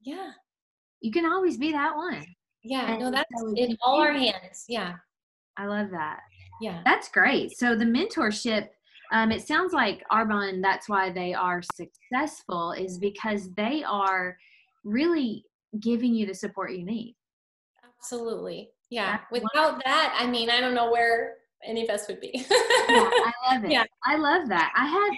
Yeah. 0.00 0.30
You 1.00 1.12
can 1.12 1.26
always 1.26 1.58
be 1.58 1.72
that 1.72 1.94
one. 1.94 2.24
Yeah, 2.64 2.90
and 2.90 3.00
no, 3.00 3.10
that's 3.10 3.28
so 3.36 3.54
in 3.54 3.76
all 3.82 4.00
our 4.00 4.12
hands. 4.12 4.64
Yeah. 4.68 4.94
I 5.56 5.66
love 5.66 5.90
that. 5.90 6.20
Yeah. 6.60 6.82
That's 6.84 7.08
great. 7.08 7.56
So 7.56 7.76
the 7.76 7.84
mentorship, 7.84 8.68
um, 9.12 9.30
it 9.30 9.46
sounds 9.46 9.72
like 9.72 10.02
Arbonne, 10.10 10.60
that's 10.60 10.88
why 10.88 11.10
they 11.10 11.34
are 11.34 11.62
successful, 11.74 12.72
is 12.72 12.98
because 12.98 13.52
they 13.54 13.84
are 13.84 14.36
really 14.84 15.44
giving 15.80 16.14
you 16.14 16.26
the 16.26 16.34
support 16.34 16.72
you 16.72 16.84
need. 16.84 17.14
Absolutely. 17.84 18.70
Yeah. 18.90 19.18
That's 19.18 19.32
Without 19.32 19.54
wonderful. 19.54 19.82
that, 19.84 20.18
I 20.20 20.26
mean, 20.26 20.50
I 20.50 20.60
don't 20.60 20.74
know 20.74 20.90
where 20.90 21.34
any 21.64 21.82
of 21.82 21.90
us 21.90 22.06
would 22.08 22.20
be. 22.20 22.30
yeah, 22.34 22.44
I 22.88 23.32
love 23.52 23.64
it. 23.64 23.70
Yeah. 23.70 23.84
I 24.06 24.16
love 24.16 24.48
that. 24.48 24.72
I 24.76 24.86
had 24.86 25.10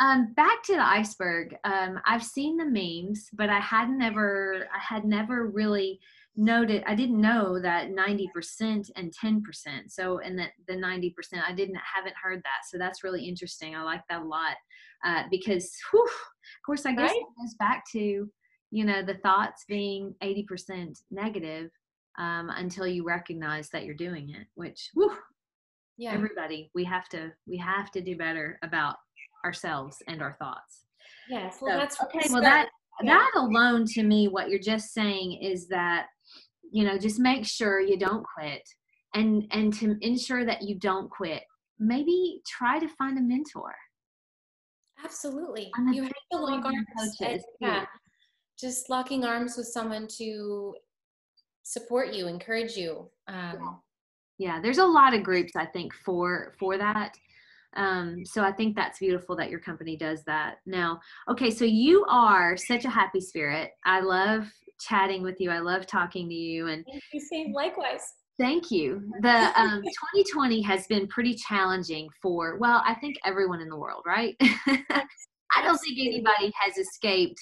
um, 0.00 0.32
back 0.34 0.62
to 0.64 0.74
the 0.74 0.86
iceberg. 0.86 1.56
Um, 1.64 2.00
I've 2.06 2.22
seen 2.22 2.56
the 2.56 2.64
memes, 2.64 3.28
but 3.32 3.50
I 3.50 3.58
hadn't 3.58 4.00
ever, 4.00 4.66
I 4.74 4.78
had 4.78 5.04
never 5.04 5.46
really 5.46 6.00
noted 6.40 6.84
i 6.86 6.94
didn't 6.94 7.20
know 7.20 7.60
that 7.60 7.90
90% 7.90 8.90
and 8.94 9.12
10% 9.12 9.42
so 9.88 10.20
and 10.20 10.38
that 10.38 10.50
the 10.68 10.74
90% 10.74 11.12
i 11.44 11.52
didn't 11.52 11.76
haven't 11.76 12.14
heard 12.22 12.38
that 12.44 12.60
so 12.70 12.78
that's 12.78 13.02
really 13.02 13.24
interesting 13.24 13.74
i 13.74 13.82
like 13.82 14.02
that 14.08 14.22
a 14.22 14.24
lot 14.24 14.54
uh, 15.04 15.24
because 15.32 15.74
whew, 15.90 16.00
of 16.04 16.64
course 16.64 16.86
i 16.86 16.92
guess 16.92 17.10
right? 17.10 17.16
it 17.16 17.42
goes 17.42 17.54
back 17.58 17.82
to 17.90 18.30
you 18.70 18.84
know 18.84 19.02
the 19.02 19.16
thoughts 19.16 19.64
being 19.66 20.14
80% 20.22 21.00
negative 21.10 21.70
um, 22.18 22.50
until 22.50 22.86
you 22.86 23.04
recognize 23.04 23.68
that 23.70 23.84
you're 23.84 23.94
doing 23.94 24.30
it 24.30 24.46
which 24.54 24.90
whew, 24.94 25.16
yeah. 25.96 26.12
everybody 26.12 26.70
we 26.74 26.84
have 26.84 27.08
to 27.08 27.30
we 27.46 27.56
have 27.56 27.90
to 27.90 28.00
do 28.00 28.16
better 28.16 28.58
about 28.62 28.96
ourselves 29.44 29.96
and 30.08 30.20
our 30.20 30.34
thoughts. 30.38 30.84
Yes 31.30 31.58
well 31.60 31.74
so, 31.74 31.78
that's 31.78 32.02
okay 32.02 32.28
well 32.32 32.42
that 32.42 32.68
that 33.04 33.30
alone 33.36 33.84
to 33.86 34.02
me 34.02 34.28
what 34.28 34.48
you're 34.48 34.58
just 34.58 34.92
saying 34.92 35.40
is 35.40 35.68
that 35.68 36.06
you 36.70 36.84
know 36.84 36.98
just 36.98 37.20
make 37.20 37.46
sure 37.46 37.80
you 37.80 37.98
don't 37.98 38.24
quit 38.36 38.62
and 39.14 39.44
and 39.52 39.72
to 39.74 39.96
ensure 40.00 40.44
that 40.44 40.62
you 40.62 40.78
don't 40.78 41.08
quit 41.10 41.42
maybe 41.78 42.40
try 42.46 42.78
to 42.78 42.88
find 42.88 43.18
a 43.18 43.22
mentor. 43.22 43.74
Absolutely. 45.04 45.70
You 45.92 46.02
have 46.02 46.12
to 46.32 46.38
lock 46.38 46.64
arms 46.64 47.16
yeah 47.60 47.84
just 48.58 48.90
locking 48.90 49.24
arms 49.24 49.56
with 49.56 49.68
someone 49.68 50.08
to 50.18 50.74
support 51.68 52.12
you 52.14 52.26
encourage 52.28 52.76
you 52.76 53.08
um, 53.28 53.80
yeah. 54.38 54.54
yeah 54.54 54.60
there's 54.60 54.78
a 54.78 54.84
lot 54.84 55.14
of 55.14 55.22
groups 55.22 55.52
i 55.56 55.66
think 55.66 55.92
for 56.04 56.54
for 56.58 56.78
that 56.78 57.14
um, 57.76 58.24
so 58.24 58.42
I 58.42 58.52
think 58.52 58.74
that's 58.74 58.98
beautiful 58.98 59.36
that 59.36 59.50
your 59.50 59.60
company 59.60 59.96
does 59.96 60.24
that. 60.24 60.56
Now, 60.66 61.00
okay, 61.28 61.50
so 61.50 61.64
you 61.64 62.04
are 62.08 62.56
such 62.56 62.84
a 62.84 62.90
happy 62.90 63.20
spirit. 63.20 63.72
I 63.84 64.00
love 64.00 64.50
chatting 64.80 65.22
with 65.22 65.36
you. 65.38 65.50
I 65.50 65.58
love 65.58 65.86
talking 65.86 66.28
to 66.28 66.34
you. 66.34 66.68
And 66.68 66.84
thank 66.90 67.02
you, 67.12 67.20
same 67.20 67.52
likewise. 67.52 68.14
Thank 68.38 68.70
you. 68.70 69.02
The 69.20 69.52
um, 69.60 69.82
2020 70.14 70.62
has 70.62 70.86
been 70.86 71.06
pretty 71.08 71.34
challenging 71.34 72.08
for, 72.22 72.56
well, 72.58 72.82
I 72.86 72.94
think 72.94 73.16
everyone 73.24 73.60
in 73.60 73.68
the 73.68 73.76
world, 73.76 74.04
right? 74.06 74.36
I 74.40 75.62
don't 75.62 75.78
think 75.78 75.98
anybody 75.98 76.52
has 76.60 76.76
escaped 76.78 77.40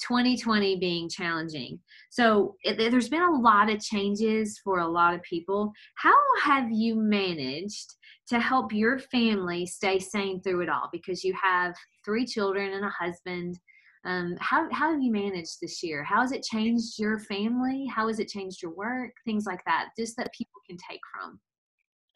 2020 0.00 0.76
being 0.76 1.08
challenging. 1.08 1.78
So 2.10 2.56
it, 2.64 2.78
there's 2.90 3.08
been 3.08 3.22
a 3.22 3.40
lot 3.40 3.70
of 3.70 3.80
changes 3.80 4.60
for 4.62 4.80
a 4.80 4.88
lot 4.88 5.14
of 5.14 5.22
people. 5.22 5.72
How 5.96 6.16
have 6.42 6.70
you 6.70 6.94
managed 6.94 7.94
to 8.28 8.40
help 8.40 8.72
your 8.72 8.98
family 8.98 9.66
stay 9.66 9.98
sane 9.98 10.40
through 10.42 10.62
it 10.62 10.68
all? 10.68 10.88
Because 10.92 11.24
you 11.24 11.34
have 11.40 11.74
three 12.04 12.26
children 12.26 12.72
and 12.72 12.84
a 12.84 12.90
husband. 12.90 13.58
Um, 14.04 14.36
how, 14.40 14.68
how 14.72 14.92
have 14.92 15.02
you 15.02 15.12
managed 15.12 15.58
this 15.60 15.82
year? 15.82 16.02
How 16.02 16.22
has 16.22 16.32
it 16.32 16.42
changed 16.42 16.98
your 16.98 17.20
family? 17.20 17.86
How 17.86 18.08
has 18.08 18.18
it 18.18 18.28
changed 18.28 18.62
your 18.62 18.74
work? 18.74 19.10
Things 19.24 19.44
like 19.46 19.62
that, 19.66 19.90
just 19.98 20.16
that 20.16 20.32
people 20.32 20.60
can 20.68 20.76
take 20.90 21.00
from. 21.14 21.40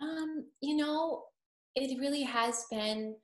Um, 0.00 0.46
you 0.60 0.76
know, 0.76 1.22
it 1.76 1.98
really 2.00 2.22
has 2.22 2.64
been 2.70 3.14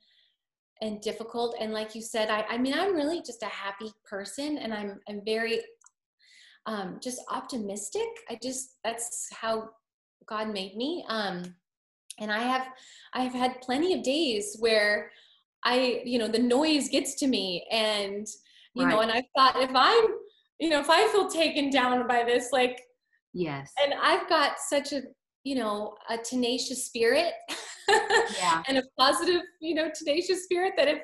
and 0.82 1.00
difficult. 1.00 1.54
And 1.60 1.72
like 1.72 1.94
you 1.94 2.02
said, 2.02 2.28
I, 2.28 2.44
I 2.50 2.58
mean, 2.58 2.74
I'm 2.74 2.94
really 2.94 3.22
just 3.22 3.42
a 3.42 3.46
happy 3.46 3.90
person 4.04 4.58
and 4.58 4.74
I'm, 4.74 4.98
I'm 5.08 5.22
very 5.24 5.60
um, 6.66 6.98
just 7.00 7.20
optimistic. 7.30 8.08
I 8.28 8.36
just, 8.42 8.78
that's 8.82 9.28
how 9.32 9.70
God 10.26 10.52
made 10.52 10.76
me. 10.76 11.04
Um, 11.08 11.54
and 12.18 12.32
I 12.32 12.40
have, 12.40 12.66
I 13.14 13.22
have 13.22 13.32
had 13.32 13.60
plenty 13.62 13.94
of 13.94 14.02
days 14.02 14.56
where 14.58 15.10
I, 15.64 16.02
you 16.04 16.18
know, 16.18 16.28
the 16.28 16.40
noise 16.40 16.88
gets 16.88 17.14
to 17.20 17.28
me 17.28 17.64
and, 17.70 18.26
you 18.74 18.84
right. 18.84 18.92
know, 18.92 19.00
and 19.00 19.12
I 19.12 19.22
thought 19.36 19.62
if 19.62 19.70
I'm, 19.72 20.04
you 20.58 20.68
know, 20.68 20.80
if 20.80 20.90
I 20.90 21.06
feel 21.12 21.28
taken 21.28 21.70
down 21.70 22.08
by 22.08 22.24
this, 22.24 22.48
like, 22.52 22.80
yes, 23.32 23.72
and 23.82 23.94
I've 24.02 24.28
got 24.28 24.58
such 24.58 24.92
a, 24.92 25.02
you 25.44 25.54
know, 25.54 25.94
a 26.08 26.18
tenacious 26.18 26.86
spirit 26.86 27.32
yeah. 28.38 28.62
and 28.68 28.78
a 28.78 28.82
positive, 28.98 29.42
you 29.60 29.74
know, 29.74 29.90
tenacious 29.94 30.44
spirit 30.44 30.74
that 30.76 30.88
if, 30.88 30.98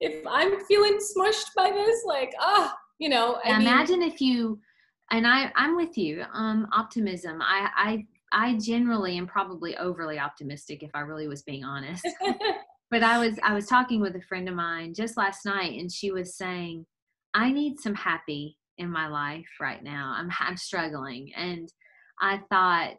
if 0.00 0.26
I'm 0.26 0.64
feeling 0.66 0.98
smushed 0.98 1.50
by 1.56 1.70
this, 1.70 2.04
like, 2.06 2.32
ah, 2.40 2.72
oh, 2.72 2.78
you 2.98 3.08
know, 3.08 3.38
I 3.44 3.58
mean, 3.58 3.66
imagine 3.66 4.02
if 4.02 4.20
you, 4.20 4.60
and 5.10 5.26
I, 5.26 5.52
I'm 5.56 5.76
with 5.76 5.96
you, 5.98 6.24
um, 6.32 6.68
optimism. 6.72 7.40
I, 7.42 7.68
I, 7.76 8.06
I 8.32 8.58
generally 8.58 9.18
am 9.18 9.26
probably 9.26 9.76
overly 9.76 10.18
optimistic 10.18 10.82
if 10.82 10.90
I 10.94 11.00
really 11.00 11.28
was 11.28 11.42
being 11.42 11.64
honest. 11.64 12.06
but 12.92 13.02
I 13.02 13.18
was 13.18 13.38
I 13.42 13.54
was 13.54 13.66
talking 13.66 14.00
with 14.00 14.16
a 14.16 14.22
friend 14.22 14.48
of 14.48 14.54
mine 14.54 14.94
just 14.94 15.16
last 15.16 15.44
night 15.44 15.78
and 15.78 15.90
she 15.90 16.12
was 16.12 16.36
saying 16.36 16.86
I 17.34 17.50
need 17.50 17.80
some 17.80 17.94
happy 17.94 18.58
in 18.78 18.90
my 18.90 19.08
life 19.08 19.48
right 19.60 19.82
now. 19.82 20.14
I'm 20.16 20.30
I'm 20.38 20.56
struggling 20.56 21.32
and 21.36 21.72
I 22.20 22.40
thought 22.50 22.98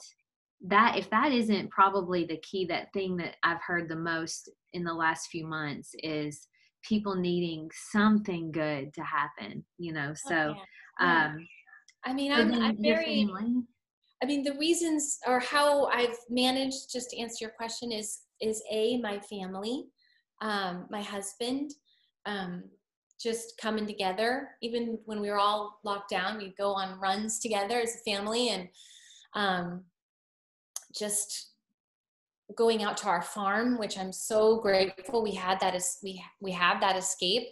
that 0.63 0.97
if 0.97 1.09
that 1.09 1.31
isn't 1.31 1.69
probably 1.71 2.23
the 2.25 2.37
key 2.37 2.65
that 2.65 2.91
thing 2.93 3.17
that 3.17 3.35
I've 3.43 3.61
heard 3.61 3.89
the 3.89 3.95
most 3.95 4.49
in 4.71 4.83
the 4.83 4.93
last 4.93 5.27
few 5.29 5.45
months 5.45 5.91
is 5.99 6.47
people 6.83 7.15
needing 7.15 7.69
something 7.91 8.51
good 8.51 8.93
to 8.93 9.01
happen, 9.01 9.63
you 9.77 9.93
know. 9.93 10.11
Oh, 10.11 10.29
so 10.29 10.55
yeah. 11.01 11.25
um 11.25 11.47
I 12.05 12.13
mean 12.13 12.31
I'm, 12.31 12.53
I'm 12.53 12.81
very 12.81 13.27
I 14.21 14.25
mean 14.25 14.43
the 14.43 14.57
reasons 14.57 15.19
or 15.27 15.39
how 15.39 15.87
I've 15.87 16.17
managed 16.29 16.91
just 16.91 17.09
to 17.09 17.19
answer 17.19 17.43
your 17.43 17.51
question 17.51 17.91
is 17.91 18.21
is 18.39 18.63
a 18.71 18.97
my 18.97 19.19
family, 19.19 19.85
um, 20.41 20.87
my 20.89 21.01
husband, 21.01 21.71
um, 22.25 22.63
just 23.21 23.57
coming 23.61 23.85
together. 23.85 24.49
Even 24.61 24.97
when 25.05 25.19
we 25.19 25.29
were 25.29 25.39
all 25.39 25.79
locked 25.83 26.09
down, 26.09 26.37
we'd 26.37 26.57
go 26.57 26.71
on 26.73 26.99
runs 27.01 27.39
together 27.39 27.79
as 27.79 27.95
a 27.95 28.09
family 28.09 28.49
and 28.49 28.69
um, 29.33 29.83
just 30.97 31.51
going 32.55 32.83
out 32.83 32.97
to 32.97 33.07
our 33.07 33.21
farm, 33.21 33.77
which 33.77 33.97
I'm 33.97 34.11
so 34.11 34.59
grateful 34.59 35.23
we 35.23 35.31
had 35.31 35.59
that 35.59 35.75
is 35.75 35.97
we 36.03 36.23
we 36.41 36.51
have 36.51 36.81
that 36.81 36.95
escape. 36.95 37.43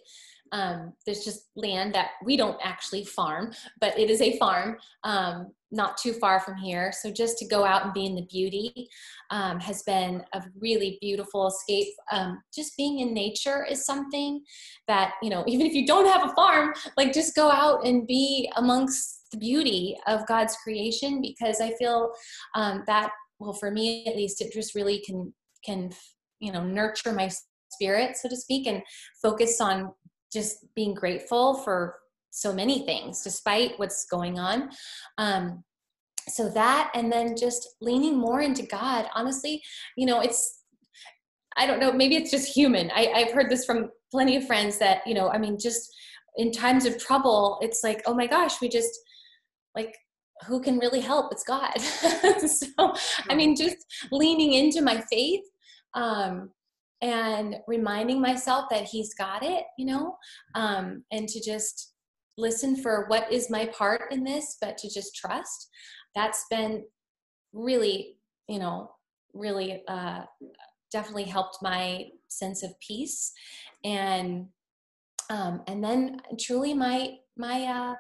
Um, 0.54 0.94
there's 1.06 1.24
just 1.24 1.48
land 1.56 1.96
that 1.96 2.10
we 2.26 2.36
don't 2.36 2.60
actually 2.62 3.06
farm, 3.06 3.54
but 3.80 3.98
it 3.98 4.10
is 4.10 4.22
a 4.22 4.38
farm 4.38 4.78
um, 5.06 5.54
not 5.72 5.98
too 5.98 6.12
far 6.12 6.42
from 6.42 6.58
here. 6.58 6.92
So 6.92 7.10
just 7.10 7.38
to 7.38 7.48
go 7.48 7.64
out 7.64 7.86
and 7.86 7.94
be 7.94 8.06
in 8.06 8.16
the 8.16 8.26
beauty 8.26 8.90
um, 9.30 9.60
has 9.62 9.84
been 9.84 10.24
a 10.34 10.44
really 10.60 10.98
beautiful 11.00 11.48
escape. 11.48 11.94
Um, 12.12 12.42
just 12.54 12.76
being 12.76 13.00
in 13.00 13.14
nature 13.14 13.66
is 13.66 13.86
something 13.86 14.44
that, 14.88 15.14
you 15.22 15.30
know, 15.30 15.46
even 15.48 15.66
if 15.66 15.74
you 15.74 15.86
don't 15.88 16.12
have 16.12 16.30
a 16.30 16.34
farm, 16.34 16.74
like 16.98 17.14
just 17.14 17.36
go 17.36 17.50
out 17.50 17.86
and 17.86 18.06
be 18.06 18.52
amongst 18.58 19.32
the 19.32 19.38
beauty 19.38 19.96
of 20.08 20.28
God's 20.28 20.58
creation 20.58 21.22
because 21.22 21.62
I 21.62 21.74
feel 21.80 22.12
um, 22.56 22.84
that, 22.88 23.12
well, 23.42 23.54
for 23.54 23.72
me 23.72 24.06
at 24.06 24.16
least, 24.16 24.42
it 24.42 24.54
just 24.54 24.76
really 24.76 25.00
can, 25.00 25.34
can, 25.66 25.92
you 26.40 26.52
know, 26.52 26.64
nurture 26.64 27.12
my 27.12 27.30
spirit, 27.72 28.18
so 28.18 28.30
to 28.30 28.36
speak, 28.36 28.68
and 28.68 28.82
focus 29.22 29.60
on 29.60 29.92
just 30.32 30.66
being 30.76 30.94
grateful 30.94 31.56
for 31.56 31.96
so 32.30 32.54
many 32.54 32.86
things 32.86 33.24
despite 33.24 33.78
what's 33.78 34.06
going 34.06 34.40
on. 34.40 34.70
Um, 35.18 35.64
so 36.30 36.50
that 36.50 36.92
and 36.94 37.12
then 37.12 37.36
just 37.36 37.76
leaning 37.82 38.18
more 38.18 38.42
into 38.42 38.64
god. 38.64 39.08
Honestly 39.16 39.62
you 39.98 40.06
know 40.06 40.22
it's 40.22 40.64
i 41.58 41.66
don't 41.66 41.80
know 41.80 41.92
maybe 41.92 42.16
it's 42.16 42.32
just 42.32 42.54
human. 42.56 42.92
I, 42.94 43.12
i've 43.16 43.32
heard 43.32 43.50
this 43.50 43.66
from 43.66 43.90
plenty 44.12 44.36
of 44.36 44.46
friends 44.46 44.78
that 44.80 45.02
you 45.06 45.14
know 45.14 45.30
i 45.30 45.38
mean 45.38 45.58
just 45.60 45.90
in 46.38 46.52
times 46.52 46.86
of 46.86 46.98
trouble 46.98 47.58
it's 47.62 47.82
like 47.84 48.02
oh 48.06 48.14
my 48.14 48.28
gosh 48.28 48.62
we 48.62 48.70
just 48.70 48.92
like 49.76 49.96
who 50.48 50.62
can 50.62 50.80
really 50.80 51.02
help? 51.02 51.32
It's 51.32 51.44
god. 51.44 51.74
So 52.48 52.94
i 53.30 53.36
mean 53.36 53.56
just 53.56 53.78
leaning 54.12 54.54
into 54.54 54.82
my 54.82 55.02
faith 55.12 55.44
um 55.94 56.50
and 57.02 57.56
reminding 57.68 58.22
myself 58.22 58.66
that 58.70 58.84
he's 58.84 59.14
got 59.16 59.44
it, 59.44 59.66
you 59.78 59.86
know, 59.86 60.18
um, 60.54 61.04
and 61.12 61.28
to 61.28 61.42
just 61.44 61.94
listen 62.38 62.76
for 62.76 63.06
what 63.08 63.32
is 63.32 63.50
my 63.50 63.66
part 63.68 64.12
in 64.12 64.24
this, 64.24 64.58
but 64.62 64.78
to 64.78 64.90
just 64.90 65.16
trust. 65.16 65.70
That's 66.16 66.46
been 66.50 66.84
really, 67.54 68.18
you 68.48 68.60
know, 68.60 68.92
really 69.34 69.84
uh, 69.88 70.24
definitely 70.92 71.24
helped 71.24 71.58
my 71.62 72.06
sense 72.28 72.64
of 72.64 72.72
peace, 72.86 73.32
and 73.84 74.48
um, 75.30 75.62
and 75.68 75.84
then 75.84 76.18
truly 76.40 76.74
my 76.74 77.16
my 77.38 77.64
uh, 77.64 77.96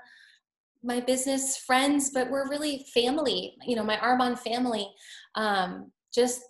my 0.83 0.99
business 0.99 1.57
friends, 1.57 2.11
but 2.13 2.29
we're 2.29 2.49
really 2.49 2.85
family. 2.93 3.55
You 3.65 3.75
know, 3.75 3.83
my 3.83 3.97
Arbonne 3.97 4.37
family. 4.37 4.87
Um, 5.35 5.91
just 6.13 6.41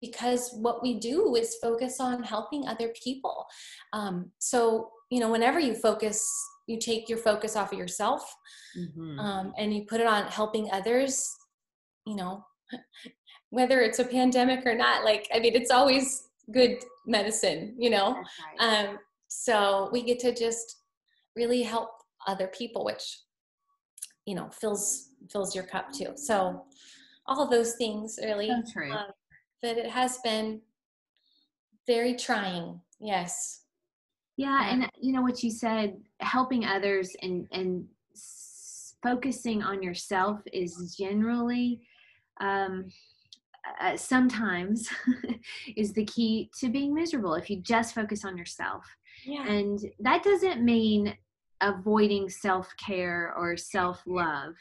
because 0.00 0.50
what 0.54 0.82
we 0.82 0.98
do 0.98 1.34
is 1.36 1.56
focus 1.62 2.00
on 2.00 2.22
helping 2.22 2.66
other 2.66 2.92
people. 3.02 3.46
Um, 3.92 4.30
so, 4.38 4.90
you 5.10 5.20
know, 5.20 5.30
whenever 5.30 5.58
you 5.58 5.74
focus, 5.74 6.22
you 6.66 6.78
take 6.78 7.08
your 7.08 7.18
focus 7.18 7.56
off 7.56 7.72
of 7.72 7.78
yourself 7.78 8.34
mm-hmm. 8.78 9.18
um, 9.18 9.52
and 9.58 9.74
you 9.74 9.84
put 9.88 10.00
it 10.00 10.06
on 10.06 10.26
helping 10.26 10.70
others, 10.72 11.28
you 12.06 12.14
know, 12.14 12.44
whether 13.50 13.80
it's 13.80 13.98
a 13.98 14.04
pandemic 14.04 14.64
or 14.66 14.74
not, 14.74 15.04
like, 15.04 15.28
I 15.34 15.40
mean, 15.40 15.54
it's 15.54 15.70
always 15.70 16.28
good 16.52 16.78
medicine, 17.06 17.74
you 17.78 17.90
know? 17.90 18.22
Right. 18.60 18.86
Um, 18.86 18.98
so 19.28 19.88
we 19.92 20.02
get 20.02 20.18
to 20.20 20.34
just 20.34 20.76
really 21.36 21.62
help 21.62 21.90
other 22.26 22.48
people, 22.48 22.84
which, 22.84 23.18
you 24.30 24.36
know, 24.36 24.48
fills 24.50 25.08
fills 25.28 25.56
your 25.56 25.64
cup 25.64 25.92
too. 25.92 26.12
So 26.14 26.62
all 27.26 27.48
those 27.48 27.74
things 27.74 28.16
really. 28.22 28.48
So 28.48 28.62
true. 28.72 28.92
Um, 28.92 29.10
that 29.60 29.76
it 29.76 29.90
has 29.90 30.18
been 30.22 30.60
very 31.88 32.14
trying. 32.14 32.80
Yes. 33.00 33.62
Yeah, 34.36 34.70
and 34.70 34.88
you 34.98 35.12
know 35.12 35.20
what 35.20 35.42
you 35.42 35.50
said, 35.50 35.96
helping 36.20 36.64
others 36.64 37.10
and 37.22 37.48
and 37.50 37.84
focusing 39.02 39.64
on 39.64 39.82
yourself 39.82 40.40
is 40.52 40.94
generally 40.96 41.80
um, 42.40 42.86
uh, 43.80 43.96
sometimes 43.96 44.88
is 45.76 45.92
the 45.92 46.04
key 46.04 46.50
to 46.60 46.68
being 46.68 46.94
miserable 46.94 47.34
if 47.34 47.50
you 47.50 47.56
just 47.56 47.96
focus 47.96 48.24
on 48.24 48.36
yourself. 48.36 48.84
Yeah. 49.26 49.44
And 49.46 49.80
that 49.98 50.22
doesn't 50.22 50.64
mean 50.64 51.16
avoiding 51.60 52.28
self-care 52.28 53.34
or 53.36 53.56
self-love. 53.56 54.54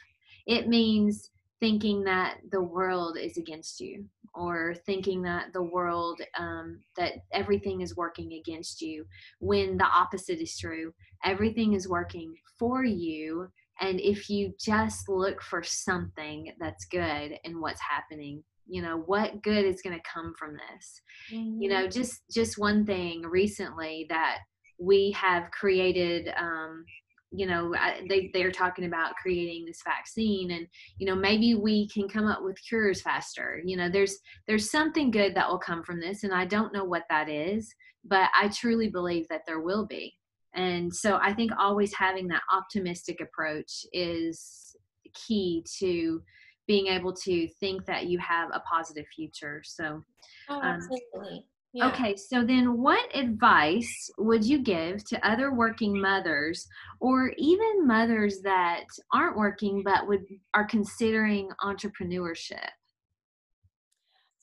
It 0.47 0.67
means 0.67 1.31
thinking 1.59 2.03
that 2.05 2.37
the 2.51 2.61
world 2.61 3.17
is 3.17 3.37
against 3.37 3.79
you 3.79 4.05
or 4.33 4.75
thinking 4.85 5.21
that 5.23 5.51
the 5.53 5.63
world 5.63 6.21
um, 6.37 6.79
that 6.97 7.13
everything 7.33 7.81
is 7.81 7.95
working 7.95 8.33
against 8.33 8.81
you 8.81 9.05
when 9.39 9.77
the 9.77 9.85
opposite 9.85 10.39
is 10.39 10.57
true 10.57 10.93
everything 11.25 11.73
is 11.73 11.89
working 11.89 12.33
for 12.57 12.83
you 12.83 13.47
and 13.81 13.99
if 13.99 14.29
you 14.29 14.53
just 14.59 15.09
look 15.09 15.41
for 15.41 15.63
something 15.63 16.53
that's 16.59 16.85
good 16.85 17.37
in 17.43 17.59
what's 17.59 17.81
happening 17.81 18.43
you 18.67 18.81
know 18.81 19.03
what 19.07 19.41
good 19.41 19.65
is 19.65 19.81
going 19.81 19.95
to 19.95 20.11
come 20.11 20.33
from 20.37 20.55
this 20.55 21.01
mm-hmm. 21.33 21.61
you 21.61 21.69
know 21.69 21.87
just 21.87 22.21
just 22.31 22.57
one 22.57 22.85
thing 22.85 23.21
recently 23.23 24.05
that 24.09 24.39
we 24.79 25.11
have 25.11 25.51
created 25.51 26.31
um, 26.37 26.85
you 27.31 27.45
know 27.45 27.75
they 28.09 28.31
they're 28.33 28.51
talking 28.51 28.85
about 28.85 29.13
creating 29.21 29.65
this 29.65 29.81
vaccine 29.83 30.51
and 30.51 30.67
you 30.97 31.05
know 31.05 31.15
maybe 31.15 31.53
we 31.53 31.87
can 31.89 32.07
come 32.07 32.25
up 32.25 32.41
with 32.41 32.57
cures 32.67 33.01
faster. 33.01 33.61
You 33.63 33.77
know 33.77 33.89
there's 33.89 34.17
there's 34.47 34.71
something 34.71 35.11
good 35.11 35.35
that 35.35 35.47
will 35.47 35.59
come 35.59 35.83
from 35.83 35.99
this 35.99 36.23
and 36.23 36.33
i 36.33 36.45
don't 36.45 36.73
know 36.73 36.83
what 36.83 37.03
that 37.09 37.29
is 37.29 37.73
but 38.05 38.29
i 38.33 38.47
truly 38.47 38.89
believe 38.89 39.27
that 39.29 39.41
there 39.45 39.59
will 39.59 39.85
be. 39.85 40.13
And 40.55 40.93
so 40.93 41.19
i 41.21 41.33
think 41.33 41.51
always 41.59 41.93
having 41.93 42.27
that 42.29 42.41
optimistic 42.51 43.21
approach 43.21 43.85
is 43.93 44.75
key 45.13 45.63
to 45.79 46.21
being 46.69 46.85
able 46.85 47.11
to 47.11 47.47
think 47.59 47.83
that 47.87 48.05
you 48.07 48.19
have 48.19 48.49
a 48.53 48.59
positive 48.59 49.05
future. 49.07 49.61
So 49.65 50.03
oh, 50.49 50.61
absolutely. 50.61 51.37
um, 51.37 51.43
yeah. 51.73 51.89
Okay, 51.89 52.15
so 52.15 52.43
then 52.43 52.81
what 52.81 53.15
advice 53.15 54.09
would 54.17 54.43
you 54.43 54.59
give 54.59 55.03
to 55.05 55.27
other 55.27 55.53
working 55.53 55.99
mothers 56.01 56.67
or 56.99 57.31
even 57.37 57.85
mothers 57.85 58.41
that 58.41 58.85
aren't 59.13 59.37
working 59.37 59.83
but 59.83 60.07
would 60.07 60.25
are 60.55 60.65
considering 60.65 61.49
entrepreneurship? 61.61 62.69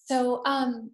So 0.04 0.42
um 0.46 0.92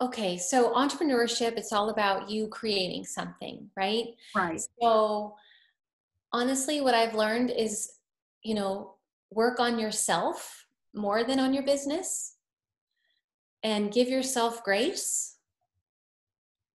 okay, 0.00 0.38
so 0.38 0.72
entrepreneurship 0.74 1.56
it's 1.56 1.72
all 1.72 1.90
about 1.90 2.30
you 2.30 2.46
creating 2.46 3.04
something, 3.04 3.68
right? 3.76 4.14
Right. 4.36 4.60
So 4.80 5.34
honestly 6.32 6.80
what 6.80 6.94
I've 6.94 7.16
learned 7.16 7.50
is 7.50 7.94
you 8.44 8.54
know 8.54 8.94
work 9.32 9.58
on 9.58 9.76
yourself 9.76 10.66
more 10.94 11.24
than 11.24 11.40
on 11.40 11.52
your 11.52 11.64
business 11.64 12.36
and 13.62 13.92
give 13.92 14.08
yourself 14.08 14.64
grace 14.64 15.36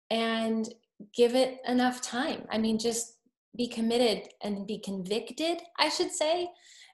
and 0.10 0.74
give 1.16 1.36
it 1.36 1.60
enough 1.68 2.02
time. 2.02 2.46
I 2.50 2.58
mean, 2.58 2.78
just 2.80 3.18
be 3.56 3.68
committed 3.68 4.30
and 4.44 4.68
be 4.68 4.80
convicted, 4.80 5.62
I 5.78 5.90
should 5.90 6.12
say, 6.12 6.50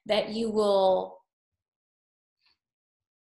that 0.06 0.30
you 0.30 0.50
will 0.50 1.18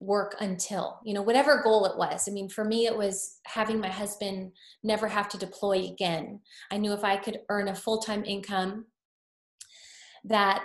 work 0.01 0.35
until, 0.40 0.98
you 1.05 1.14
know, 1.14 1.22
whatever 1.22 1.62
goal 1.62 1.87
it 1.87 1.96
was. 1.96 2.29
I 2.29 2.33
mean, 2.33 2.48
for 2.48 2.64
me, 2.64 2.87
it 2.87 2.96
was 2.96 3.38
having 3.44 3.81
my 3.81 3.88
husband 3.88 4.53
never 4.83 5.07
have 5.07 5.29
to 5.31 5.38
deploy 5.38 5.85
again. 5.85 6.40
I 6.70 6.79
knew 6.79 6.92
if 6.92 7.05
I 7.05 7.16
could 7.16 7.40
earn 7.48 7.68
a 7.68 7.75
full 7.75 7.98
time 7.98 8.25
income, 8.25 8.87
that 10.25 10.64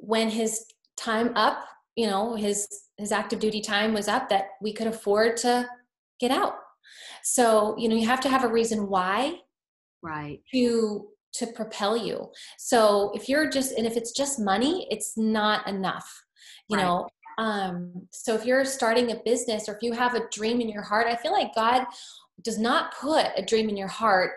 when 0.00 0.30
his 0.30 0.64
time 0.96 1.32
up, 1.34 1.64
you 1.96 2.06
know, 2.06 2.34
his 2.34 2.68
his 3.02 3.12
active 3.12 3.40
duty 3.40 3.60
time 3.60 3.92
was 3.92 4.08
up 4.08 4.28
that 4.28 4.46
we 4.60 4.72
could 4.72 4.86
afford 4.86 5.36
to 5.38 5.68
get 6.20 6.30
out. 6.30 6.54
So 7.22 7.76
you 7.78 7.88
know 7.88 7.96
you 7.96 8.06
have 8.06 8.20
to 8.20 8.28
have 8.28 8.44
a 8.44 8.48
reason 8.48 8.88
why 8.88 9.38
right. 10.02 10.40
to 10.52 11.08
to 11.34 11.46
propel 11.48 11.96
you. 11.96 12.30
So 12.58 13.12
if 13.14 13.28
you're 13.28 13.48
just 13.48 13.72
and 13.72 13.86
if 13.86 13.96
it's 13.96 14.12
just 14.12 14.38
money 14.38 14.86
it's 14.90 15.16
not 15.16 15.66
enough 15.68 16.08
you 16.68 16.76
right. 16.76 16.84
know? 16.84 17.08
Um 17.38 18.08
so 18.12 18.34
if 18.34 18.44
you're 18.44 18.64
starting 18.64 19.10
a 19.10 19.20
business 19.24 19.68
or 19.68 19.74
if 19.74 19.82
you 19.82 19.92
have 19.92 20.14
a 20.14 20.28
dream 20.30 20.60
in 20.60 20.68
your 20.68 20.82
heart 20.82 21.06
i 21.06 21.16
feel 21.16 21.32
like 21.32 21.54
god 21.54 21.86
does 22.42 22.58
not 22.58 22.94
put 23.00 23.26
a 23.36 23.44
dream 23.44 23.68
in 23.68 23.76
your 23.76 23.88
heart 23.88 24.32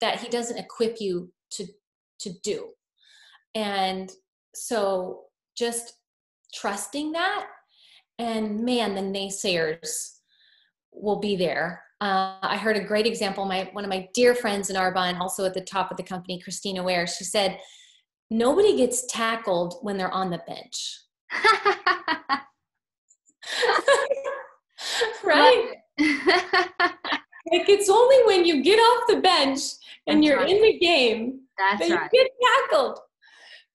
that 0.00 0.20
he 0.20 0.28
doesn't 0.28 0.58
equip 0.58 1.00
you 1.00 1.32
to 1.52 1.66
to 2.20 2.30
do. 2.42 2.68
And 3.54 4.10
so 4.54 5.22
just 5.56 5.94
trusting 6.54 7.12
that 7.12 7.46
and 8.20 8.60
man 8.60 8.94
the 8.94 9.00
naysayers 9.00 10.18
will 10.92 11.18
be 11.18 11.34
there 11.36 11.82
uh, 12.00 12.36
i 12.42 12.56
heard 12.56 12.76
a 12.76 12.84
great 12.84 13.06
example 13.06 13.44
my 13.46 13.68
one 13.72 13.84
of 13.84 13.90
my 13.90 14.08
dear 14.14 14.34
friends 14.34 14.68
in 14.70 14.76
arbonne 14.76 15.18
also 15.18 15.44
at 15.44 15.54
the 15.54 15.60
top 15.60 15.90
of 15.90 15.96
the 15.96 16.02
company 16.02 16.38
christina 16.40 16.82
ware 16.82 17.06
she 17.06 17.24
said 17.24 17.58
nobody 18.30 18.76
gets 18.76 19.06
tackled 19.06 19.74
when 19.82 19.96
they're 19.96 20.12
on 20.12 20.30
the 20.30 20.42
bench 20.46 21.00
right 25.24 25.74
like 25.98 27.68
it's 27.68 27.88
only 27.88 28.16
when 28.26 28.44
you 28.44 28.62
get 28.62 28.76
off 28.78 29.04
the 29.08 29.20
bench 29.20 29.60
and 30.06 30.18
That's 30.18 30.26
you're 30.26 30.38
right. 30.38 30.50
in 30.50 30.62
the 30.62 30.78
game 30.78 31.40
That's 31.58 31.88
that 31.88 31.94
right. 31.94 32.10
you 32.12 32.22
get 32.22 32.30
tackled 32.42 32.98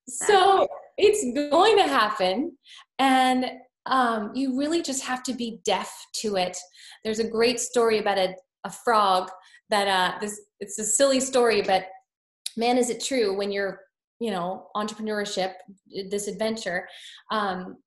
That's 0.08 0.28
so 0.28 0.60
right. 0.60 0.68
it's 0.98 1.24
going 1.52 1.78
to 1.78 1.84
happen 1.84 2.58
and 3.00 3.46
um, 3.86 4.32
you 4.34 4.58
really 4.58 4.82
just 4.82 5.04
have 5.04 5.24
to 5.24 5.34
be 5.34 5.60
deaf 5.66 5.92
to 6.22 6.36
it. 6.36 6.58
There's 7.04 7.20
a 7.20 7.28
great 7.28 7.60
story 7.60 8.00
about 8.00 8.18
a, 8.18 8.36
a 8.64 8.72
frog 8.72 9.30
that 9.70 9.88
uh, 9.88 10.20
this 10.20 10.40
it's 10.60 10.80
a 10.80 10.84
silly 10.84 11.20
story, 11.20 11.62
but 11.62 11.86
man, 12.58 12.78
is 12.78 12.90
it 12.90 13.04
true 13.04 13.38
when 13.38 13.52
you're 13.52 13.82
you 14.20 14.32
know 14.32 14.68
entrepreneurship, 14.76 15.54
this 16.10 16.28
adventure. 16.28 16.88
Um, 17.32 17.78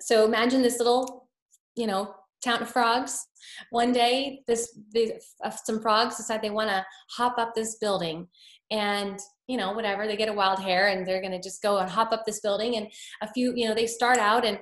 so 0.00 0.24
imagine 0.24 0.62
this 0.62 0.78
little 0.78 1.28
you 1.76 1.86
know 1.86 2.14
town 2.42 2.62
of 2.62 2.70
frogs. 2.70 3.26
One 3.70 3.92
day, 3.92 4.42
this 4.46 4.78
the, 4.92 5.14
uh, 5.44 5.50
some 5.50 5.80
frogs 5.80 6.16
decide 6.16 6.42
they 6.42 6.50
want 6.50 6.70
to 6.70 6.84
hop 7.10 7.38
up 7.38 7.54
this 7.54 7.76
building, 7.76 8.28
and 8.70 9.18
you 9.46 9.56
know 9.56 9.72
whatever 9.72 10.06
they 10.06 10.16
get 10.16 10.28
a 10.28 10.32
wild 10.32 10.58
hair 10.58 10.88
and 10.88 11.06
they're 11.06 11.20
going 11.20 11.32
to 11.32 11.40
just 11.40 11.62
go 11.62 11.78
and 11.78 11.90
hop 11.90 12.12
up 12.12 12.24
this 12.24 12.40
building 12.40 12.76
and 12.76 12.86
a 13.22 13.30
few 13.32 13.52
you 13.54 13.68
know 13.68 13.74
they 13.74 13.86
start 13.86 14.16
out 14.16 14.44
and 14.44 14.58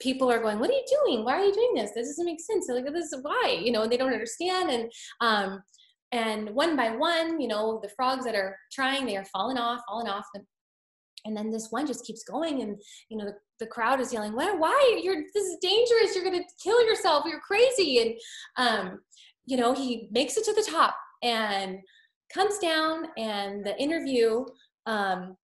people 0.00 0.30
are 0.30 0.40
going, 0.40 0.58
"What 0.58 0.70
are 0.70 0.74
you 0.74 0.84
doing? 1.04 1.24
Why 1.24 1.34
are 1.34 1.44
you 1.44 1.52
doing 1.52 1.74
this? 1.74 1.92
This 1.94 2.08
doesn't 2.08 2.24
make 2.24 2.40
sense." 2.40 2.66
They're 2.66 2.76
like, 2.76 2.92
"This 2.92 3.12
is 3.12 3.22
why," 3.22 3.60
you 3.62 3.72
know, 3.72 3.82
and 3.82 3.92
they 3.92 3.96
don't 3.96 4.12
understand. 4.12 4.70
And 4.70 4.92
um, 5.20 5.62
and 6.12 6.50
one 6.50 6.76
by 6.76 6.90
one, 6.96 7.40
you 7.40 7.48
know, 7.48 7.78
the 7.82 7.90
frogs 7.90 8.24
that 8.24 8.34
are 8.34 8.56
trying, 8.72 9.06
they 9.06 9.16
are 9.16 9.24
falling 9.26 9.58
off, 9.58 9.80
falling 9.88 10.08
off. 10.08 10.26
And 11.24 11.36
then 11.36 11.50
this 11.50 11.68
one 11.70 11.86
just 11.86 12.06
keeps 12.06 12.24
going, 12.24 12.62
and 12.62 12.80
you 13.10 13.18
know, 13.18 13.26
the, 13.26 13.34
the 13.60 13.66
crowd 13.66 14.00
is 14.00 14.12
yelling, 14.12 14.34
"Why? 14.34 14.52
Why? 14.52 15.00
You're 15.02 15.22
this 15.34 15.44
is 15.44 15.58
dangerous. 15.60 16.14
You're 16.14 16.24
gonna 16.24 16.44
kill 16.62 16.84
yourself. 16.84 17.24
You're 17.26 17.40
crazy." 17.40 18.18
And 18.56 18.68
um, 18.68 19.00
you 19.46 19.56
know, 19.56 19.74
he 19.74 20.08
makes 20.10 20.36
it 20.36 20.44
to 20.44 20.54
the 20.54 20.66
top 20.70 20.94
and 21.22 21.78
comes 22.32 22.58
down 22.58 23.06
and 23.16 23.64
the 23.64 23.76
interview, 23.80 24.44
um, 24.86 25.36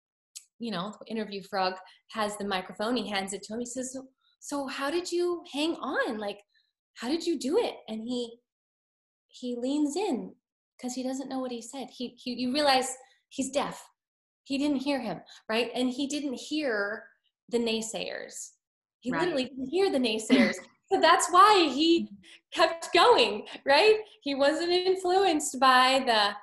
you 0.60 0.72
know, 0.72 0.94
interview 1.08 1.42
frog 1.42 1.74
has 2.12 2.38
the 2.38 2.46
microphone. 2.46 2.96
He 2.96 3.10
hands 3.10 3.34
it 3.34 3.44
to 3.44 3.54
him. 3.54 3.60
He 3.60 3.66
says, 3.66 3.98
so, 4.46 4.68
how 4.68 4.92
did 4.92 5.12
you 5.12 5.42
hang 5.52 5.74
on? 5.78 6.20
Like, 6.20 6.38
how 6.94 7.08
did 7.08 7.26
you 7.26 7.40
do 7.40 7.58
it? 7.58 7.78
And 7.90 8.08
he, 8.08 8.38
he 9.28 9.56
leans 9.60 9.96
in 9.96 10.36
because 10.78 10.94
he 10.94 11.02
doesn't 11.02 11.30
know 11.30 11.40
what 11.40 11.52
he 11.52 11.64
said. 11.64 11.88
He, 11.92 12.16
he, 12.16 12.34
you 12.34 12.54
realize 12.54 12.96
he's 13.30 13.50
deaf. 13.50 13.84
He 14.44 14.60
didn't 14.60 14.84
hear 14.84 15.00
him, 15.02 15.22
right? 15.50 15.72
And 15.74 15.90
he 15.90 16.06
didn't 16.06 16.36
hear 16.36 17.06
the 17.50 17.58
naysayers. 17.58 18.52
He 19.00 19.12
right. 19.12 19.22
literally 19.22 19.46
didn't 19.46 19.70
hear 19.70 19.92
the 19.92 19.98
naysayers. 19.98 20.54
so 20.92 21.02
that's 21.02 21.28
why 21.32 21.68
he 21.74 22.08
kept 22.54 22.94
going, 22.94 23.48
right? 23.66 23.96
He 24.22 24.36
wasn't 24.36 24.70
influenced 24.70 25.60
by 25.60 26.04
the, 26.06 26.36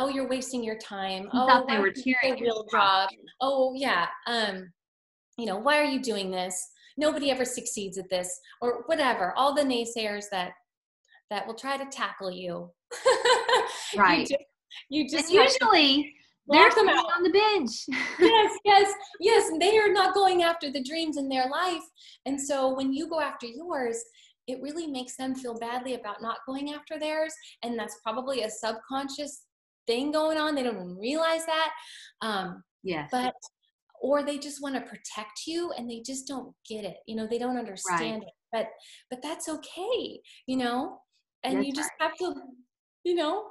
oh, 0.00 0.08
you're 0.08 0.28
wasting 0.28 0.62
your 0.62 0.78
time. 0.78 1.24
He 1.24 1.30
oh, 1.32 1.64
they 1.68 1.78
were 1.78 1.90
cheering. 1.90 2.40
Real 2.40 2.64
job. 2.70 3.08
Oh, 3.40 3.74
yeah. 3.74 4.06
Um, 4.28 4.70
you 5.36 5.46
know, 5.46 5.56
why 5.56 5.80
are 5.80 5.90
you 5.90 6.00
doing 6.00 6.30
this? 6.30 6.68
Nobody 6.98 7.30
ever 7.30 7.46
succeeds 7.46 7.96
at 7.96 8.10
this, 8.10 8.28
or 8.60 8.82
whatever. 8.86 9.32
All 9.36 9.54
the 9.54 9.62
naysayers 9.62 10.24
that 10.30 10.52
that 11.30 11.46
will 11.46 11.54
try 11.54 11.76
to 11.76 11.86
tackle 11.86 12.30
you. 12.30 12.70
right. 13.96 14.28
You 14.90 15.08
just, 15.08 15.30
you 15.30 15.44
just 15.44 15.60
usually 15.60 16.12
they're 16.48 16.70
them 16.70 16.88
out. 16.88 17.04
on 17.16 17.22
the 17.22 17.30
bench. 17.30 17.70
yes, 18.18 18.58
yes, 18.64 18.92
yes. 19.20 19.50
They 19.60 19.78
are 19.78 19.92
not 19.92 20.14
going 20.14 20.42
after 20.42 20.70
the 20.72 20.82
dreams 20.82 21.16
in 21.16 21.28
their 21.28 21.48
life. 21.48 21.82
And 22.26 22.40
so 22.40 22.74
when 22.74 22.92
you 22.92 23.08
go 23.08 23.20
after 23.20 23.46
yours, 23.46 24.02
it 24.46 24.62
really 24.62 24.86
makes 24.86 25.16
them 25.16 25.34
feel 25.34 25.58
badly 25.58 25.94
about 25.94 26.22
not 26.22 26.38
going 26.46 26.72
after 26.72 26.98
theirs. 26.98 27.34
And 27.62 27.78
that's 27.78 27.98
probably 28.02 28.42
a 28.42 28.50
subconscious 28.50 29.42
thing 29.86 30.10
going 30.10 30.38
on. 30.38 30.54
They 30.54 30.62
don't 30.62 30.76
even 30.76 30.96
realize 30.96 31.44
that. 31.44 31.70
Um, 32.22 32.62
yes. 32.82 33.10
But, 33.12 33.34
or 34.00 34.22
they 34.22 34.38
just 34.38 34.62
want 34.62 34.74
to 34.74 34.80
protect 34.82 35.46
you 35.46 35.72
and 35.72 35.90
they 35.90 36.02
just 36.04 36.26
don't 36.26 36.54
get 36.68 36.84
it. 36.84 36.96
You 37.06 37.16
know, 37.16 37.26
they 37.26 37.38
don't 37.38 37.58
understand 37.58 38.22
right. 38.22 38.28
it. 38.28 38.32
But, 38.52 38.68
but 39.10 39.20
that's 39.22 39.48
okay, 39.48 40.20
you 40.46 40.56
know? 40.56 41.00
And 41.44 41.58
that's 41.58 41.66
you 41.66 41.72
just 41.72 41.90
right. 42.00 42.10
have 42.10 42.18
to, 42.18 42.40
you 43.04 43.14
know, 43.14 43.48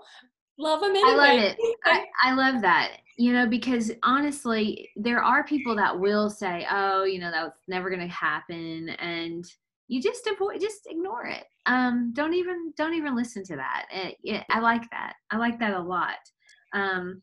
love 0.60 0.82
them 0.82 0.92
anyway. 0.92 1.12
I 1.12 1.16
love 1.16 1.40
it. 1.40 1.58
I, 1.86 2.06
I 2.24 2.34
love 2.34 2.62
that. 2.62 2.98
You 3.18 3.34
know, 3.34 3.48
because 3.48 3.92
honestly, 4.04 4.90
there 4.96 5.24
are 5.24 5.44
people 5.44 5.76
that 5.76 5.98
will 5.98 6.30
say, 6.30 6.68
"Oh, 6.70 7.04
you 7.04 7.20
know, 7.20 7.32
that's 7.32 7.64
never 7.68 7.90
going 7.90 8.08
to 8.08 8.14
happen," 8.14 8.90
and 9.00 9.44
you 9.88 10.02
just 10.02 10.28
avoid, 10.28 10.62
just 10.62 10.82
ignore 10.88 11.26
it. 11.26 11.46
Um, 11.66 12.12
don't 12.14 12.34
even, 12.34 12.74
don't 12.78 12.94
even 12.94 13.16
listen 13.16 13.44
to 13.46 13.56
that. 13.56 13.86
It, 13.92 14.18
it, 14.24 14.44
I 14.52 14.60
like 14.60 14.84
that. 14.92 15.14
I 15.32 15.38
like 15.38 15.60
that 15.60 15.74
a 15.74 15.80
lot. 15.80 16.18
Um, 16.74 17.22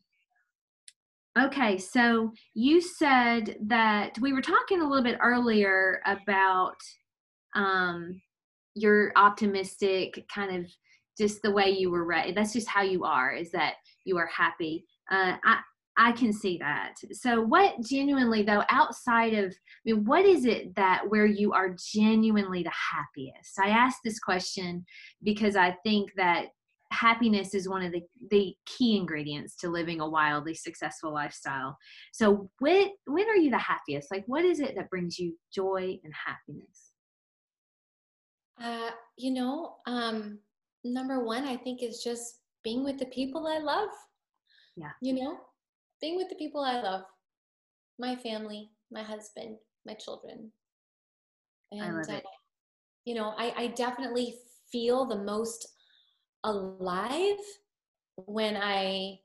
okay, 1.37 1.77
so 1.77 2.31
you 2.53 2.81
said 2.81 3.57
that 3.67 4.17
we 4.19 4.33
were 4.33 4.41
talking 4.41 4.81
a 4.81 4.87
little 4.87 5.03
bit 5.03 5.17
earlier 5.21 6.01
about 6.05 6.77
um, 7.55 8.21
your 8.73 9.11
optimistic 9.15 10.25
kind 10.33 10.55
of 10.55 10.71
just 11.17 11.41
the 11.41 11.51
way 11.51 11.69
you 11.69 11.89
were 11.89 12.05
ready. 12.05 12.33
That's 12.33 12.53
just 12.53 12.67
how 12.67 12.81
you 12.81 13.05
are. 13.05 13.33
Is 13.33 13.51
that 13.51 13.75
you 14.03 14.17
are 14.17 14.27
happy? 14.27 14.85
Uh, 15.09 15.35
I 15.43 15.59
I 15.97 16.11
can 16.11 16.33
see 16.33 16.57
that. 16.57 16.95
So, 17.13 17.41
what 17.41 17.75
genuinely 17.81 18.43
though, 18.43 18.63
outside 18.69 19.33
of, 19.33 19.45
I 19.45 19.53
mean, 19.85 20.03
what 20.03 20.25
is 20.25 20.45
it 20.45 20.75
that 20.75 21.03
where 21.07 21.25
you 21.25 21.53
are 21.53 21.75
genuinely 21.93 22.63
the 22.63 22.71
happiest? 22.71 23.57
I 23.59 23.69
ask 23.69 23.99
this 24.03 24.19
question 24.19 24.85
because 25.23 25.55
I 25.55 25.77
think 25.83 26.11
that 26.17 26.47
happiness 26.95 27.53
is 27.53 27.69
one 27.69 27.83
of 27.83 27.91
the, 27.91 28.01
the 28.31 28.55
key 28.65 28.97
ingredients 28.97 29.55
to 29.57 29.69
living 29.69 30.01
a 30.01 30.09
wildly 30.09 30.53
successful 30.53 31.13
lifestyle. 31.13 31.77
So, 32.13 32.49
when 32.59 32.89
when 33.05 33.27
are 33.29 33.35
you 33.35 33.51
the 33.51 33.57
happiest? 33.57 34.11
Like, 34.11 34.23
what 34.27 34.45
is 34.45 34.59
it 34.59 34.75
that 34.75 34.89
brings 34.89 35.19
you 35.19 35.37
joy 35.53 35.99
and 36.03 36.13
happiness? 36.13 36.91
Uh, 38.61 38.91
you 39.17 39.33
know, 39.33 39.75
um, 39.85 40.39
number 40.83 41.23
one, 41.23 41.45
I 41.45 41.57
think 41.57 41.83
is 41.83 42.01
just 42.03 42.39
being 42.63 42.83
with 42.83 42.97
the 42.97 43.07
people 43.07 43.47
I 43.47 43.59
love. 43.59 43.89
Yeah. 44.77 44.91
You 45.01 45.13
know, 45.13 45.37
being 46.01 46.17
with 46.17 46.29
the 46.29 46.35
people 46.35 46.61
I 46.61 46.81
love, 46.81 47.03
my 47.99 48.15
family, 48.15 48.71
my 48.91 49.03
husband, 49.03 49.57
my 49.85 49.93
children. 49.93 50.51
And, 51.71 51.81
I 51.81 51.91
love 51.91 52.09
it. 52.09 52.25
Uh, 52.25 52.29
you 53.05 53.15
know, 53.15 53.33
I, 53.37 53.53
I 53.57 53.67
definitely 53.67 54.35
feel 54.71 55.05
the 55.05 55.23
most 55.23 55.74
alive 56.45 57.37
when 58.15 58.55
I 58.55 59.19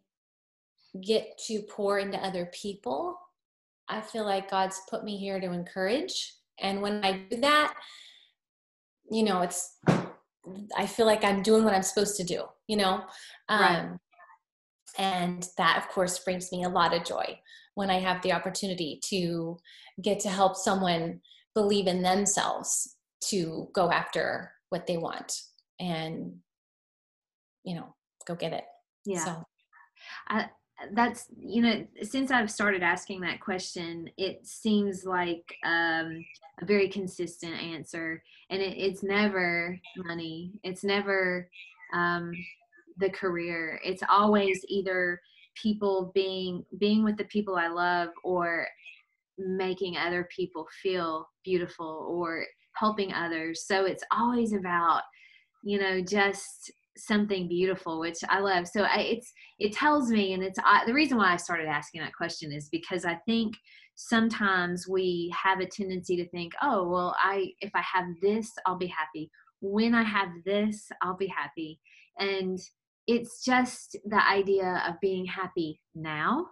get 1.05 1.39
to 1.47 1.63
pour 1.63 1.99
into 1.99 2.19
other 2.19 2.51
people. 2.53 3.19
I 3.89 4.01
feel 4.01 4.25
like 4.25 4.51
God's 4.51 4.81
put 4.89 5.05
me 5.05 5.17
here 5.17 5.41
to 5.41 5.53
encourage. 5.53 6.35
And 6.59 6.83
when 6.83 7.05
I 7.05 7.27
do 7.31 7.37
that, 7.39 7.75
you 9.11 9.23
know, 9.23 9.43
it's 9.43 9.77
I 10.77 10.87
feel 10.87 11.07
like 11.07 11.23
I'm 11.23 11.43
doing 11.43 11.65
what 11.65 11.75
I'm 11.75 11.83
supposed 11.83 12.17
to 12.17 12.25
do, 12.25 12.45
you 12.67 12.77
know? 12.77 13.03
Um, 13.49 13.61
right. 13.61 13.89
And 14.99 15.47
that, 15.57 15.79
of 15.79 15.89
course, 15.89 16.19
brings 16.19 16.51
me 16.51 16.65
a 16.65 16.69
lot 16.69 16.95
of 16.95 17.05
joy 17.05 17.39
when 17.75 17.91
I 17.91 18.01
have 18.01 18.23
the 18.23 18.33
opportunity 18.33 19.01
to 19.05 19.59
get 20.03 20.19
to 20.21 20.29
help 20.29 20.57
someone 20.57 21.21
believe 21.55 21.87
in 21.87 22.03
themselves 22.03 22.97
to 23.27 23.69
go 23.75 23.91
after 23.91 24.53
what 24.71 24.87
they 24.87 24.97
want 24.97 25.33
and, 25.79 26.35
you 27.65 27.75
know, 27.75 27.95
go 28.27 28.35
get 28.35 28.53
it. 28.53 28.65
Yeah. 29.05 29.25
So. 29.25 29.47
I, 30.29 30.49
that's 30.93 31.27
you 31.39 31.63
know 31.63 31.87
since 32.03 32.31
i've 32.31 32.51
started 32.51 32.83
asking 32.83 33.21
that 33.21 33.41
question 33.41 34.09
it 34.17 34.47
seems 34.47 35.05
like 35.05 35.45
um, 35.65 36.25
a 36.61 36.65
very 36.65 36.89
consistent 36.89 37.55
answer 37.55 38.23
and 38.51 38.63
it, 38.63 38.77
it's 38.77 39.03
never 39.03 39.79
money 39.97 40.53
it's 40.63 40.85
never 40.85 41.49
um, 41.93 42.33
the 42.99 43.11
career 43.11 43.81
it's 43.85 44.03
always 44.09 44.65
either 44.69 45.21
people 45.61 46.11
being 46.15 46.65
being 46.79 47.05
with 47.05 47.17
the 47.17 47.25
people 47.25 47.57
i 47.57 47.69
love 47.69 48.09
or 48.25 48.67
making 49.39 49.97
other 49.97 50.29
people 50.35 50.67
feel 50.83 51.29
beautiful 51.45 52.07
or 52.11 52.45
helping 52.75 53.13
others 53.13 53.65
so 53.67 53.85
it's 53.85 54.05
always 54.13 54.53
about 54.53 55.03
you 55.63 55.79
know 55.79 56.01
just 56.01 56.71
something 56.97 57.49
beautiful 57.49 58.01
which 58.01 58.19
i 58.29 58.41
love. 58.41 58.67
So 58.67 58.83
I, 58.83 59.01
it's 59.01 59.33
it 59.59 59.73
tells 59.73 60.11
me 60.11 60.33
and 60.33 60.43
it's 60.43 60.59
I, 60.65 60.85
the 60.87 60.95
reason 60.95 61.19
why 61.19 61.33
i 61.33 61.37
started 61.37 61.67
asking 61.67 62.01
that 62.03 62.15
question 62.15 62.53
is 62.53 62.69
because 62.71 63.05
i 63.05 63.15
think 63.27 63.55
sometimes 63.95 64.89
we 64.89 65.33
have 65.37 65.61
a 65.61 65.67
tendency 65.67 66.17
to 66.17 66.29
think 66.31 66.53
oh 66.63 66.89
well 66.89 67.15
i 67.19 67.49
if 67.61 67.71
i 67.75 67.83
have 67.83 68.07
this 68.23 68.51
i'll 68.67 68.79
be 68.79 68.87
happy. 68.87 69.31
When 69.61 69.95
i 69.95 70.03
have 70.03 70.29
this 70.45 70.89
i'll 71.03 71.17
be 71.17 71.29
happy. 71.29 71.81
And 72.19 72.59
it's 73.07 73.45
just 73.45 73.97
the 74.05 74.29
idea 74.29 74.83
of 74.87 75.01
being 75.01 75.25
happy 75.25 75.81
now 75.95 76.47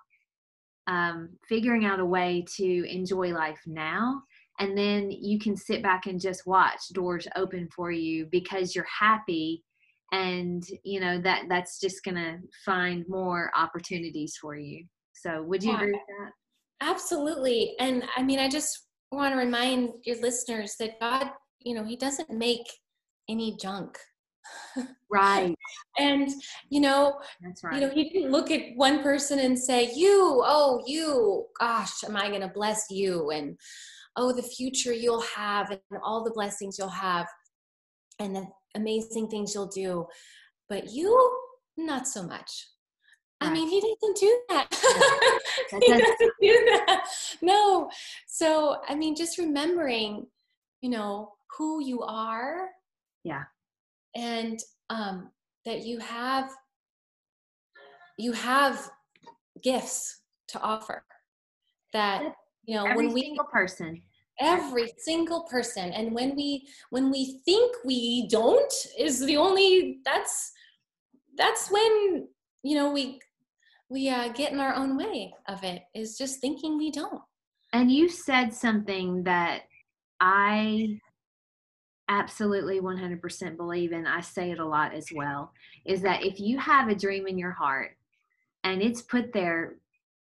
um, 0.86 1.36
figuring 1.47 1.84
out 1.84 2.01
a 2.01 2.05
way 2.05 2.45
to 2.57 2.91
enjoy 2.91 3.28
life 3.34 3.61
now 3.66 4.22
and 4.59 4.76
then 4.76 5.11
you 5.11 5.39
can 5.39 5.57
sit 5.57 5.82
back 5.82 6.07
and 6.07 6.20
just 6.20 6.47
watch 6.47 6.89
doors 6.93 7.28
open 7.36 7.68
for 7.74 7.93
you 7.93 8.26
because 8.30 8.74
you're 8.74 8.86
happy 9.01 9.62
and 10.13 10.65
you 10.85 11.01
know 11.01 11.21
that 11.21 11.45
that's 11.49 11.81
just 11.81 12.05
going 12.05 12.17
to 12.17 12.39
find 12.65 13.05
more 13.09 13.51
opportunities 13.57 14.37
for 14.41 14.57
you. 14.57 14.85
So 15.13 15.43
would 15.43 15.63
you 15.63 15.73
yeah, 15.73 15.77
agree 15.77 15.93
with 15.93 16.01
that? 16.21 16.33
Absolutely. 16.81 17.75
And 17.79 18.05
i 18.17 18.23
mean 18.23 18.39
i 18.39 18.49
just 18.49 18.87
want 19.11 19.33
to 19.33 19.39
remind 19.39 19.91
your 20.05 20.21
listeners 20.21 20.75
that 20.79 21.01
god 21.01 21.31
you 21.61 21.75
know 21.75 21.85
he 21.85 21.97
doesn't 21.97 22.31
make 22.31 22.67
any 23.29 23.57
junk. 23.61 23.99
Right. 25.11 25.55
And 25.99 26.31
you 26.71 26.81
know 26.81 27.19
that's 27.43 27.65
right 27.65 27.75
you 27.75 27.81
know 27.81 27.91
he 27.93 28.09
didn't 28.09 28.31
look 28.31 28.53
at 28.53 28.77
one 28.77 29.03
person 29.03 29.41
and 29.41 29.59
say 29.59 29.91
you 29.95 30.43
oh 30.47 30.81
you 30.87 31.45
gosh 31.59 32.05
am 32.05 32.17
i 32.17 32.29
going 32.29 32.43
to 32.43 32.49
bless 32.55 32.85
you? 32.89 33.31
and 33.31 33.59
oh 34.19 34.33
the 34.33 34.43
future 34.43 34.93
you'll 34.93 35.25
have 35.37 35.71
and 35.71 35.81
all 36.05 36.23
the 36.23 36.33
blessings 36.33 36.77
you'll 36.79 36.89
have. 36.89 37.27
And 38.19 38.35
the 38.35 38.47
amazing 38.75 39.29
things 39.29 39.55
you'll 39.55 39.66
do 39.66 40.07
but 40.69 40.91
you 40.91 41.39
not 41.77 42.07
so 42.07 42.23
much. 42.23 42.66
Right. 43.41 43.51
i 43.51 43.53
mean 43.53 43.69
he 43.69 43.81
doesn't 43.81 44.16
do 44.16 44.41
that. 44.49 44.66
He 45.71 45.89
doesn't 45.93 46.33
do 46.41 46.64
that. 46.71 47.05
No. 47.41 47.89
So 48.27 48.79
i 48.89 48.95
mean 48.95 49.14
just 49.14 49.39
remembering 49.39 50.27
you 50.81 50.91
know 50.91 51.33
who 51.57 51.83
you 51.83 52.03
are. 52.03 52.69
Yeah. 53.25 53.45
And 54.14 54.59
um 54.91 55.31
that 55.64 55.85
you 55.85 55.99
have 55.99 56.51
you 58.19 58.33
have 58.33 58.91
gifts 59.62 60.21
to 60.49 60.61
offer. 60.61 61.05
That 61.93 62.35
you 62.64 62.75
know 62.75 62.87
Every 62.87 63.07
when 63.07 63.14
we 63.14 63.23
single 63.23 63.45
person 63.45 64.03
every 64.41 64.93
single 64.99 65.43
person. 65.45 65.93
And 65.93 66.14
when 66.14 66.36
we 66.36 66.68
when 66.91 67.11
we 67.11 67.41
think 67.45 67.76
we 67.84 68.28
don't 68.28 68.72
is 68.99 69.24
the 69.24 69.36
only 69.36 69.99
that's 70.05 70.53
that's 71.36 71.70
when 71.70 72.28
you 72.62 72.74
know 72.74 72.93
we 72.93 73.20
we 73.89 74.09
uh, 74.09 74.28
get 74.28 74.53
in 74.53 74.61
our 74.61 74.74
own 74.74 74.97
way 74.97 75.32
of 75.49 75.64
it 75.64 75.82
is 75.95 76.18
just 76.18 76.41
thinking 76.41 76.76
we 76.76 76.91
don't. 76.91 77.22
And 77.72 77.91
you 77.91 78.09
said 78.09 78.53
something 78.53 79.24
that 79.24 79.62
i 80.20 80.99
absolutely 82.09 82.80
100% 82.80 83.57
believe 83.57 83.93
in. 83.93 84.07
I 84.07 84.22
say 84.22 84.51
it 84.51 84.59
a 84.59 84.64
lot 84.64 84.95
as 84.95 85.09
well 85.14 85.53
is 85.84 86.01
that 86.03 86.24
if 86.24 86.41
you 86.41 86.59
have 86.59 86.89
a 86.89 86.95
dream 86.95 87.26
in 87.26 87.39
your 87.39 87.53
heart 87.53 87.97
and 88.64 88.82
it's 88.82 89.03
put 89.03 89.32
there 89.32 89.74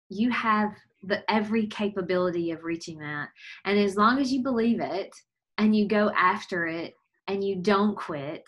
you 0.10 0.30
have 0.32 0.74
the 1.04 1.24
every 1.32 1.68
capability 1.68 2.52
of 2.52 2.64
reaching 2.64 3.00
that. 3.00 3.30
And 3.66 3.78
as 3.80 3.96
long 3.96 4.20
as 4.20 4.32
you 4.32 4.42
believe 4.42 4.80
it 4.80 5.14
and 5.58 5.76
you 5.76 5.88
go 5.88 6.12
after 6.18 6.66
it 6.66 6.94
and 7.28 7.44
you 7.44 7.58
don't 7.58 7.96
quit 7.96 8.44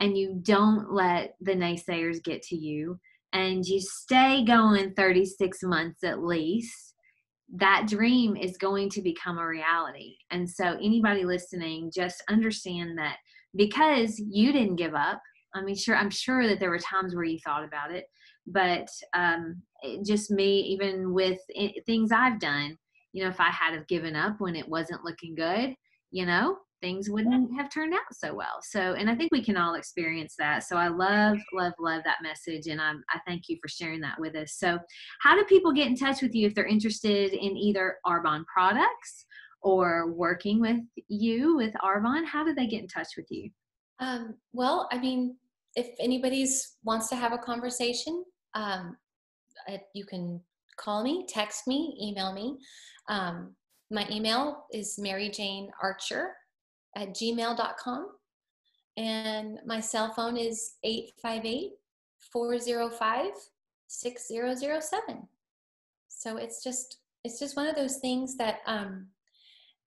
and 0.00 0.16
you 0.16 0.38
don't 0.42 0.92
let 0.92 1.36
the 1.40 1.54
naysayers 1.54 2.22
get 2.22 2.42
to 2.42 2.56
you 2.56 2.98
and 3.32 3.64
you 3.64 3.80
stay 3.80 4.44
going 4.44 4.92
36 4.94 5.58
months 5.64 6.04
at 6.04 6.22
least 6.22 6.94
that 7.54 7.86
dream 7.88 8.36
is 8.36 8.56
going 8.56 8.90
to 8.90 9.02
become 9.02 9.38
a 9.38 9.46
reality. 9.46 10.16
And 10.30 10.48
so 10.48 10.76
anybody 10.82 11.24
listening 11.24 11.92
just 11.94 12.22
understand 12.28 12.98
that 12.98 13.18
because 13.56 14.18
you 14.18 14.52
didn't 14.52 14.76
give 14.76 14.94
up 14.94 15.20
i 15.54 15.62
mean 15.62 15.74
sure 15.74 15.96
i'm 15.96 16.10
sure 16.10 16.46
that 16.46 16.60
there 16.60 16.70
were 16.70 16.78
times 16.78 17.14
where 17.14 17.24
you 17.24 17.38
thought 17.44 17.64
about 17.64 17.90
it 17.90 18.06
but 18.46 18.88
um, 19.14 19.62
just 20.04 20.30
me 20.30 20.60
even 20.60 21.12
with 21.12 21.38
things 21.84 22.12
i've 22.12 22.40
done 22.40 22.76
you 23.12 23.22
know 23.22 23.28
if 23.28 23.40
i 23.40 23.50
had 23.50 23.74
have 23.74 23.86
given 23.86 24.16
up 24.16 24.36
when 24.38 24.56
it 24.56 24.68
wasn't 24.68 25.04
looking 25.04 25.34
good 25.34 25.74
you 26.10 26.24
know 26.24 26.56
things 26.80 27.08
wouldn't 27.08 27.54
have 27.56 27.72
turned 27.72 27.94
out 27.94 28.00
so 28.12 28.34
well. 28.34 28.60
So 28.62 28.94
and 28.94 29.08
i 29.08 29.14
think 29.14 29.32
we 29.32 29.42
can 29.42 29.56
all 29.56 29.74
experience 29.74 30.34
that. 30.38 30.64
So 30.64 30.76
i 30.76 30.88
love 30.88 31.38
love 31.52 31.72
love 31.78 32.02
that 32.04 32.22
message 32.22 32.66
and 32.66 32.80
I'm, 32.80 33.02
i 33.10 33.18
thank 33.26 33.48
you 33.48 33.58
for 33.62 33.68
sharing 33.68 34.00
that 34.02 34.20
with 34.20 34.34
us. 34.36 34.54
So 34.58 34.78
how 35.20 35.36
do 35.36 35.44
people 35.44 35.72
get 35.72 35.86
in 35.86 35.96
touch 35.96 36.22
with 36.22 36.34
you 36.34 36.46
if 36.46 36.54
they're 36.54 36.66
interested 36.66 37.32
in 37.32 37.56
either 37.56 37.96
arbonne 38.06 38.44
products 38.46 39.26
or 39.62 40.12
working 40.12 40.60
with 40.60 40.80
you 41.08 41.56
with 41.56 41.74
arbonne? 41.82 42.26
How 42.26 42.44
do 42.44 42.54
they 42.54 42.66
get 42.66 42.82
in 42.82 42.88
touch 42.88 43.08
with 43.16 43.26
you? 43.30 43.50
Um, 43.98 44.34
well 44.52 44.88
i 44.92 44.98
mean 44.98 45.36
if 45.74 45.88
anybody's 45.98 46.76
wants 46.84 47.08
to 47.08 47.16
have 47.16 47.32
a 47.32 47.38
conversation 47.38 48.24
um, 48.56 48.96
you 49.94 50.04
can 50.04 50.40
call 50.76 51.02
me, 51.04 51.26
text 51.28 51.66
me, 51.66 51.96
email 52.02 52.32
me. 52.32 52.58
Um, 53.08 53.54
my 53.90 54.06
email 54.10 54.64
is 54.72 54.98
maryjanearcher 55.00 56.30
at 56.96 57.10
gmail.com. 57.10 58.08
And 58.96 59.58
my 59.66 59.78
cell 59.80 60.12
phone 60.14 60.36
is 60.36 60.76
858 60.82 61.72
405 62.32 63.26
6007. 63.88 65.28
So 66.08 66.38
it's 66.38 66.64
just 66.64 66.98
it's 67.24 67.38
just 67.38 67.56
one 67.56 67.66
of 67.66 67.76
those 67.76 67.96
things 67.98 68.36
that 68.36 68.60
um, 68.66 69.08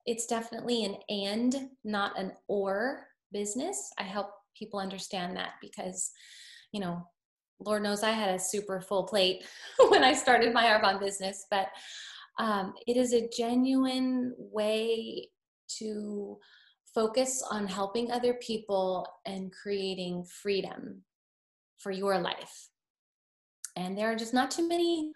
it's 0.05 0.27
definitely 0.27 0.85
an 0.85 0.95
and 1.09 1.69
not 1.83 2.19
an 2.19 2.33
or 2.47 3.07
business. 3.31 3.91
I 3.97 4.03
help 4.03 4.31
people 4.55 4.79
understand 4.79 5.35
that 5.37 5.53
because 5.61 6.11
you 6.71 6.81
know 6.81 7.07
Lord 7.59 7.83
knows 7.83 8.03
I 8.03 8.11
had 8.11 8.35
a 8.35 8.39
super 8.39 8.81
full 8.81 9.03
plate 9.03 9.43
when 9.89 10.03
I 10.03 10.13
started 10.13 10.53
my 10.53 10.65
Arbonne 10.65 10.99
business, 10.99 11.45
but 11.51 11.67
um, 12.39 12.73
it 12.87 12.95
is 12.95 13.13
a 13.13 13.29
genuine 13.35 14.33
way 14.37 15.27
to 15.77 16.37
focus 16.93 17.43
on 17.49 17.67
helping 17.67 18.11
other 18.11 18.33
people 18.35 19.05
and 19.25 19.51
creating 19.51 20.23
freedom 20.23 21.01
for 21.77 21.91
your 21.91 22.17
life. 22.17 22.69
And 23.75 23.97
there 23.97 24.11
are 24.11 24.15
just 24.15 24.33
not 24.33 24.51
too 24.51 24.67
many, 24.67 25.11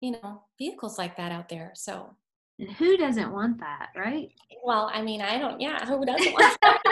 you 0.00 0.12
know, 0.12 0.42
vehicles 0.58 0.96
like 0.96 1.16
that 1.16 1.32
out 1.32 1.48
there. 1.48 1.72
So, 1.74 2.14
and 2.58 2.70
who 2.72 2.96
doesn't 2.96 3.32
want 3.32 3.58
that, 3.60 3.90
right? 3.96 4.30
Well, 4.64 4.90
I 4.92 5.02
mean, 5.02 5.20
I 5.20 5.38
don't, 5.38 5.60
yeah, 5.60 5.84
who 5.86 6.04
doesn't 6.04 6.32
want 6.32 6.58
that? 6.62 6.82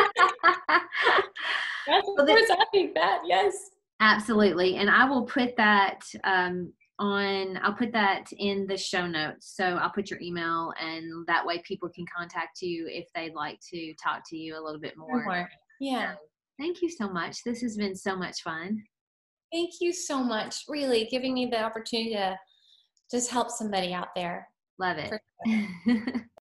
That's, 1.87 2.07
well, 2.07 2.21
of 2.21 2.27
course, 2.27 2.51
I 2.51 2.65
think 2.73 2.95
that, 2.95 3.23
yes. 3.25 3.71
Absolutely. 4.01 4.77
And 4.77 4.89
I 4.89 5.05
will 5.05 5.25
put 5.25 5.57
that 5.57 6.01
um, 6.25 6.73
on, 6.99 7.59
I'll 7.63 7.75
put 7.75 7.93
that 7.93 8.31
in 8.39 8.67
the 8.67 8.77
show 8.77 9.07
notes. 9.07 9.53
So 9.57 9.65
I'll 9.65 9.91
put 9.91 10.11
your 10.11 10.21
email 10.21 10.73
and 10.81 11.27
that 11.27 11.45
way 11.45 11.63
people 11.67 11.89
can 11.89 12.05
contact 12.15 12.63
you 12.63 12.87
if 12.89 13.07
they'd 13.15 13.35
like 13.35 13.59
to 13.73 13.95
talk 14.03 14.23
to 14.31 14.37
you 14.37 14.55
a 14.55 14.63
little 14.63 14.81
bit 14.81 14.97
more. 14.97 15.25
more. 15.25 15.49
Yeah. 15.81 16.15
So, 16.15 16.19
thank 16.59 16.83
you 16.83 16.91
so 16.91 17.09
much. 17.09 17.43
This 17.45 17.61
has 17.61 17.77
been 17.77 17.95
so 17.95 18.17
much 18.17 18.43
fun. 18.43 18.83
Thank 19.53 19.75
you 19.81 19.93
so 19.93 20.23
much. 20.23 20.65
Really 20.69 21.09
giving 21.11 21.35
me 21.35 21.47
the 21.47 21.63
opportunity 21.63 22.15
to 22.15 22.39
just 23.11 23.31
help 23.31 23.51
somebody 23.51 23.93
out 23.93 24.09
there. 24.15 24.49
Love 24.79 24.99
it. 24.99 26.23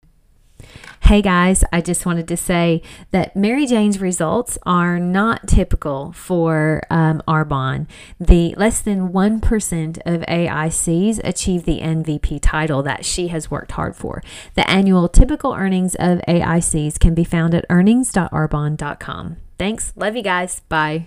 Hey 1.08 1.22
guys, 1.22 1.64
I 1.72 1.80
just 1.80 2.04
wanted 2.04 2.28
to 2.28 2.36
say 2.36 2.82
that 3.12 3.34
Mary 3.34 3.64
Jane's 3.64 3.98
results 3.98 4.58
are 4.66 4.98
not 4.98 5.48
typical 5.48 6.12
for 6.12 6.82
um, 6.90 7.22
Arbonne. 7.26 7.86
The 8.20 8.54
less 8.58 8.82
than 8.82 9.08
1% 9.08 9.98
of 10.04 10.20
AICs 10.20 11.20
achieve 11.24 11.64
the 11.64 11.80
MVP 11.80 12.40
title 12.42 12.82
that 12.82 13.06
she 13.06 13.28
has 13.28 13.50
worked 13.50 13.72
hard 13.72 13.96
for. 13.96 14.22
The 14.52 14.70
annual 14.70 15.08
typical 15.08 15.54
earnings 15.54 15.94
of 15.94 16.18
AICs 16.28 17.00
can 17.00 17.14
be 17.14 17.24
found 17.24 17.54
at 17.54 17.64
earnings.arbonne.com. 17.70 19.36
Thanks. 19.58 19.94
Love 19.96 20.14
you 20.14 20.22
guys. 20.22 20.60
Bye. 20.68 21.06